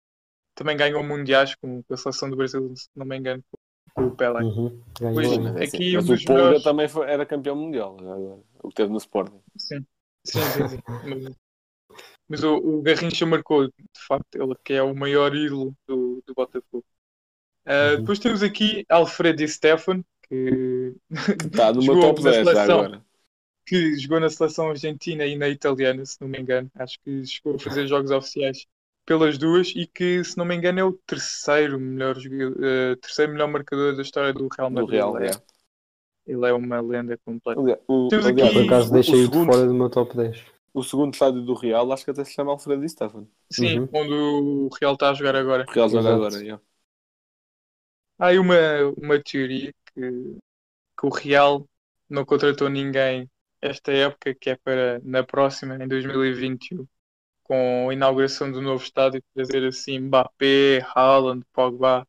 também 0.55 0.77
ganhou 0.77 1.03
mundiais 1.05 1.55
com 1.57 1.83
a 1.91 1.97
seleção 1.97 2.31
do 2.31 2.37
Brasil, 2.37 2.75
se 2.77 2.89
não 2.97 3.07
me 3.07 3.19
engano, 3.19 3.45
com 3.95 4.07
o 4.07 4.17
Pelé. 4.17 4.43
Uhum. 4.43 4.83
Ganhou, 5.01 5.15
Pois, 5.15 5.39
né? 5.39 5.53
Mas, 5.53 5.57
é 5.57 5.65
assim, 5.65 5.77
Aqui 5.77 5.97
mas 5.97 6.05
o 6.11 6.25
Polga 6.27 6.33
melhores- 6.35 6.63
também 6.65 6.89
foi- 6.89 7.11
era 7.11 7.27
campeão 7.27 7.57
mundial, 7.57 7.97
agora, 8.01 8.41
o 8.63 8.69
que 8.69 8.75
teve 8.75 8.91
no 8.91 8.99
Sporting. 8.99 9.41
Sim, 9.57 9.87
sim, 10.25 10.41
sim. 10.43 10.69
sim. 10.69 10.79
Mas, 11.05 11.37
mas 12.29 12.45
o, 12.45 12.57
o 12.57 12.83
Garrincha 12.83 13.27
marcou, 13.27 13.67
de 13.69 13.75
facto, 14.07 14.35
ele 14.37 14.55
que 14.65 14.75
é 14.75 14.83
o 14.83 14.95
maior 14.95 15.35
ídolo 15.35 15.75
do, 15.87 16.23
do 16.27 16.35
Botafogo. 16.35 16.85
Ah, 17.67 17.93
Uhum. 17.93 17.97
Depois 18.01 18.19
temos 18.19 18.43
aqui 18.43 18.85
Alfredo 18.89 19.39
Di 19.39 19.49
Stefano, 19.49 20.05
que, 20.29 20.95
Que 21.39 21.47
está 21.47 21.73
no 21.73 21.81
meu 21.83 21.95
Jogou 21.95 22.01
top 22.01 22.23
na 22.23 22.31
10 22.31 22.49
já 22.51 22.53
seleção. 22.55 22.81
agora. 22.81 23.05
que 23.67 23.97
jogou 23.99 24.21
na 24.21 24.29
seleção 24.31 24.71
argentina 24.71 25.25
e 25.27 25.37
na 25.37 25.49
italiana, 25.49 26.05
se 26.05 26.21
não 26.21 26.29
me 26.29 26.39
engano. 26.41 26.71
Acho 26.75 26.99
que 27.05 27.25
chegou 27.27 27.55
a 27.57 27.59
fazer 27.59 27.87
jogos 27.87 28.11
oficiais 28.11 28.67
pelas 29.07 29.39
duas 29.39 29.69
e 29.77 29.87
que, 29.87 30.23
se 30.25 30.37
não 30.39 30.45
me 30.45 30.55
engano, 30.57 30.81
é 30.81 30.85
o 30.85 30.93
terceiro 30.93 31.79
melhor, 31.81 32.17
eh, 32.19 32.97
terceiro 32.97 33.33
melhor 33.33 33.49
marcador 33.49 33.97
da 33.97 34.03
história 34.03 34.33
do 34.33 34.49
Real 34.57 34.71
Do 34.71 34.75
Madrid. 34.75 34.91
Real, 34.93 35.17
ele, 35.19 35.29
é, 35.29 35.31
ele 36.27 36.47
é 36.49 36.53
uma 36.53 36.81
lenda 36.81 37.19
completa. 37.25 37.61
Aliás, 37.61 37.81
o, 37.89 38.09
Temos 38.09 38.27
aliás, 38.27 38.51
aqui- 38.51 38.59
Por 38.61 38.67
acaso 38.67 38.93
deixei 38.93 39.15
o, 39.15 39.29
de 39.29 39.33
segundo, 39.33 39.53
fora 39.53 39.67
do 39.67 39.75
meu 39.75 39.91
top 39.91 40.17
10. 40.17 40.45
o 40.75 40.83
segundo 40.83 41.13
estádio 41.15 41.43
do 41.43 41.55
Real, 41.55 41.93
acho 41.93 42.05
que 42.05 42.11
até 42.11 42.25
se 42.25 42.33
chama 42.33 42.53
Alfredo 42.53 42.83
Di 42.83 42.89
Stefano. 42.89 43.29
Sim, 43.53 43.81
Uhum. 43.81 43.89
onde 43.93 44.13
o 44.15 44.69
Real 44.81 44.95
está 44.95 45.11
a 45.11 45.15
jogar 45.15 45.37
agora. 45.37 45.65
O 45.69 45.73
Real 45.73 45.89
joga 45.89 46.15
agora, 46.15 46.37
é. 46.47 46.59
Há 48.21 48.27
aí 48.27 48.39
uma, 48.39 48.55
uma 48.99 49.19
teoria 49.19 49.73
que, 49.87 50.01
que 50.99 51.07
o 51.07 51.09
Real 51.09 51.67
não 52.07 52.23
contratou 52.23 52.69
ninguém 52.69 53.31
esta 53.63 53.91
época, 53.93 54.35
que 54.35 54.51
é 54.51 54.57
para 54.57 55.01
na 55.03 55.25
próxima, 55.25 55.83
em 55.83 55.89
2021, 55.89 56.87
com 57.43 57.89
a 57.89 57.95
inauguração 57.95 58.53
do 58.53 58.61
novo 58.61 58.85
estádio, 58.85 59.23
trazer 59.35 59.67
assim 59.67 59.99
Mbappé, 60.01 60.81
Haaland, 60.95 61.47
Pogba. 61.51 62.07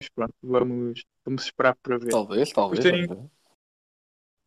Mas 0.00 0.08
pronto, 0.08 0.34
vamos, 0.42 1.04
vamos 1.24 1.44
esperar 1.44 1.76
para 1.76 1.98
ver. 1.98 2.10
Talvez, 2.10 2.50
talvez. 2.52 2.82
tem-. 2.82 3.30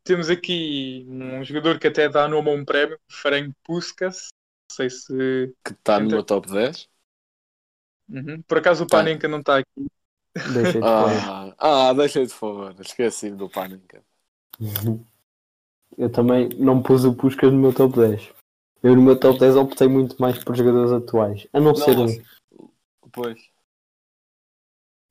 Temos 0.03 0.29
aqui 0.29 1.05
um 1.07 1.41
jogador 1.43 1.79
que 1.79 1.87
até 1.87 2.09
dá 2.09 2.27
nome 2.27 2.49
a 2.49 2.53
um 2.53 2.65
prémio, 2.65 2.99
Frank 3.09 3.53
Puskas. 3.63 4.27
Não 4.69 4.75
sei 4.75 4.89
se. 4.89 5.55
Que 5.63 5.71
está 5.71 6.01
no 6.01 6.09
meu 6.09 6.23
top 6.23 6.51
10. 6.51 6.89
Uhum. 8.09 8.41
Por 8.41 8.57
acaso 8.57 8.83
o 8.83 8.87
Tá. 8.87 8.97
Panenka 8.97 9.27
não 9.29 9.39
está 9.39 9.59
aqui. 9.59 9.87
Deixei 10.53 10.81
de 10.81 10.87
fora. 10.87 11.55
Ah, 11.57 11.89
ah 11.89 11.93
deixei 11.93 12.25
de 12.25 12.33
fora. 12.33 12.75
Esqueci 12.79 13.31
do 13.31 13.49
Panenka. 13.49 14.03
Eu 15.97 16.11
também 16.11 16.49
não 16.57 16.81
pus 16.81 17.03
o 17.05 17.13
Puskas 17.13 17.51
no 17.51 17.59
meu 17.59 17.73
top 17.73 17.95
10. 17.95 18.29
Eu 18.83 18.95
no 18.95 19.01
meu 19.01 19.19
top 19.19 19.39
10 19.39 19.55
optei 19.55 19.87
muito 19.87 20.19
mais 20.21 20.43
por 20.43 20.55
jogadores 20.55 20.91
atuais. 20.91 21.47
A 21.51 21.59
não, 21.59 21.75
ser 21.75 21.97
um. 21.97 22.07
Pois. 23.11 23.39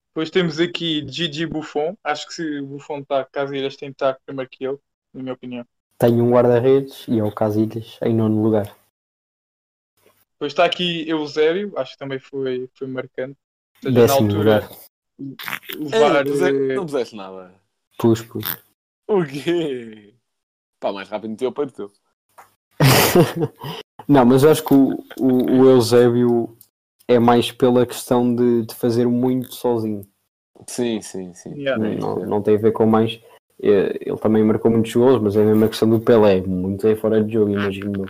Depois 0.08 0.30
temos 0.30 0.58
aqui 0.60 1.06
Gigi 1.08 1.44
Buffon. 1.44 1.96
Acho 2.02 2.26
que 2.26 2.34
se 2.34 2.60
o 2.60 2.66
Buffon 2.66 3.00
está, 3.00 3.24
Casilhas 3.24 3.76
tem 3.76 3.90
que 3.90 3.96
estar 3.96 4.18
primeiro 4.24 4.50
que 4.50 4.64
ele, 4.64 4.78
na 5.12 5.22
minha 5.22 5.34
opinião. 5.34 5.66
Tenho 5.98 6.24
um 6.24 6.30
guarda-redes 6.30 7.06
e 7.08 7.18
é 7.18 7.24
o 7.24 7.32
Casilhas 7.32 7.98
em 8.02 8.14
nono 8.14 8.42
lugar. 8.42 8.74
Depois 10.32 10.52
está 10.52 10.64
aqui 10.64 11.08
Eusébio, 11.08 11.72
acho 11.78 11.92
que 11.92 11.98
também 11.98 12.18
foi, 12.18 12.68
foi 12.74 12.86
marcante. 12.86 13.38
Seja, 13.82 13.94
Décimo 13.94 14.28
na 14.28 14.34
altura, 14.34 14.54
lugar. 14.60 14.85
O 15.18 15.84
Ei, 15.92 16.00
VAR. 16.00 16.24
não, 16.24 16.32
puseste, 16.32 16.70
eh, 16.70 16.74
não 16.74 16.86
puseste 16.86 17.16
nada. 17.16 17.54
Pus, 17.98 18.22
pus. 18.22 18.62
O 19.08 19.24
quê? 19.24 20.14
Pá, 20.80 20.92
mais 20.92 21.08
rápido 21.08 21.30
meteu 21.30 21.48
o 21.50 21.52
peito 21.52 21.72
teu. 21.72 21.92
não, 24.08 24.24
mas 24.24 24.42
eu 24.42 24.50
acho 24.50 24.64
que 24.64 24.74
o, 24.74 24.90
o, 25.18 25.60
o 25.60 25.70
Eusébio 25.70 26.56
é 27.08 27.18
mais 27.18 27.50
pela 27.52 27.86
questão 27.86 28.34
de, 28.34 28.66
de 28.66 28.74
fazer 28.74 29.06
muito 29.06 29.54
sozinho. 29.54 30.06
Sim, 30.66 31.00
sim, 31.00 31.32
sim. 31.34 31.54
yeah. 31.54 31.82
Não, 31.98 32.16
não 32.26 32.42
tem 32.42 32.56
a 32.56 32.58
ver 32.58 32.72
com 32.72 32.84
mais. 32.86 33.20
eh, 33.62 33.98
Ele 34.00 34.18
também 34.18 34.42
marcou 34.44 34.70
muitos 34.70 34.92
gols, 34.94 35.22
mas 35.22 35.36
é 35.36 35.42
a 35.42 35.46
mesma 35.46 35.68
questão 35.68 35.88
do 35.88 36.00
Pelé. 36.00 36.40
Muito 36.42 36.86
aí 36.86 36.96
fora 36.96 37.22
de 37.22 37.32
jogo, 37.32 37.50
imagino. 37.52 38.04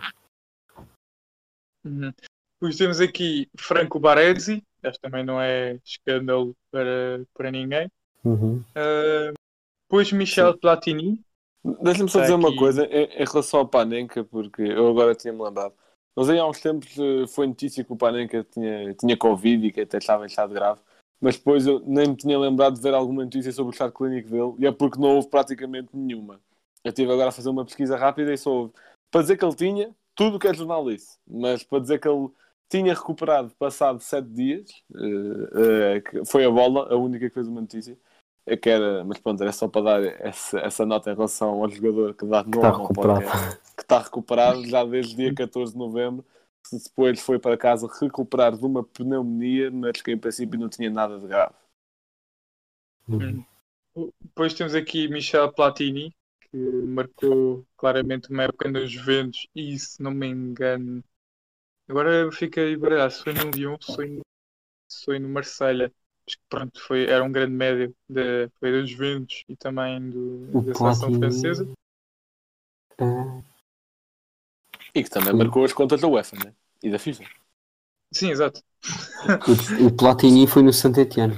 Uhum. 1.85 2.11
Depois 2.59 2.75
temos 2.75 2.99
aqui 2.99 3.47
Franco 3.57 3.99
Baresi. 3.99 4.63
Este 4.83 4.99
também 4.99 5.23
não 5.23 5.41
é 5.41 5.79
escândalo 5.85 6.55
para, 6.71 7.23
para 7.33 7.51
ninguém. 7.51 7.89
Uhum. 8.23 8.57
Uh, 8.57 9.33
depois 9.89 10.11
Michel 10.11 10.57
Platini. 10.57 11.21
Deixa-me 11.81 12.09
só 12.09 12.19
Tá 12.19 12.25
dizer 12.25 12.35
uma 12.35 12.49
aqui. 12.49 12.57
coisa 12.57 12.85
em, 12.85 13.05
em 13.05 13.25
relação 13.25 13.59
ao 13.61 13.67
Panenka, 13.67 14.23
porque 14.23 14.61
eu 14.61 14.87
agora 14.87 15.15
tinha-me 15.15 15.41
lembrado. 15.41 15.73
Mas 16.15 16.29
aí 16.29 16.39
há 16.39 16.47
uns 16.47 16.59
tempos 16.59 16.97
eh, 16.97 17.27
foi 17.27 17.45
notícia 17.45 17.83
que 17.83 17.93
o 17.93 17.95
Panenka 17.95 18.43
tinha, 18.51 18.93
tinha 18.95 19.15
Covid 19.15 19.67
e 19.67 19.71
que 19.71 19.81
até 19.81 19.97
estava 19.99 20.23
em 20.23 20.27
estado 20.27 20.51
grave. 20.53 20.79
Mas 21.21 21.37
depois 21.37 21.67
eu 21.67 21.79
nem 21.85 22.07
me 22.09 22.15
tinha 22.15 22.37
lembrado 22.39 22.75
de 22.75 22.81
ver 22.81 22.93
alguma 22.93 23.23
notícia 23.23 23.51
sobre 23.51 23.69
o 23.69 23.73
estado 23.73 23.91
clínico 23.91 24.29
dele 24.29 24.53
e 24.59 24.65
é 24.65 24.71
porque 24.71 24.99
não 24.99 25.15
houve 25.15 25.27
praticamente 25.27 25.89
nenhuma. 25.93 26.39
Eu 26.83 26.89
estive 26.89 27.11
agora 27.11 27.29
a 27.29 27.31
fazer 27.31 27.49
uma 27.49 27.65
pesquisa 27.65 27.97
rápida 27.97 28.33
e 28.33 28.37
só 28.37 28.51
houve. 28.51 28.73
Para 29.11 29.21
dizer 29.21 29.37
que 29.37 29.45
ele 29.45 29.55
tinha, 29.55 29.95
tudo 30.15 30.37
o 30.37 30.39
que 30.39 30.47
é 30.47 30.53
jornal 30.53 30.89
disse. 30.89 31.17
Mas 31.27 31.63
para 31.63 31.79
dizer 31.79 31.99
que 31.99 32.07
ele 32.07 32.29
tinha 32.69 32.93
recuperado 32.93 33.53
passado 33.55 33.99
sete 34.01 34.27
dias, 34.29 34.69
eh, 34.93 36.01
que 36.01 36.25
foi 36.25 36.45
a 36.45 36.49
bola, 36.49 36.93
a 36.93 36.97
única 36.97 37.27
que 37.27 37.33
fez 37.33 37.47
uma 37.47 37.61
notícia. 37.61 37.97
É 38.45 38.55
que 38.55 38.69
era, 38.69 39.03
mas 39.03 39.19
pronto, 39.19 39.41
era 39.43 39.51
só 39.51 39.67
para 39.67 39.81
dar 39.81 40.03
essa, 40.25 40.59
essa 40.59 40.85
nota 40.85 41.11
em 41.11 41.15
relação 41.15 41.61
ao 41.61 41.69
jogador 41.69 42.13
que 42.13 42.25
dá 42.25 42.43
nome 42.43 42.65
ao 42.65 42.93
podcast, 42.93 43.59
que 43.75 43.81
está 43.81 43.99
recuperado 43.99 44.65
já 44.65 44.85
desde 44.85 45.17
dia 45.17 45.35
14 45.35 45.73
de 45.73 45.77
novembro. 45.77 46.25
que 46.69 46.77
Depois 46.77 47.19
foi 47.19 47.39
para 47.39 47.57
casa 47.57 47.89
recuperar 47.99 48.55
de 48.55 48.65
uma 48.65 48.85
pneumonia, 48.85 49.69
mas 49.69 50.01
que 50.01 50.11
em 50.11 50.17
princípio 50.17 50.57
não 50.57 50.69
tinha 50.69 50.89
nada 50.89 51.19
de 51.19 51.27
grave. 51.27 51.53
Uhum. 53.09 53.43
Depois 54.21 54.53
temos 54.53 54.73
aqui 54.75 55.09
Michel 55.09 55.51
Platini, 55.51 56.13
que 56.39 56.57
marcou 56.57 57.65
claramente 57.75 58.29
uma 58.29 58.43
época 58.43 58.71
nos 58.71 58.89
Juventus 58.89 59.47
e, 59.53 59.77
se 59.77 60.01
não 60.01 60.11
me 60.11 60.27
engano, 60.27 61.03
agora 61.87 62.31
fica 62.31 62.61
aí 62.61 62.75
baralhado, 62.77 63.13
se 63.13 63.23
foi 63.23 63.33
no 63.33 63.49
Lyon, 63.51 63.77
se 63.81 63.95
foi 63.95 64.07
no, 64.07 64.21
se 64.89 65.05
foi 65.05 65.19
no 65.19 65.29
Marselha. 65.29 65.93
Acho 66.27 66.37
que 66.37 66.43
pronto, 66.49 66.81
foi, 66.81 67.05
era 67.05 67.23
um 67.23 67.31
grande 67.31 67.53
médio 67.53 67.95
da, 68.09 68.49
foi 68.59 68.71
dos 68.81 68.89
Juventus 68.89 69.45
e 69.47 69.55
também 69.55 70.09
do, 70.09 70.57
O 70.57 70.61
da 70.61 70.75
seleção 70.75 71.09
Platini. 71.09 71.19
francesa. 71.19 71.73
Ah, 72.99 73.41
E 74.93 75.03
que 75.03 75.09
também 75.09 75.33
marcou 75.33 75.63
as 75.63 75.71
contas 75.71 76.01
da 76.01 76.07
UEFA 76.07 76.35
né? 76.43 76.53
e 76.83 76.89
da 76.89 76.99
FIFA. 76.99 77.23
Sim, 78.13 78.31
exato. 78.31 78.61
o, 79.81 79.87
o 79.87 79.95
Platini 79.95 80.47
foi 80.47 80.63
no 80.63 80.73
Saint-Étienne. 80.73 81.35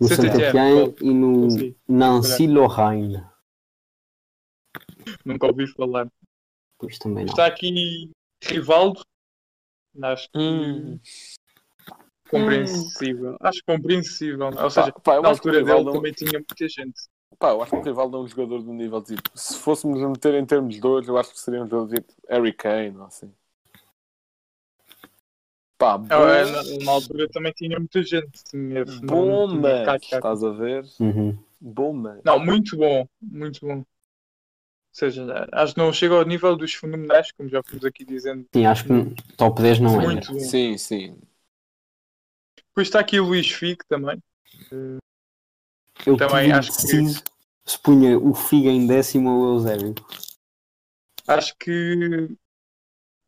No 0.00 0.08
Saint-Étienne, 0.08 0.94
e 1.00 1.14
no 1.14 1.42
Não 1.42 1.50
sei. 1.50 1.76
Nancy 1.88 2.46
Lorraine. 2.46 3.24
Nunca 5.24 5.46
ouvi 5.46 5.66
falar. 5.68 6.10
Pois 6.78 6.98
também 6.98 7.24
não. 7.24 7.32
Está 7.32 7.46
aqui 7.46 8.10
Rivaldo. 8.42 9.02
Acho 10.02 10.28
que 10.30 10.38
Hum. 10.38 10.98
compreensível. 12.28 13.36
Acho 13.40 13.60
compreensível. 13.66 14.46
Ou 14.46 14.70
seja, 14.70 14.92
Pá, 14.92 15.20
na 15.20 15.28
altura 15.28 15.52
dele 15.58 15.64
Rivaldo 15.66 15.88
é 15.88 15.92
um- 15.92 15.96
também 15.96 16.12
tinha 16.12 16.32
muita 16.32 16.68
gente. 16.68 17.00
Pá, 17.38 17.50
eu 17.50 17.62
acho 17.62 17.72
que 17.72 17.78
o 17.78 17.82
Rivaldo 17.82 18.16
é 18.16 18.20
um 18.20 18.28
jogador 18.28 18.62
do 18.62 18.72
nível 18.72 19.02
tipo. 19.02 19.30
Se 19.34 19.58
fôssemos 19.58 20.02
a 20.02 20.08
meter 20.08 20.34
em 20.34 20.46
termos 20.46 20.74
de 20.80 20.86
hoje, 20.86 21.08
eu 21.08 21.18
acho 21.18 21.32
que 21.32 21.40
seria 21.40 21.62
um 21.62 21.68
jogador 21.68 21.94
tipo 21.94 22.12
Harry 22.28 22.52
Kane 22.52 22.96
ou 22.96 23.04
assim. 23.04 23.32
Pá, 25.76 25.98
bom, 25.98 26.06
Ah, 26.14 26.30
é, 26.36 26.44
na, 26.44 26.62
na 26.84 26.92
altura 26.92 27.28
também 27.28 27.52
tinha 27.52 27.78
muita 27.78 28.02
gente. 28.02 28.44
Tinha, 28.44 28.84
bom 29.02 29.48
mas 29.56 30.00
estás 30.02 30.44
a 30.44 30.50
ver? 30.50 30.84
Uhum. 31.00 31.36
Bom 31.60 31.92
mas 31.92 32.22
Não, 32.24 32.38
muito 32.38 32.76
bom. 32.76 33.06
Muito 33.20 33.66
bom. 33.66 33.84
Ou 34.92 34.96
seja, 34.98 35.48
acho 35.52 35.72
que 35.72 35.80
não 35.80 35.90
chega 35.90 36.14
ao 36.14 36.24
nível 36.24 36.54
dos 36.54 36.74
fenomenais, 36.74 37.32
como 37.32 37.48
já 37.48 37.62
fomos 37.62 37.82
aqui 37.82 38.04
dizendo. 38.04 38.46
Sim, 38.54 38.66
acho 38.66 38.84
que 38.84 39.34
top 39.36 39.62
10 39.62 39.80
não 39.80 39.98
é. 39.98 40.04
Muito 40.04 40.32
bom. 40.34 40.38
Sim, 40.38 40.76
sim. 40.76 41.18
Depois 42.58 42.88
está 42.88 43.00
aqui 43.00 43.18
o 43.18 43.24
Luís 43.24 43.50
Figo 43.50 43.82
também. 43.88 44.22
Eu 46.06 46.16
Também 46.18 46.52
acho 46.52 46.70
que- 46.72 47.04
se 47.64 47.78
punha 47.78 48.18
o 48.18 48.34
Figa 48.34 48.68
em 48.68 48.86
décimo 48.86 49.30
ou 49.30 49.40
o 49.40 49.54
Eusébio. 49.56 49.94
Acho 51.26 51.56
que. 51.58 52.36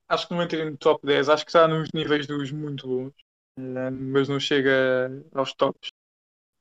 Acho 0.07 0.29
que 0.29 0.35
não 0.35 0.43
entra 0.43 0.71
no 0.71 0.77
top 0.77 1.07
10. 1.07 1.31
Acho 1.31 1.45
que 1.45 1.51
está 1.51 1.67
nos 1.67 1.89
níveis 1.95 2.27
dos 2.27 2.51
muito 2.51 2.87
bons. 2.87 3.13
Mas 3.59 4.29
não 4.29 4.39
chega 4.39 5.09
aos 5.33 5.55
tops. 5.55 5.89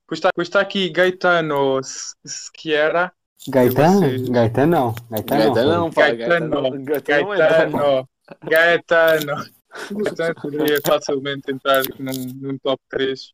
Depois 0.06 0.18
está, 0.18 0.28
depois 0.28 0.48
está 0.48 0.60
aqui 0.60 0.88
Gaetano 0.88 1.80
Schiera. 2.26 3.12
Gaetano? 3.48 4.30
Gaetano 4.30 4.70
não. 4.72 4.94
Gaetano 5.10 5.40
Gaetano 5.54 5.70
não. 5.70 5.80
não, 5.80 5.90
pá, 5.90 6.10
Gaetano. 6.10 6.84
Gaetano 6.84 7.28
Gaetano 7.28 7.32
é. 7.34 8.48
Gaetano. 8.48 9.44
Gaetano. 9.90 10.34
Poderia 10.40 10.80
facilmente 10.86 11.50
entrar 11.50 11.82
num, 11.98 12.12
num 12.40 12.58
top 12.58 12.80
3. 12.90 13.32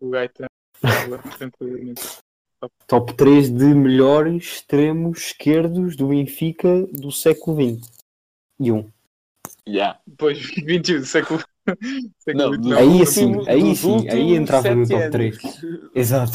O 0.00 0.10
Gaetano. 0.10 0.48
tranquilamente. 1.36 2.02
Top 2.88 3.14
3 3.14 3.50
de 3.50 3.66
melhores 3.66 4.44
extremos 4.44 5.26
esquerdos 5.26 5.94
do 5.94 6.08
Benfica 6.08 6.86
do 6.90 7.12
século 7.12 7.56
XX. 7.78 7.88
E 8.58 8.72
um. 8.72 8.90
Yeah. 9.68 10.00
Depois 10.04 10.38
21 10.64 11.04
século. 11.04 11.40
século 12.18 12.56
Não, 12.58 12.76
Aí 12.78 12.86
últimos- 12.86 13.10
sim, 13.10 13.48
aí 13.48 13.76
sim, 13.76 14.08
aí 14.08 14.34
entrava 14.34 14.74
no 14.74 14.88
top 14.88 15.08
3. 15.10 15.38
anos. 15.44 15.90
Exato. 15.94 16.32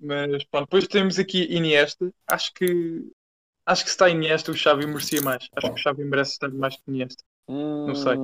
Mas 0.00 0.44
pronto, 0.44 0.64
depois 0.66 0.86
temos 0.86 1.18
aqui 1.18 1.44
Iniesta. 1.54 2.10
Acho 2.28 2.52
que 2.54 3.10
acho 3.64 3.82
que 3.82 3.90
se 3.90 3.94
está 3.94 4.08
Iniesta, 4.08 4.50
o 4.50 4.54
Xavi 4.54 4.86
merecia 4.86 5.20
mais. 5.22 5.48
Acho 5.56 5.68
que 5.68 5.74
o 5.80 5.82
Xavi 5.82 6.04
merece 6.04 6.32
estar 6.32 6.48
mais 6.50 6.76
que 6.76 6.82
Iniesta. 6.88 7.24
Não 7.48 7.94
sei. 7.94 8.16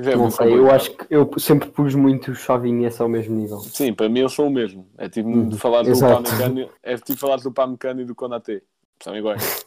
Já 0.00 0.10
é 0.12 0.16
Não 0.16 0.30
sei, 0.30 0.52
eu 0.52 0.70
acho 0.70 0.90
que 0.96 1.06
eu 1.08 1.30
sempre 1.38 1.70
pus 1.70 1.94
muito 1.94 2.32
o 2.32 2.34
Xavi 2.34 2.68
e 2.68 2.70
Iniesta 2.70 3.02
ao 3.02 3.08
mesmo 3.08 3.34
nível. 3.36 3.58
Sim, 3.60 3.94
para 3.94 4.08
mim 4.08 4.20
eles 4.20 4.32
são 4.32 4.46
o 4.46 4.50
mesmo. 4.50 4.90
É 4.98 5.08
tipo 5.08 5.28
Uhum. 5.28 5.48
de 5.48 5.58
falar 5.58 5.82
do. 5.82 5.98
Pamecano, 5.98 6.70
é 6.82 6.96
tipo 6.96 7.18
falar 7.18 7.36
do 7.36 7.52
Pamecano 7.52 8.00
e 8.00 8.04
do 8.04 8.14
Konaté. 8.14 8.62
São 9.02 9.16
iguais. 9.16 9.64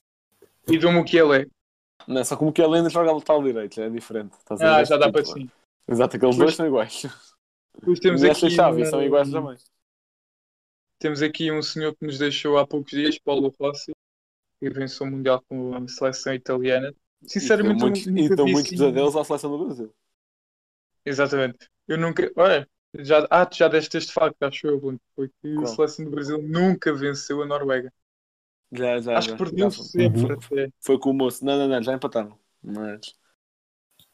E 0.67 0.77
do 0.77 0.91
Mukiele. 0.91 1.49
Não, 2.07 2.23
só 2.23 2.35
que 2.35 2.61
ele 2.61 2.75
ainda 2.77 2.89
joga 2.89 3.11
lateral 3.11 3.41
direito, 3.43 3.81
é 3.81 3.89
diferente. 3.89 4.33
Estás 4.37 4.61
Ah, 4.61 4.83
já 4.83 4.97
dá 4.97 5.07
Tipo, 5.07 5.13
para 5.23 5.25
sim. 5.25 5.49
Exato, 5.87 6.15
aqueles 6.17 6.35
Pois- 6.35 6.45
dois 6.45 6.55
são 6.55 6.67
iguais. 6.67 7.05
Depois 7.79 7.99
temos 7.99 8.21
Iniesta 8.21 8.45
aqui, 8.45 8.53
e 8.53 8.55
Xavi 8.57 8.81
uma- 8.81 8.85
são 8.89 9.03
iguais 9.03 9.29
também. 9.31 9.57
Temos 10.99 11.21
aqui 11.21 11.51
um 11.51 11.61
senhor 11.61 11.95
que 11.95 12.05
nos 12.05 12.17
deixou 12.17 12.57
há 12.57 12.67
poucos 12.67 12.91
dias, 12.91 13.17
Paulo 13.19 13.53
Rossi, 13.59 13.93
que 14.59 14.69
venceu 14.69 15.05
o 15.05 15.11
Mundial 15.11 15.43
com 15.47 15.75
a 15.75 15.87
seleção 15.87 16.33
italiana. 16.33 16.93
Sinceramente, 17.25 17.79
e 17.79 17.81
eu 17.81 17.89
muitos, 17.89 18.05
e 18.07 18.59
assim- 18.59 18.69
pesadelos 18.71 19.15
à 19.15 19.23
seleção 19.23 19.51
do 19.51 19.65
Brasil. 19.65 19.93
Exatamente. 21.05 21.69
Eu 21.87 21.97
nunca. 21.97 22.31
Olha, 22.35 22.67
já, 22.99 23.25
ah, 23.29 23.45
tu 23.45 23.57
já 23.57 23.67
deste 23.67 23.97
este 23.97 24.11
facto, 24.11 24.41
acho 24.43 24.67
eu. 24.67 24.79
Foi 25.15 25.29
que 25.41 25.57
a 25.63 25.65
seleção 25.67 26.05
do 26.05 26.11
Brasil 26.11 26.41
nunca 26.41 26.93
venceu 26.93 27.41
a 27.41 27.45
Noruega. 27.45 27.91
Já, 28.71 28.99
já, 28.99 29.17
acho 29.17 29.29
já. 29.29 29.37
que 29.37 29.43
perdeu 29.43 29.69
Já 29.71 29.83
sempre. 29.83 30.21
Uhum. 30.21 30.31
até. 30.33 30.69
Foi 30.81 30.99
com 30.99 31.11
o 31.11 31.13
moço. 31.13 31.45
Não, 31.45 31.57
não, 31.57 31.67
não, 31.67 31.81
já 31.81 31.93
empataram. 31.93 32.37
Mas 32.61 33.15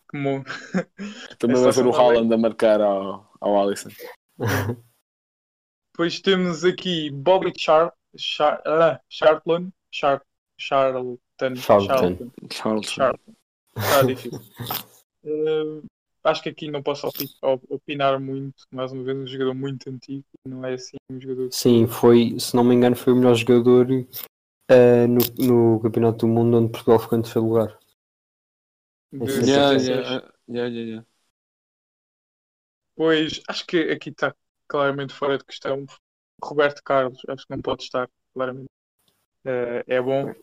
Como... 0.08 0.44
também 1.40 1.62
vai 1.62 1.72
ver 1.72 1.86
o 1.88 1.96
Haaland 1.96 2.34
a 2.34 2.38
marcar 2.38 2.82
ao, 2.82 3.32
ao 3.42 3.62
Alisson. 3.62 3.90
Depois 5.94 6.20
temos 6.20 6.66
aqui 6.66 7.12
Bobby 7.12 7.54
Char... 7.56 7.94
Char... 8.18 8.62
Ah, 8.66 9.00
Charlton. 9.08 9.72
Char... 9.91 10.22
Charlton. 10.58 11.20
Charlton. 11.56 12.30
Charlton. 12.52 13.34
Está 13.78 14.02
difícil. 14.04 14.39
Eh, 15.26 15.82
acho 16.26 16.44
que 16.44 16.50
aqui 16.50 16.70
não 16.70 16.84
posso 16.84 17.08
opi- 17.08 17.34
op- 17.41 17.66
opinar 17.70 18.20
muito. 18.20 18.66
Mais 18.70 18.91
uma 18.91 19.06
vez, 19.06 19.18
um 19.18 19.26
jogador 19.26 19.54
muito 19.54 19.89
antigo. 19.89 20.26
Não 20.46 20.66
é 20.66 20.74
assim 20.74 20.98
um 21.10 21.18
jogador. 21.18 21.48
Sim, 21.50 21.88
foi, 21.88 22.38
se 22.38 22.54
não 22.54 22.62
me 22.62 22.76
engano, 22.76 22.94
foi 22.94 23.14
o 23.14 23.16
melhor 23.16 23.34
jogador 23.36 23.88
eh, 24.70 25.08
no, 25.08 25.22
no 25.39 25.80
Campeonato 25.80 26.18
do 26.18 26.28
Mundo 26.28 26.58
onde 26.58 26.74
Portugal 26.74 27.00
ficou 27.00 27.18
em 27.18 27.22
terceiro 27.22 27.48
lugar. 27.48 27.80
Yeah, 29.14 29.80
76. 29.80 29.88
yeah, 29.88 30.34
yeah, 30.50 30.68
yeah, 30.68 30.68
yeah. 30.68 31.08
Pois, 32.96 33.41
acho 33.48 33.66
que 33.66 33.78
aqui 33.91 34.10
está 34.10 34.36
claramente 34.78 35.14
fora 35.14 35.38
de 35.38 35.46
questão. 35.46 35.86
Roberto 36.44 36.82
Carlos, 36.84 37.22
acho 37.30 37.46
que 37.46 37.54
não 37.56 37.62
pode 37.62 37.84
estar, 37.84 38.10
claramente. 38.34 38.66
Eh, 39.46 39.84
é 39.88 40.02
bom. 40.02 40.34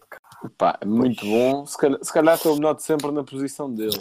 Pá, 0.56 0.78
é 0.80 0.84
muito 0.86 1.26
bom. 1.26 1.66
Se 1.66 1.76
calhar, 1.76 1.98
se 2.04 2.12
calhar 2.12 2.38
o 2.46 2.54
melhor 2.54 2.74
de 2.74 2.82
sempre 2.84 3.10
na 3.10 3.24
posição 3.24 3.74
dele. 3.74 3.98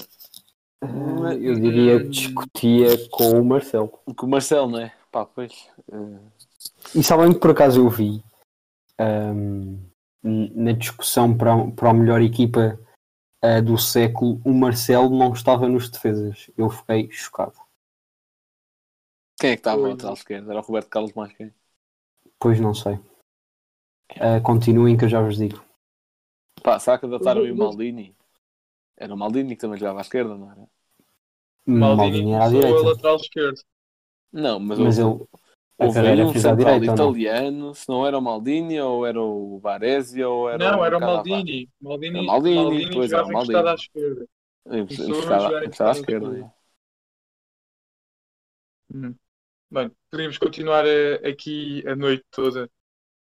Eh, 0.83 1.37
Eu 1.41 1.55
diria 1.59 1.99
que 1.99 2.09
discutia 2.09 3.09
com 3.09 3.41
o 3.41 3.43
Marcelo. 3.43 3.87
Com 4.15 4.25
o 4.27 4.29
Marcelo, 4.29 4.69
não 4.69 4.79
é? 4.79 4.93
Pá, 5.11 5.25
pois. 5.25 5.67
eh, 5.91 6.19
E 6.95 7.03
sabem 7.03 7.33
que 7.33 7.39
por 7.39 7.49
acaso 7.51 7.81
eu 7.81 7.89
vi 7.89 8.23
ahm, 8.99 9.77
n- 10.23 10.51
na 10.55 10.71
discussão 10.73 11.35
para, 11.35 11.53
a- 11.55 11.71
para 11.71 11.89
a 11.89 11.93
melhor 11.93 12.21
equipa 12.21 12.79
ah, 13.41 13.61
do 13.61 13.77
século, 13.79 14.39
o 14.45 14.53
Marcelo 14.53 15.09
não 15.09 15.33
estava 15.33 15.67
nos 15.67 15.89
defesas. 15.89 16.51
Eu 16.57 16.69
fiquei 16.69 17.09
chocado. 17.11 17.53
Quem 19.39 19.51
é 19.51 19.55
que 19.55 19.59
estava 19.61 19.77
Pois. 19.77 19.85
ao 19.85 19.91
lateral 19.93 20.13
esquerdo? 20.13 20.51
Era 20.51 20.59
o 20.59 20.63
Roberto 20.63 20.89
Carlos 20.89 21.13
mais 21.13 21.33
quem? 21.33 21.53
Pois 22.39 22.59
não 22.59 22.73
sei. 22.73 22.99
Ah, 24.19 24.41
continuem 24.41 24.97
que 24.97 25.05
eu 25.05 25.09
já 25.09 25.21
vos 25.21 25.37
digo. 25.37 25.63
Pá, 26.63 26.77
será 26.79 26.97
que 26.97 27.05
adaptaram 27.05 27.43
o 27.43 27.55
Maldini? 27.55 28.15
Era 28.97 29.13
o 29.13 29.17
Maldini 29.17 29.55
que 29.55 29.61
também 29.61 29.77
jogava 29.79 29.99
à 29.99 30.01
esquerda, 30.01 30.35
não 30.35 30.51
era? 30.51 30.67
Maldini 31.65 32.33
era 32.33 32.45
à 32.45 32.49
direita. 32.49 32.81
lateral 32.83 33.15
esquerdo. 33.15 33.61
Não, 34.31 34.59
mas, 34.59 34.77
Mas 34.79 34.99
houve, 34.99 35.23
a 35.79 35.85
houve 35.85 35.95
carreira 35.95 36.23
um 36.25 36.29
à 36.29 36.33
central 36.33 36.55
direita 36.57 36.91
ou 36.91 36.97
não? 36.97 37.09
italiano, 37.11 37.75
se 37.75 37.89
não 37.89 38.05
era 38.05 38.17
o 38.17 38.21
Maldini, 38.21 38.79
ou 38.79 39.05
era 39.05 39.21
o 39.21 39.59
Baresi, 39.59 40.23
ou 40.23 40.49
era 40.49 40.71
não, 40.71 40.79
o 40.79 40.85
era 40.85 40.97
o. 40.97 40.99
Maldini. 41.01 41.69
Maldini, 41.81 42.17
Era 42.17 42.23
Maldini, 42.27 42.55
Maldini 42.55 42.93
pois, 42.93 43.11
jogava 43.11 43.29
era 43.31 43.39
o 43.39 43.41
encostado 43.41 43.65
Maldini. 43.65 43.69
à 43.69 43.75
esquerda. 43.75 44.27
Emprestado 44.65 45.55
à 45.55 45.65
em 45.65 45.69
esquerda. 45.69 46.27
esquerda. 46.27 46.37
é. 46.45 46.59
Hum. 48.93 49.15
Bem, 49.71 49.91
podemos 50.09 50.37
continuar 50.39 50.85
eh, 50.87 51.15
aqui 51.27 51.87
a 51.87 51.95
noite 51.95 52.23
toda. 52.31 52.69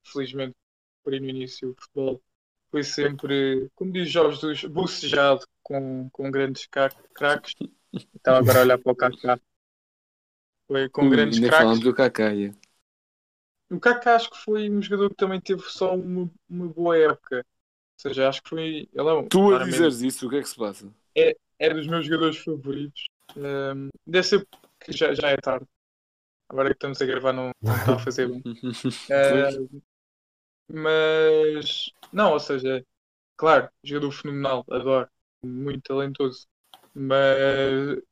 Felizmente, 0.04 0.54
por 1.02 1.12
aí 1.12 1.18
no 1.18 1.28
início, 1.28 1.70
o 1.70 1.74
futebol 1.74 2.22
foi 2.70 2.84
sempre, 2.84 3.68
como 3.74 3.92
diz 3.92 4.08
Jorge 4.08 4.40
dos 4.40 4.64
bucejado 4.64 5.44
com, 5.62 6.08
com 6.10 6.30
grandes 6.30 6.66
craques. 6.66 7.54
Estava 8.14 8.38
agora 8.38 8.58
a 8.58 8.62
olhar 8.62 8.78
para 8.78 8.92
o 8.92 8.96
Kaká. 8.96 9.40
Foi 10.68 10.88
com 10.90 11.08
Ui, 11.08 11.10
grandes 11.10 11.40
craques. 11.40 11.58
falamos 11.58 11.80
do 11.80 11.92
Kaká. 11.94 12.32
é. 12.32 12.52
O 13.70 13.80
Kaká 13.80 14.14
acho 14.14 14.30
que 14.30 14.38
foi 14.38 14.70
um 14.70 14.80
jogador 14.80 15.10
que 15.10 15.16
também 15.16 15.40
teve 15.40 15.62
só 15.62 15.94
uma, 15.96 16.30
uma 16.48 16.68
boa 16.68 16.96
época. 16.96 17.38
Ou 17.38 18.00
seja, 18.00 18.28
acho 18.28 18.42
que 18.42 18.50
foi. 18.50 18.88
Ele 18.92 19.08
é 19.08 19.12
um, 19.12 19.28
Tu 19.28 19.54
a 19.54 19.64
dizeres 19.64 20.02
isso, 20.02 20.26
o 20.26 20.30
que 20.30 20.36
é 20.36 20.40
que 20.40 20.48
se 20.48 20.56
passa? 20.56 20.88
é 21.58 21.74
dos 21.74 21.88
meus 21.88 22.06
jogadores 22.06 22.38
favoritos. 22.38 23.06
Um, 23.36 23.88
deve 24.06 24.26
ser 24.26 24.48
que 24.80 24.92
já, 24.92 25.12
já 25.12 25.30
é 25.30 25.36
tarde. 25.36 25.66
Agora 26.48 26.68
que 26.70 26.74
estamos 26.76 27.00
a 27.02 27.06
gravar 27.06 27.32
não, 27.32 27.50
não 27.60 27.74
está 27.74 27.94
a 27.94 27.98
fazer 27.98 28.28
bem. 28.28 28.40
Uh, 28.40 29.82
mas 30.68 31.92
não, 32.12 32.32
ou 32.32 32.40
seja, 32.40 32.84
claro, 33.36 33.68
jogador 33.82 34.12
fenomenal, 34.12 34.64
adoro, 34.70 35.08
muito 35.42 35.82
talentoso. 35.82 36.46
Mas 36.94 38.02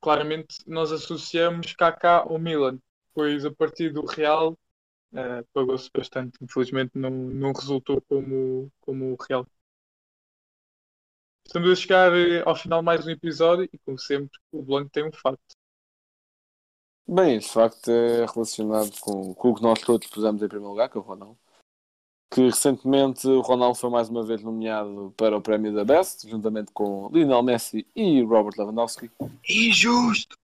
claramente 0.00 0.56
nós 0.66 0.90
associamos 0.90 1.74
Kaká 1.74 2.18
ao 2.18 2.38
Milan, 2.38 2.78
pois 3.14 3.44
a 3.44 3.52
partir 3.52 3.92
do 3.92 4.04
Real 4.04 4.52
uh, 5.12 5.46
pagou-se 5.52 5.90
bastante. 5.94 6.38
Infelizmente 6.42 6.92
não, 6.94 7.10
não 7.10 7.52
resultou 7.52 8.00
como, 8.02 8.70
como 8.80 9.12
o 9.12 9.16
Real. 9.28 9.46
Estamos 11.46 11.70
a 11.70 11.76
chegar 11.76 12.12
eh, 12.14 12.42
ao 12.46 12.56
final 12.56 12.80
de 12.80 12.86
mais 12.86 13.06
um 13.06 13.10
episódio 13.10 13.68
e, 13.72 13.78
como 13.78 13.98
sempre, 13.98 14.30
o 14.50 14.62
Blanco 14.62 14.90
tem 14.90 15.06
um 15.06 15.12
facto. 15.12 15.54
Bem, 17.08 17.36
esse 17.36 17.52
facto 17.52 17.90
é 17.90 18.24
relacionado 18.26 18.92
com, 19.00 19.34
com 19.34 19.50
o 19.50 19.54
que 19.54 19.62
nós 19.62 19.80
todos 19.80 20.08
pusemos 20.08 20.42
em 20.42 20.48
primeiro 20.48 20.70
lugar, 20.70 20.88
que 20.88 20.96
é 20.96 21.00
o 21.00 21.04
Ronaldo. 21.04 21.38
Que 22.32 22.42
recentemente 22.42 23.26
o 23.26 23.40
Ronaldo 23.40 23.76
foi 23.76 23.90
mais 23.90 24.08
uma 24.08 24.24
vez 24.24 24.42
nomeado 24.42 25.12
para 25.16 25.36
o 25.36 25.42
prémio 25.42 25.74
da 25.74 25.84
Best, 25.84 26.28
juntamente 26.28 26.72
com 26.72 27.10
Lionel 27.12 27.42
Messi 27.42 27.86
e 27.94 28.22
Robert 28.22 28.54
Lewandowski. 28.56 29.10
Injusto! 29.48 30.36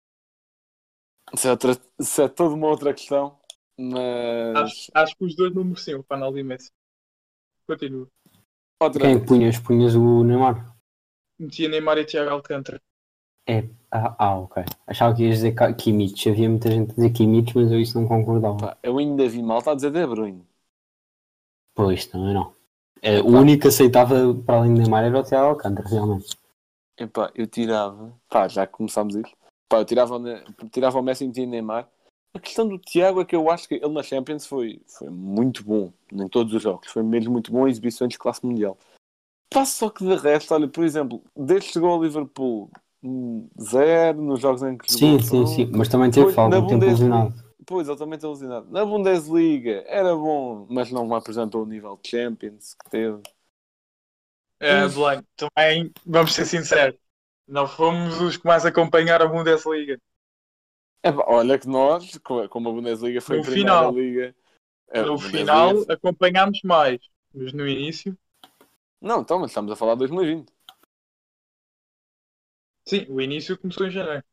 Isso 1.33 1.47
é, 1.47 1.51
outra, 1.51 1.77
isso 1.99 2.23
é 2.23 2.29
toda 2.29 2.55
uma 2.55 2.69
outra 2.69 2.93
questão, 2.93 3.39
mas 3.79 4.57
Acho, 4.57 4.91
acho 4.95 5.17
que 5.17 5.25
os 5.25 5.37
dois 5.37 5.55
não 5.55 5.63
mereciam, 5.63 6.01
o 6.01 6.05
Ronaldo 6.11 6.39
e 6.39 6.43
Messi. 6.43 6.71
Continua. 7.67 8.09
outra 8.83 9.03
Quem 9.03 9.21
que 9.21 9.27
punhas? 9.27 9.59
Punhas 9.59 9.95
o 9.95 10.25
Neymar? 10.25 10.75
Metia 11.39 11.69
Neymar 11.69 11.99
e 11.99 12.05
Thiago 12.05 12.31
Alcântara. 12.31 12.81
Ah, 13.91 14.15
ah, 14.19 14.39
ok. 14.39 14.65
Achava 14.87 15.15
que 15.15 15.25
ias 15.25 15.37
dizer 15.37 15.55
Kimmich. 15.77 16.29
Havia 16.29 16.49
muita 16.49 16.71
gente 16.71 16.91
a 16.91 16.95
dizer 16.95 17.11
Kimmich, 17.11 17.57
mas 17.57 17.73
eu 17.73 17.81
isso 17.81 17.99
não 17.99 18.07
concordava. 18.07 18.57
Pá, 18.59 18.79
eu 18.83 18.99
ainda 18.99 19.27
vi 19.29 19.43
mal, 19.43 19.59
está 19.59 19.73
a 19.73 19.75
dizer 19.75 19.91
De 19.91 20.07
Bruyne. 20.07 20.47
Pois, 21.75 22.07
também 22.07 22.35
não. 22.35 22.53
É, 23.01 23.21
o 23.21 23.29
único 23.29 23.63
que 23.63 23.69
aceitava 23.69 24.35
para 24.35 24.59
além 24.59 24.75
de 24.75 24.81
Neymar 24.81 25.05
era 25.05 25.19
o 25.19 25.23
Thiago 25.23 25.47
Alcântara, 25.51 25.89
realmente. 25.89 26.37
Epá, 26.99 27.31
eu 27.35 27.47
tirava, 27.47 28.13
pá, 28.29 28.49
já 28.49 28.67
começámos 28.67 29.15
isso, 29.15 29.33
pá, 29.69 29.79
eu 29.79 29.85
tirava, 29.85 30.17
o 30.17 30.69
tirava 30.69 30.99
o 30.99 31.03
Messi 31.03 31.25
e 31.25 31.29
metia 31.29 31.47
Neymar. 31.47 31.89
A 32.35 32.41
questão 32.41 32.69
do 32.69 32.77
Tiago 32.79 33.21
é 33.21 33.25
que 33.25 33.37
eu 33.37 33.49
acho 33.49 33.69
que 33.69 33.77
ele 33.77 33.89
na 33.89 34.03
Champions 34.03 34.47
foi, 34.47 34.83
foi 34.87 35.09
muito 35.09 35.63
bom, 35.63 35.93
em 36.13 36.29
todos 36.29 36.53
os 36.53 36.61
jogos, 36.61 36.91
foi 36.91 37.05
mesmo 37.05 37.33
muito 37.33 37.53
bom 37.53 37.67
em 37.67 37.71
exibições 37.71 38.11
de 38.11 38.19
classe 38.19 38.45
mundial. 38.45 38.77
Pá, 39.49 39.65
só 39.65 39.89
que 39.89 40.05
de 40.05 40.17
resto, 40.17 40.53
olha, 40.53 40.67
por 40.67 40.85
exemplo, 40.85 41.23
desde 41.37 41.69
que 41.69 41.73
chegou 41.75 41.91
ao 41.91 42.03
Liverpool, 42.03 42.69
zero 43.61 44.21
nos 44.23 44.41
jogos 44.41 44.63
em 44.63 44.77
que 44.77 44.91
Sim, 44.91 45.19
jogou, 45.19 45.47
sim, 45.47 45.47
sim. 45.47 45.71
Mas 45.77 45.89
também 45.89 46.11
teve 46.11 46.39
algum 46.41 46.51
na 46.51 46.67
tempo 46.69 46.87
lesionado. 46.87 47.35
Pois, 47.67 47.89
altamente 47.89 48.25
alucinado. 48.25 48.71
Na 48.71 48.85
Bundesliga 48.85 49.85
era 49.87 50.15
bom, 50.15 50.67
mas 50.71 50.91
não 50.91 51.15
apresentou 51.15 51.63
o 51.63 51.67
nível 51.67 51.99
de 52.03 52.09
Champions 52.09 52.75
que 52.75 52.91
teve. 52.91 53.21
É, 54.61 54.85
Hum. 54.87 54.89
Blanco, 54.89 55.29
também, 55.37 55.93
vamos 56.05 56.35
ser 56.35 56.45
sinceros, 56.45 56.99
não 57.47 57.67
fomos 57.69 58.21
os 58.21 58.37
que 58.37 58.47
mais 58.47 58.67
acompanharam 58.67 59.27
a 59.27 59.29
Bundesliga. 59.29 60.01
É, 61.03 61.11
olha 61.11 61.59
que 61.59 61.69
nós, 61.69 62.19
co- 62.19 62.49
como 62.49 62.69
a 62.71 62.73
Bundesliga 62.73 63.21
foi 63.21 63.37
No 63.37 63.43
a 63.43 63.47
primeira 63.47 63.71
final. 63.71 63.93
liga. 63.93 64.35
a 64.93 65.03
No 65.03 65.17
Bundesliga- 65.19 65.39
final 65.39 65.93
acompanhámos 65.93 66.61
mais, 66.65 66.99
mas 67.35 67.53
no 67.53 67.69
início, 67.69 68.17
Não, 69.01 69.21
então, 69.21 69.39
mas 69.39 69.51
estamos 69.51 69.71
a 69.71 69.77
falar 69.77 69.93
de 69.95 70.01
2020. 70.01 70.53
Sim, 72.89 73.07
o 73.09 73.21
início 73.21 73.59
começou 73.59 73.87
em 73.87 73.91
janeiro. 73.91 74.25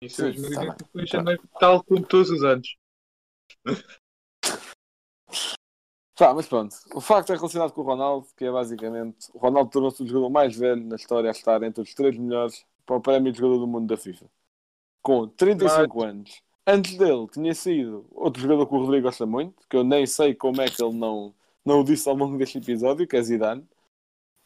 O 0.00 0.04
início 0.04 0.32
de 0.32 0.38
Sim, 0.38 0.42
2020 0.42 0.68
tá 0.68 0.84
começou 0.84 1.00
em 1.02 1.06
janeiro, 1.06 1.42
tal 1.58 1.84
como 1.84 2.06
todos 2.06 2.30
os 2.30 2.44
anos. 2.44 2.76
Pá, 6.16 6.32
mas 6.34 6.46
pronto, 6.46 6.74
o 6.94 7.00
facto 7.00 7.32
é 7.32 7.36
relacionado 7.36 7.72
com 7.72 7.80
o 7.80 7.84
Ronaldo, 7.84 8.26
que 8.36 8.44
é 8.44 8.50
basicamente 8.50 9.28
o 9.34 9.38
Ronaldo 9.38 9.70
tornou-se 9.70 10.02
o 10.02 10.06
jogador 10.06 10.30
mais 10.30 10.56
velho 10.56 10.84
na 10.84 10.96
história 10.96 11.28
a 11.28 11.32
estar 11.32 11.62
entre 11.62 11.82
os 11.82 11.94
três 11.94 12.16
melhores 12.16 12.64
para 12.84 12.96
o 12.96 13.00
prémio 13.00 13.32
de 13.32 13.38
jogador 13.38 13.58
do 13.58 13.66
mundo 13.66 13.86
da 13.86 13.96
FIFA. 13.96 14.26
Com 15.02 15.28
35 15.28 16.02
anos. 16.04 16.42
Antes 16.66 16.96
dele 16.96 17.26
tinha 17.32 17.54
sido 17.54 18.06
outro 18.10 18.42
jogador 18.42 18.66
que 18.66 18.74
o 18.74 18.78
Rodrigo 18.78 19.06
gosta 19.06 19.24
muito, 19.24 19.54
que 19.68 19.76
eu 19.76 19.84
nem 19.84 20.04
sei 20.04 20.34
como 20.34 20.60
é 20.60 20.68
que 20.68 20.82
ele 20.82 20.94
não, 20.94 21.32
não 21.64 21.80
o 21.80 21.84
disse 21.84 22.08
ao 22.08 22.16
longo 22.16 22.36
deste 22.36 22.58
episódio, 22.58 23.06
que 23.06 23.16
é 23.16 23.22
Zidane. 23.22 23.64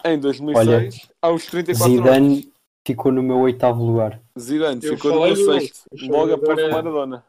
Em 0.05 0.19
2006, 0.19 1.11
aos 1.21 1.47
34 1.47 2.11
anos. 2.11 2.50
Ficou 2.87 3.13
no 3.13 3.23
meu 3.23 3.39
oitavo 3.39 3.85
lugar. 3.85 4.21
Zidane 4.39 4.81
Eu 4.83 4.97
ficou 4.97 5.13
no 5.15 5.21
meu 5.27 5.37
sexto, 5.37 5.85
logo 6.09 6.33
após 6.33 6.59
o 6.59 6.71
Maradona. 6.71 7.25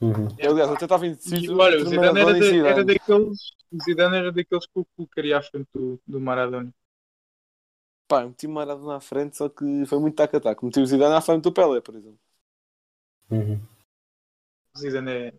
Uhum. 0.00 0.28
Eu, 0.38 0.52
aliás, 0.52 0.70
até 0.70 0.84
estava 0.84 1.06
indeciso 1.06 1.56
olha, 1.56 1.78
o 1.78 1.86
Zidane 1.86 2.20
era, 2.20 2.30
e 2.30 2.40
da- 2.40 2.46
Zidane. 2.46 2.68
era 2.68 2.84
daqueles. 2.84 3.38
O 3.72 3.82
Zidane 3.82 4.16
era 4.16 4.32
daqueles 4.32 4.66
que 4.66 4.78
eu 4.78 4.86
colocaria 4.96 5.38
à 5.38 5.42
frente 5.42 5.68
do, 5.74 6.00
do 6.06 6.20
Maradona. 6.20 6.72
Pá, 8.06 8.22
eu 8.22 8.28
meti 8.28 8.46
o 8.46 8.50
Maradona 8.50 8.96
à 8.96 9.00
frente, 9.00 9.36
só 9.36 9.48
que 9.48 9.86
foi 9.86 9.98
muito 9.98 10.14
tac-a-tac. 10.14 10.64
Meti 10.64 10.78
o 10.80 10.86
Zidane 10.86 11.14
à 11.14 11.20
frente 11.20 11.42
do 11.42 11.52
Pelé, 11.52 11.80
por 11.80 11.94
exemplo. 11.94 12.20
Uhum. 13.30 13.60
O 14.74 14.78
Zidane 14.78 15.10
é 15.10 15.34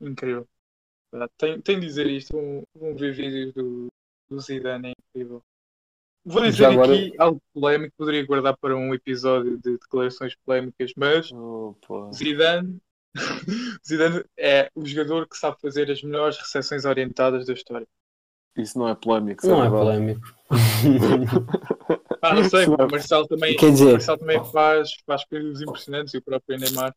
incrível. 0.00 0.46
Tem, 1.38 1.60
tem 1.60 1.78
de 1.78 1.86
dizer 1.86 2.06
isto. 2.08 2.32
Vão, 2.32 2.64
vão 2.74 2.96
ver 2.96 3.14
vídeos 3.14 3.54
do, 3.54 3.88
do 4.28 4.40
Zidane, 4.40 4.88
é 4.88 4.92
incrível. 4.92 5.42
Vou 6.24 6.42
dizer 6.42 6.64
agora- 6.66 6.94
aqui 6.94 7.12
algo 7.18 7.40
polémico, 7.52 7.94
poderia 7.98 8.24
guardar 8.26 8.56
para 8.56 8.76
um 8.76 8.94
episódio 8.94 9.58
de 9.58 9.72
declarações 9.72 10.34
polémicas, 10.44 10.92
mas 10.96 11.30
Opa. 11.32 12.10
Zidane, 12.14 12.78
Zidane 13.86 14.24
é 14.38 14.70
o 14.74 14.86
jogador 14.86 15.28
que 15.28 15.36
sabe 15.36 15.56
fazer 15.60 15.90
as 15.90 16.02
melhores 16.02 16.38
recepções 16.38 16.84
orientadas 16.84 17.46
da 17.46 17.52
história. 17.52 17.86
Isso 18.56 18.78
não 18.78 18.88
é 18.88 18.94
polémico. 18.94 19.46
Não 19.46 19.58
é 19.64 19.68
verdade. 19.68 19.80
polémico. 19.84 20.34
Ah, 22.22 22.34
não 22.34 22.44
sei, 22.48 22.62
Isso 22.62 22.70
não 22.70 22.76
é- 22.78 22.86
o 22.86 22.90
Marcelo 22.90 23.26
também, 23.28 23.54
Quer 23.54 23.70
dizer, 23.72 23.92
Marcelo 23.92 24.18
também 24.18 24.44
faz, 24.46 24.88
faz 25.06 25.24
coisas 25.26 25.60
impressionantes 25.60 26.14
e 26.14 26.16
o 26.16 26.22
próprio 26.22 26.58
Neymar. 26.58 26.94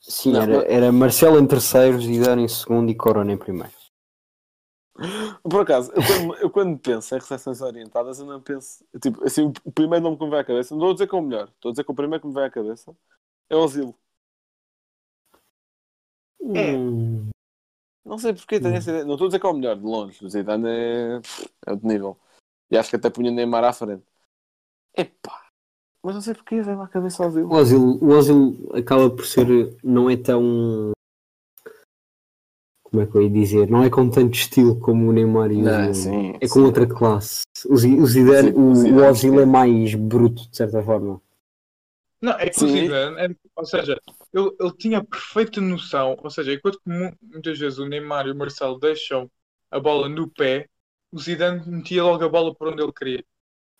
sim, 0.00 0.34
era, 0.34 0.62
era 0.64 0.90
Marcelo 0.90 1.38
em 1.38 1.46
terceiro, 1.46 2.00
Zidane 2.00 2.44
em 2.44 2.48
segundo 2.48 2.90
e 2.90 2.94
Corona 2.94 3.30
em 3.32 3.36
primeiro. 3.36 3.70
Por 5.42 5.60
acaso, 5.62 5.90
eu 5.92 6.02
quando, 6.02 6.34
eu 6.36 6.50
quando 6.50 6.78
penso 6.78 7.14
em 7.14 7.18
recepções 7.18 7.60
orientadas, 7.62 8.18
eu 8.20 8.26
não 8.26 8.40
penso. 8.40 8.84
Tipo, 9.00 9.24
assim, 9.24 9.52
o- 9.64 9.72
primeiro 9.72 10.04
nome 10.04 10.16
que 10.18 10.24
me 10.24 10.30
vai 10.30 10.40
à 10.40 10.44
cabeça, 10.44 10.74
não 10.74 10.80
estou 10.80 10.90
a 10.90 10.92
dizer 10.94 11.06
que 11.08 11.14
é 11.14 11.18
o 11.18 11.22
melhor, 11.22 11.48
estou 11.48 11.70
a 11.70 11.72
dizer 11.72 11.84
que 11.84 11.90
o 11.90 11.94
primeiro 11.94 12.20
que 12.20 12.28
me 12.28 12.34
vai 12.34 12.44
à 12.44 12.50
cabeça 12.50 12.94
é 13.50 13.56
o 13.56 13.64
Asilo. 13.64 13.94
É. 16.54 16.76
Hum, 16.76 17.30
Não 18.04 18.18
sei 18.18 18.34
porquê, 18.34 18.60
tenho 18.60 18.74
essa 18.76 18.90
ideia. 18.90 19.04
Não 19.04 19.12
estou 19.14 19.26
a 19.26 19.28
dizer 19.28 19.40
que 19.40 19.46
é 19.46 19.48
o 19.48 19.54
melhor, 19.54 19.76
de 19.76 19.84
longe. 19.84 20.24
O 20.24 20.28
Zidane 20.28 20.68
é, 20.68 21.20
é 21.66 21.70
outro 21.70 21.86
nível. 21.88 22.18
E 22.70 22.76
acho 22.76 22.90
que 22.90 22.96
até 22.96 23.08
punha 23.10 23.30
Neymar 23.30 23.64
à 23.64 23.72
frente. 23.72 24.04
Epá, 24.96 25.46
mas 26.02 26.14
não 26.14 26.20
sei 26.20 26.34
porquê, 26.34 26.60
vem-me 26.62 26.82
à 26.82 26.88
cabeça 26.88 27.22
o 27.22 27.26
Asilo. 27.26 27.48
O 27.48 27.54
Ozil, 27.54 27.98
o 28.02 28.08
Ozil 28.08 28.70
acaba 28.74 29.08
por 29.08 29.24
ser, 29.24 29.46
não 29.84 30.10
é 30.10 30.16
tão. 30.16 30.92
Como 32.92 33.02
é 33.02 33.06
que 33.06 33.16
eu 33.16 33.22
ia 33.22 33.30
dizer? 33.30 33.70
Não 33.70 33.82
é 33.82 33.88
com 33.88 34.10
tanto 34.10 34.34
estilo 34.34 34.78
como 34.78 35.08
o 35.08 35.12
Neymar 35.14 35.50
e 35.50 35.56
o 35.56 35.62
Não, 35.62 35.88
Ozil. 35.88 36.12
sim, 36.12 36.32
É 36.38 36.46
com 36.46 36.60
sim. 36.60 36.64
outra 36.66 36.86
classe. 36.86 37.40
O, 37.66 37.74
Zi- 37.74 37.98
o 37.98 38.06
Zidane, 38.06 38.50
Sim, 38.50 38.54
o, 38.54 38.70
o 38.70 38.74
Zidane, 38.74 39.00
o 39.02 39.10
Ozil 39.10 39.40
é 39.40 39.46
mais 39.46 39.94
bruto, 39.94 40.50
de 40.50 40.54
certa 40.54 40.82
forma. 40.82 41.18
Não, 42.20 42.32
é 42.32 42.50
que 42.50 42.62
o. 42.62 42.68
Zidane, 42.68 43.18
é- 43.18 43.36
ou 43.56 43.64
seja, 43.64 43.98
ele, 44.34 44.50
ele 44.60 44.76
tinha 44.76 45.02
perfeita 45.02 45.58
noção, 45.58 46.16
ou 46.22 46.30
seja, 46.30 46.52
enquanto 46.52 46.78
muitas 46.84 47.58
vezes 47.58 47.78
o 47.78 47.86
Neymar 47.86 48.26
e 48.26 48.32
o 48.32 48.36
Marcelo 48.36 48.78
deixam 48.78 49.30
a 49.70 49.80
bola 49.80 50.06
no 50.06 50.28
pé, 50.28 50.68
o 51.10 51.18
Zidane 51.18 51.66
metia 51.66 52.04
logo 52.04 52.22
a 52.24 52.28
bola 52.28 52.54
por 52.54 52.68
onde 52.68 52.82
ele 52.82 52.92
queria. 52.92 53.24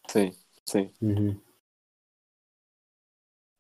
Sim, 0.09 0.31
sim. 0.65 0.91
Uhum. 1.03 1.37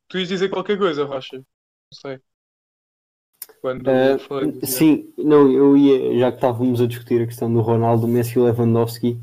Tu 0.08 0.18
ias 0.18 0.28
dizer 0.28 0.48
qualquer 0.48 0.78
coisa, 0.78 1.04
Rocha? 1.04 1.36
Não 1.36 1.44
sei. 1.92 2.20
Quando 3.62 3.84
falei 4.28 4.46
do 4.46 4.52
Zidane. 4.54 4.66
sim, 4.66 5.14
não, 5.16 5.50
eu 5.50 5.76
ia, 5.76 6.18
já 6.18 6.30
que 6.32 6.36
estávamos 6.38 6.80
a 6.80 6.86
discutir 6.86 7.22
a 7.22 7.26
questão 7.26 7.50
do 7.52 7.60
Ronaldo, 7.60 8.08
Messi 8.08 8.38
e 8.38 8.42
Lewandowski, 8.42 9.18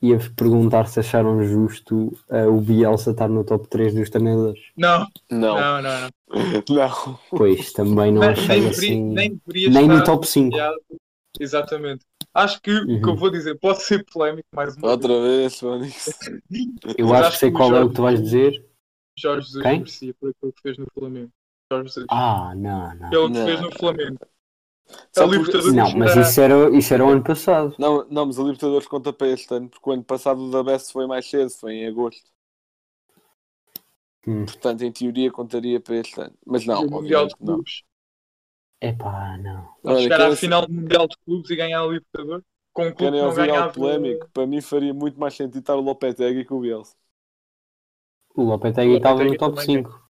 ia 0.00 0.16
perguntar 0.36 0.86
se 0.86 1.00
acharam 1.00 1.42
justo 1.44 2.16
eh, 2.30 2.46
o 2.46 2.60
Bielsa 2.60 3.10
estar 3.10 3.28
no 3.28 3.44
top 3.44 3.66
3 3.68 3.92
dos 3.92 4.08
treinadores. 4.08 4.60
Não, 4.76 5.06
Não, 5.30 5.56
não, 5.60 5.82
não, 5.82 6.00
não. 6.00 6.10
não. 6.70 7.18
Pois, 7.30 7.72
também 7.72 8.12
não 8.12 8.20
Nem, 8.22 8.30
achei 8.30 8.60
nem, 8.60 8.68
assim. 8.70 9.02
nem 9.02 9.40
nem 9.68 9.88
no 9.88 10.02
top 10.04 10.26
5. 10.26 10.56
associado. 10.56 10.80
Exatamente. 11.38 12.04
Acho 12.32 12.62
que 12.62 12.70
o 12.72 12.86
que 12.86 12.92
Uhum. 12.92 13.10
eu 13.10 13.16
vou 13.16 13.30
dizer 13.30 13.58
pode 13.58 13.82
ser 13.82 14.04
polémico 14.04 14.48
mais 14.54 14.76
uma 14.76 14.82
vez. 14.82 14.92
Outra 14.92 15.20
vez, 15.20 15.58
Fónix. 15.58 16.20
Eu 16.96 17.12
acho 17.12 17.24
acho 17.24 17.30
que 17.32 17.38
sei 17.38 17.50
qual 17.50 17.68
é 17.70 17.72
o 17.72 17.74
Jorge 17.74 17.88
que 17.88 17.94
tu 17.96 18.02
vais 18.02 18.22
dizer. 18.22 18.64
Jorge 19.18 19.46
Jesus 19.46 19.62
Quem? 19.62 19.78
merecia 19.78 20.14
por 20.20 20.30
aquilo 20.30 20.52
que 20.52 20.62
fez 20.62 20.78
no 20.78 20.86
Flamengo. 20.94 21.30
Jorge 21.70 21.88
Jesus. 21.88 22.06
Ah, 22.10 22.52
não, 22.56 22.94
não. 22.96 23.10
Pelo 23.10 23.26
que 23.30 23.38
Não. 23.38 23.46
fez 23.46 23.60
no 23.60 23.72
Flamengo. 23.72 24.18
Só 25.14 25.22
A 25.22 25.26
Libertadores 25.26 25.72
Não, 25.72 25.96
mas 25.96 26.10
era- 26.10 26.20
isso 26.22 26.40
era, 26.40 26.76
isso 26.76 26.94
era 26.94 27.04
o 27.06 27.10
ano 27.10 27.22
passado. 27.22 27.76
Não, 27.78 28.04
não, 28.10 28.26
mas 28.26 28.38
a 28.38 28.42
Libertadores 28.42 28.88
conta 28.88 29.12
para 29.12 29.28
este 29.28 29.54
ano, 29.54 29.68
porque 29.68 29.88
o 29.88 29.92
ano 29.92 30.02
passado 30.02 30.40
o 30.42 30.50
da 30.50 30.64
Best 30.64 30.92
foi 30.92 31.06
mais 31.06 31.28
cedo, 31.30 31.48
foi 31.50 31.74
em 31.74 31.86
agosto. 31.86 32.28
Hum. 34.26 34.44
Portanto, 34.46 34.82
em 34.82 34.90
teoria, 34.92 35.30
contaria 35.30 35.80
para 35.80 35.96
este 35.96 36.20
ano. 36.20 36.34
Mas 36.44 36.66
não, 36.66 36.84
o 36.84 36.90
Mundial 36.90 37.26
de 37.28 37.34
obviamente 37.34 37.36
não. 37.40 37.54
Clubes. 37.54 37.82
Epá, 38.82 39.38
não. 39.38 39.68
Olha, 39.84 40.00
chegar 40.00 40.16
querem- 40.18 40.32
à 40.32 40.36
final 40.36 40.66
do 40.66 40.72
Mundial 40.72 41.06
de 41.06 41.16
Clubes 41.24 41.50
e 41.50 41.56
ganhar 41.56 41.82
a 41.82 41.86
Libertadores. 41.86 42.44
Com 42.72 42.82
um 42.82 42.84
clube 42.92 42.96
que 42.96 43.04
Querem 43.04 43.22
não 43.22 43.34
ganhava. 43.34 43.72
polémico? 43.72 44.28
Para 44.32 44.46
mim 44.46 44.60
faria 44.60 44.94
muito 44.94 45.18
mais 45.20 45.34
sentido 45.34 45.58
estar 45.60 45.76
o 45.76 45.80
Lopetegui 45.80 46.44
que 46.44 46.52
o 46.54 46.60
Bielsa. 46.60 46.94
O 48.34 48.42
Lopetegui 48.42 48.96
estava 48.96 49.22
no 49.24 49.36
top 49.36 49.56
também 49.56 49.64
5. 49.84 50.09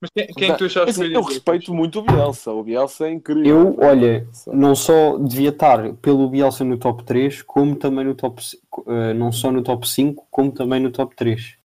Mas 0.00 0.10
quem, 0.10 0.26
quem 0.26 0.56
tu 0.56 0.64
achaste 0.64 0.90
Assim, 0.90 1.10
que 1.10 1.16
eu 1.16 1.22
respeito 1.22 1.72
muito 1.72 2.00
o 2.00 2.02
Bielsa. 2.02 2.52
O 2.52 2.62
Bielsa 2.62 3.06
é 3.06 3.12
incrível. 3.12 3.74
Eu, 3.74 3.76
olha, 3.80 4.26
não 4.48 4.74
só 4.74 5.16
devia 5.18 5.48
estar 5.50 5.94
pelo 5.94 6.28
Bielsa 6.28 6.64
no 6.64 6.76
top 6.76 7.04
3, 7.04 7.42
como 7.42 7.76
também 7.76 8.04
no 8.04 8.14
top 8.14 8.42
eh, 8.86 9.14
não 9.14 9.32
só 9.32 9.50
no 9.50 9.62
top 9.62 9.88
5, 9.88 10.26
como 10.30 10.52
também 10.52 10.80
no 10.80 10.90
top 10.90 11.14
3, 11.16 11.56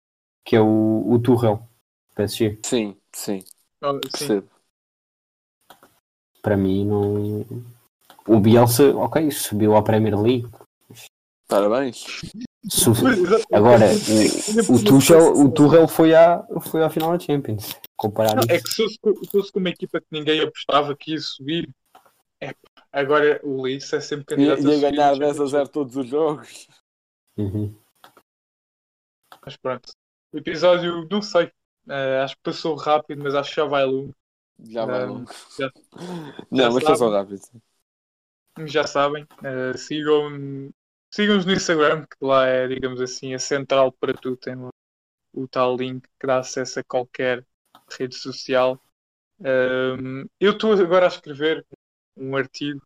que 0.46 0.56
é 0.56 0.62
o, 0.62 1.06
o 1.10 1.20
Tuchel, 1.20 1.62
PSG. 2.16 2.60
Sim, 2.64 2.96
sim, 3.14 3.44
Oh, 3.82 3.94
sim. 3.94 4.00
percebo. 4.00 4.50
Para 6.42 6.56
mim 6.56 6.86
não. 6.86 7.46
O 8.28 8.40
Bielsa, 8.40 8.96
ok, 8.96 9.30
subiu 9.32 9.76
à 9.76 9.82
Premier 9.82 10.20
League. 10.20 10.48
Parabéns. 11.48 12.06
Su- 12.68 12.92
Mas, 13.02 13.46
Agora, 13.54 13.86
o, 14.70 14.76
o, 14.76 14.84
Tuchel, 14.84 15.34
o 15.34 15.52
Tuchel 15.52 15.88
foi 15.88 16.14
à, 16.14 16.46
foi 16.62 16.84
à 16.84 16.90
final 16.90 17.12
da 17.14 17.20
Champions. 17.20 17.80
Comparar 17.96 18.36
Não, 18.36 18.44
é 18.50 18.60
que 18.62 18.70
se 18.70 18.76
fosse, 18.84 18.96
se 18.96 19.32
fosse 19.32 19.52
com 19.52 19.60
uma 19.60 19.70
equipa 19.70 20.00
que 20.02 20.08
ninguém 20.12 20.42
apostava 20.42 20.96
que 20.96 21.12
ia 21.14 21.20
subir, 21.20 21.70
é, 22.42 22.54
agora 22.92 23.40
o 23.44 23.62
Leeds 23.62 23.92
é 23.94 24.02
sempre 24.02 24.36
Ia, 24.44 24.56
candidato 24.56 24.68
a 24.68 24.72
ia 24.72 24.76
subir 24.76 24.92
ganhar 24.92 25.14
no 25.14 25.20
10 25.20 25.30
a 25.30 25.34
Champions 25.34 25.52
0 25.52 25.68
todos 25.70 25.96
os 25.96 26.08
jogos. 26.08 26.68
Uhum. 27.38 27.76
Mas 29.46 29.56
pronto. 29.58 29.92
O 30.34 30.38
episódio, 30.38 31.08
não 31.10 31.22
sei. 31.22 31.52
eh, 31.88 32.22
acho 32.24 32.36
que 32.36 32.42
passou 32.44 32.76
rápido, 32.76 33.24
mas 33.24 33.34
acho 33.36 33.50
que 33.52 33.56
já 33.56 33.66
vai 33.66 33.86
longo. 33.86 34.14
Já 34.62 34.86
vai 34.86 35.06
Não, 35.06 35.14
longo. 35.14 35.32
já- 35.58 35.72
Não, 36.52 36.66
mas 36.66 36.74
sabe. 36.74 36.86
passou 36.86 37.10
rápido. 37.12 37.42
Já 38.66 38.86
sabem. 38.86 39.26
eh, 39.44 39.78
sigam, 39.78 40.70
sigam-nos 41.12 41.46
no 41.46 41.54
Instagram, 41.54 42.06
que 42.06 42.26
lá 42.26 42.46
é, 42.48 42.68
digamos 42.68 43.02
assim, 43.02 43.34
a 43.34 43.40
central 43.40 43.92
para 43.92 44.14
tudo. 44.14 44.38
Tem 44.38 44.56
o 45.34 45.48
tal 45.48 45.76
link 45.76 46.08
que 46.20 46.28
dá 46.28 46.40
acesso 46.40 46.80
a 46.80 46.84
qualquer 46.84 47.46
rede 47.98 48.16
social. 48.16 48.82
Ehm, 49.44 50.26
eu 50.40 50.54
estou 50.54 50.74
agora 50.74 51.06
a 51.06 51.08
escrever 51.10 51.66
um 52.18 52.36
artigo, 52.36 52.82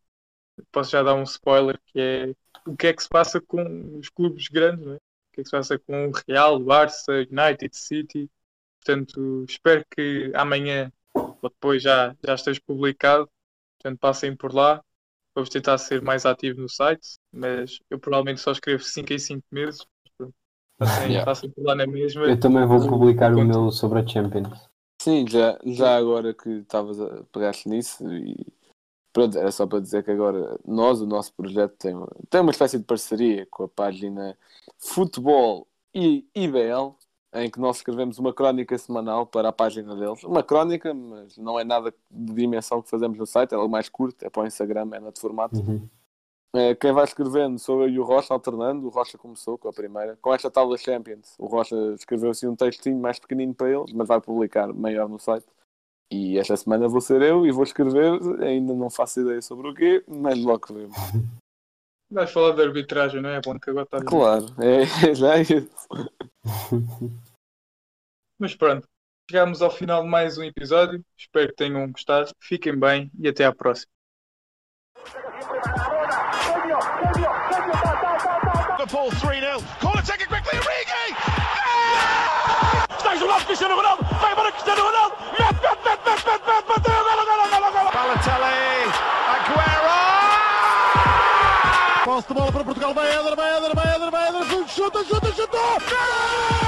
posso 0.71 0.91
já 0.91 1.03
dar 1.03 1.15
um 1.15 1.23
spoiler, 1.23 1.79
que 1.87 1.99
é 1.99 2.35
o 2.65 2.75
que 2.77 2.87
é 2.87 2.93
que 2.93 3.03
se 3.03 3.09
passa 3.09 3.41
com 3.41 3.97
os 3.99 4.09
clubes 4.09 4.47
grandes, 4.47 4.87
é? 4.87 4.95
o 4.95 4.99
que 5.33 5.41
é 5.41 5.43
que 5.43 5.45
se 5.45 5.51
passa 5.51 5.79
com 5.79 6.09
o 6.09 6.11
Real, 6.27 6.59
Barça, 6.59 7.13
United 7.13 7.75
City. 7.75 8.29
Portanto, 8.79 9.45
espero 9.47 9.85
que 9.95 10.31
amanhã 10.35 10.91
ou 11.13 11.49
depois 11.49 11.81
já, 11.83 12.15
já 12.25 12.35
esteja 12.35 12.61
publicado. 12.65 13.29
Portanto, 13.77 13.99
passem 13.99 14.35
por 14.35 14.53
lá. 14.53 14.83
Vamos 15.35 15.49
tentar 15.49 15.77
ser 15.77 16.01
mais 16.01 16.25
ativo 16.25 16.61
no 16.61 16.69
site, 16.69 17.17
mas 17.31 17.79
eu 17.89 17.99
provavelmente 17.99 18.41
só 18.41 18.51
escrevo 18.51 18.83
5 18.83 19.13
em 19.13 19.19
5 19.19 19.43
meses. 19.51 19.85
Pronto. 20.17 20.33
Passem, 20.77 21.11
Yeah. 21.11 21.33
lá 21.57 21.75
na 21.75 21.87
mesma. 21.87 22.23
Eu 22.23 22.39
também 22.39 22.65
vou 22.65 22.87
publicar 22.87 23.33
o 23.33 23.43
meu 23.43 23.71
sobre 23.71 23.99
a 23.99 24.07
Champions. 24.07 24.69
Sim, 25.01 25.27
já, 25.27 25.59
já 25.65 25.97
agora 25.97 26.33
que 26.33 26.49
estavas 26.49 26.99
a 26.99 27.23
pegar-te 27.31 27.67
nisso 27.67 28.07
e 28.13 28.45
pronto, 29.11 29.37
era 29.37 29.51
só 29.51 29.67
para 29.67 29.79
dizer 29.79 30.03
que 30.03 30.11
agora 30.11 30.57
nós, 30.65 31.01
o 31.01 31.05
nosso 31.05 31.33
projeto 31.33 31.75
tem, 31.77 31.93
tem 32.29 32.41
uma 32.41 32.51
espécie 32.51 32.77
de 32.77 32.85
parceria 32.85 33.45
com 33.49 33.63
a 33.63 33.67
página 33.67 34.37
Futebol 34.77 35.67
e 35.93 36.25
IBL, 36.33 36.95
em 37.33 37.49
que 37.49 37.59
nós 37.59 37.77
escrevemos 37.77 38.19
uma 38.19 38.33
crónica 38.33 38.77
semanal 38.77 39.25
para 39.25 39.49
a 39.49 39.53
página 39.53 39.95
deles. 39.95 40.23
Uma 40.23 40.43
crónica, 40.43 40.93
mas 40.93 41.37
não 41.37 41.59
é 41.59 41.63
nada 41.63 41.93
de 42.09 42.33
dimensão 42.33 42.81
que 42.81 42.89
fazemos 42.89 43.17
no 43.17 43.25
site, 43.25 43.53
é 43.53 43.55
algo 43.55 43.69
mais 43.69 43.89
curto, 43.89 44.23
é 44.23 44.29
para 44.29 44.43
o 44.43 44.47
Instagram, 44.47 44.89
é 44.93 45.11
de 45.11 45.19
formato. 45.19 45.57
Uhum. 45.57 45.87
Eh, 46.55 46.75
Quem 46.75 46.91
vai 46.91 47.03
escrevendo 47.03 47.57
sou 47.57 47.81
eu 47.81 47.89
e 47.89 47.99
o 47.99 48.03
Rocha 48.03 48.33
alternando. 48.33 48.85
O 48.85 48.89
Rocha 48.89 49.17
começou 49.17 49.57
com 49.57 49.67
a 49.67 49.73
primeira. 49.73 50.17
Com 50.21 50.33
esta 50.33 50.51
tal 50.51 50.69
da 50.69 50.77
Champions, 50.77 51.33
o 51.39 51.47
Rocha 51.47 51.75
escreveu 51.95 52.29
assim 52.29 52.47
um 52.47 52.55
textinho 52.55 52.99
mais 52.99 53.17
pequenino 53.19 53.53
para 53.55 53.71
eles, 53.71 53.91
mas 53.91 54.07
vai 54.07 54.21
publicar 54.21 54.71
maior 54.71 55.09
no 55.09 55.19
site. 55.19 55.47
E 56.11 56.37
esta 56.37 56.55
semana 56.55 56.87
vou 56.87 57.01
ser 57.01 57.23
eu 57.23 57.45
e 57.45 57.51
vou 57.51 57.63
escrever. 57.63 58.19
Ainda 58.43 58.73
não 58.75 58.89
faço 58.89 59.21
ideia 59.21 59.41
sobre 59.41 59.67
o 59.67 59.73
quê, 59.73 60.03
mas 60.07 60.37
logo 60.43 60.71
vemos. 60.71 60.95
Vais 62.13 62.31
falar 62.31 62.53
de 62.53 62.61
arbitragem, 62.61 63.21
não 63.21 63.29
é? 63.29 63.41
Bom, 63.41 63.59
que 63.59 63.71
agora 63.71 63.85
está. 63.85 63.99
Claro, 64.03 64.45
é, 64.59 64.85
já 65.15 65.37
é 65.37 65.41
isso. 65.41 65.69
Mas 68.37 68.55
pronto, 68.55 68.87
chegamos 69.29 69.63
ao 69.63 69.71
final 69.71 70.03
de 70.03 70.09
mais 70.09 70.37
um 70.37 70.43
episódio. 70.43 71.03
Espero 71.17 71.49
que 71.49 71.55
tenham 71.55 71.91
gostado. 71.91 72.31
Fiquem 72.39 72.79
bem 72.79 73.11
e 73.17 73.27
até 73.27 73.45
à 73.45 73.53
próxima. 73.53 73.91
Liverpool 78.77 79.09
3 79.19 79.39
0. 79.39 79.59
Corner 79.81 80.05
taken 80.05 80.27
quickly. 80.27 80.59
Origi! 80.59 81.53
isolado 83.15 83.45
Cristiano 83.45 83.75
Ronaldo, 83.75 84.02
Posso 92.03 92.27
de 92.27 92.33
bola 92.33 92.51
para 92.51 92.63
Portugal, 92.65 92.93
vai 92.93 93.17
Eder, 93.17 93.35
vai 93.35 93.57
Eder, 93.57 93.75
vai 93.75 93.95
Eder, 93.95 94.11
vai 94.11 94.27
Eder. 94.29 94.67
chuta, 94.67 95.03
chuta, 95.05 95.31
chutou! 95.31 96.62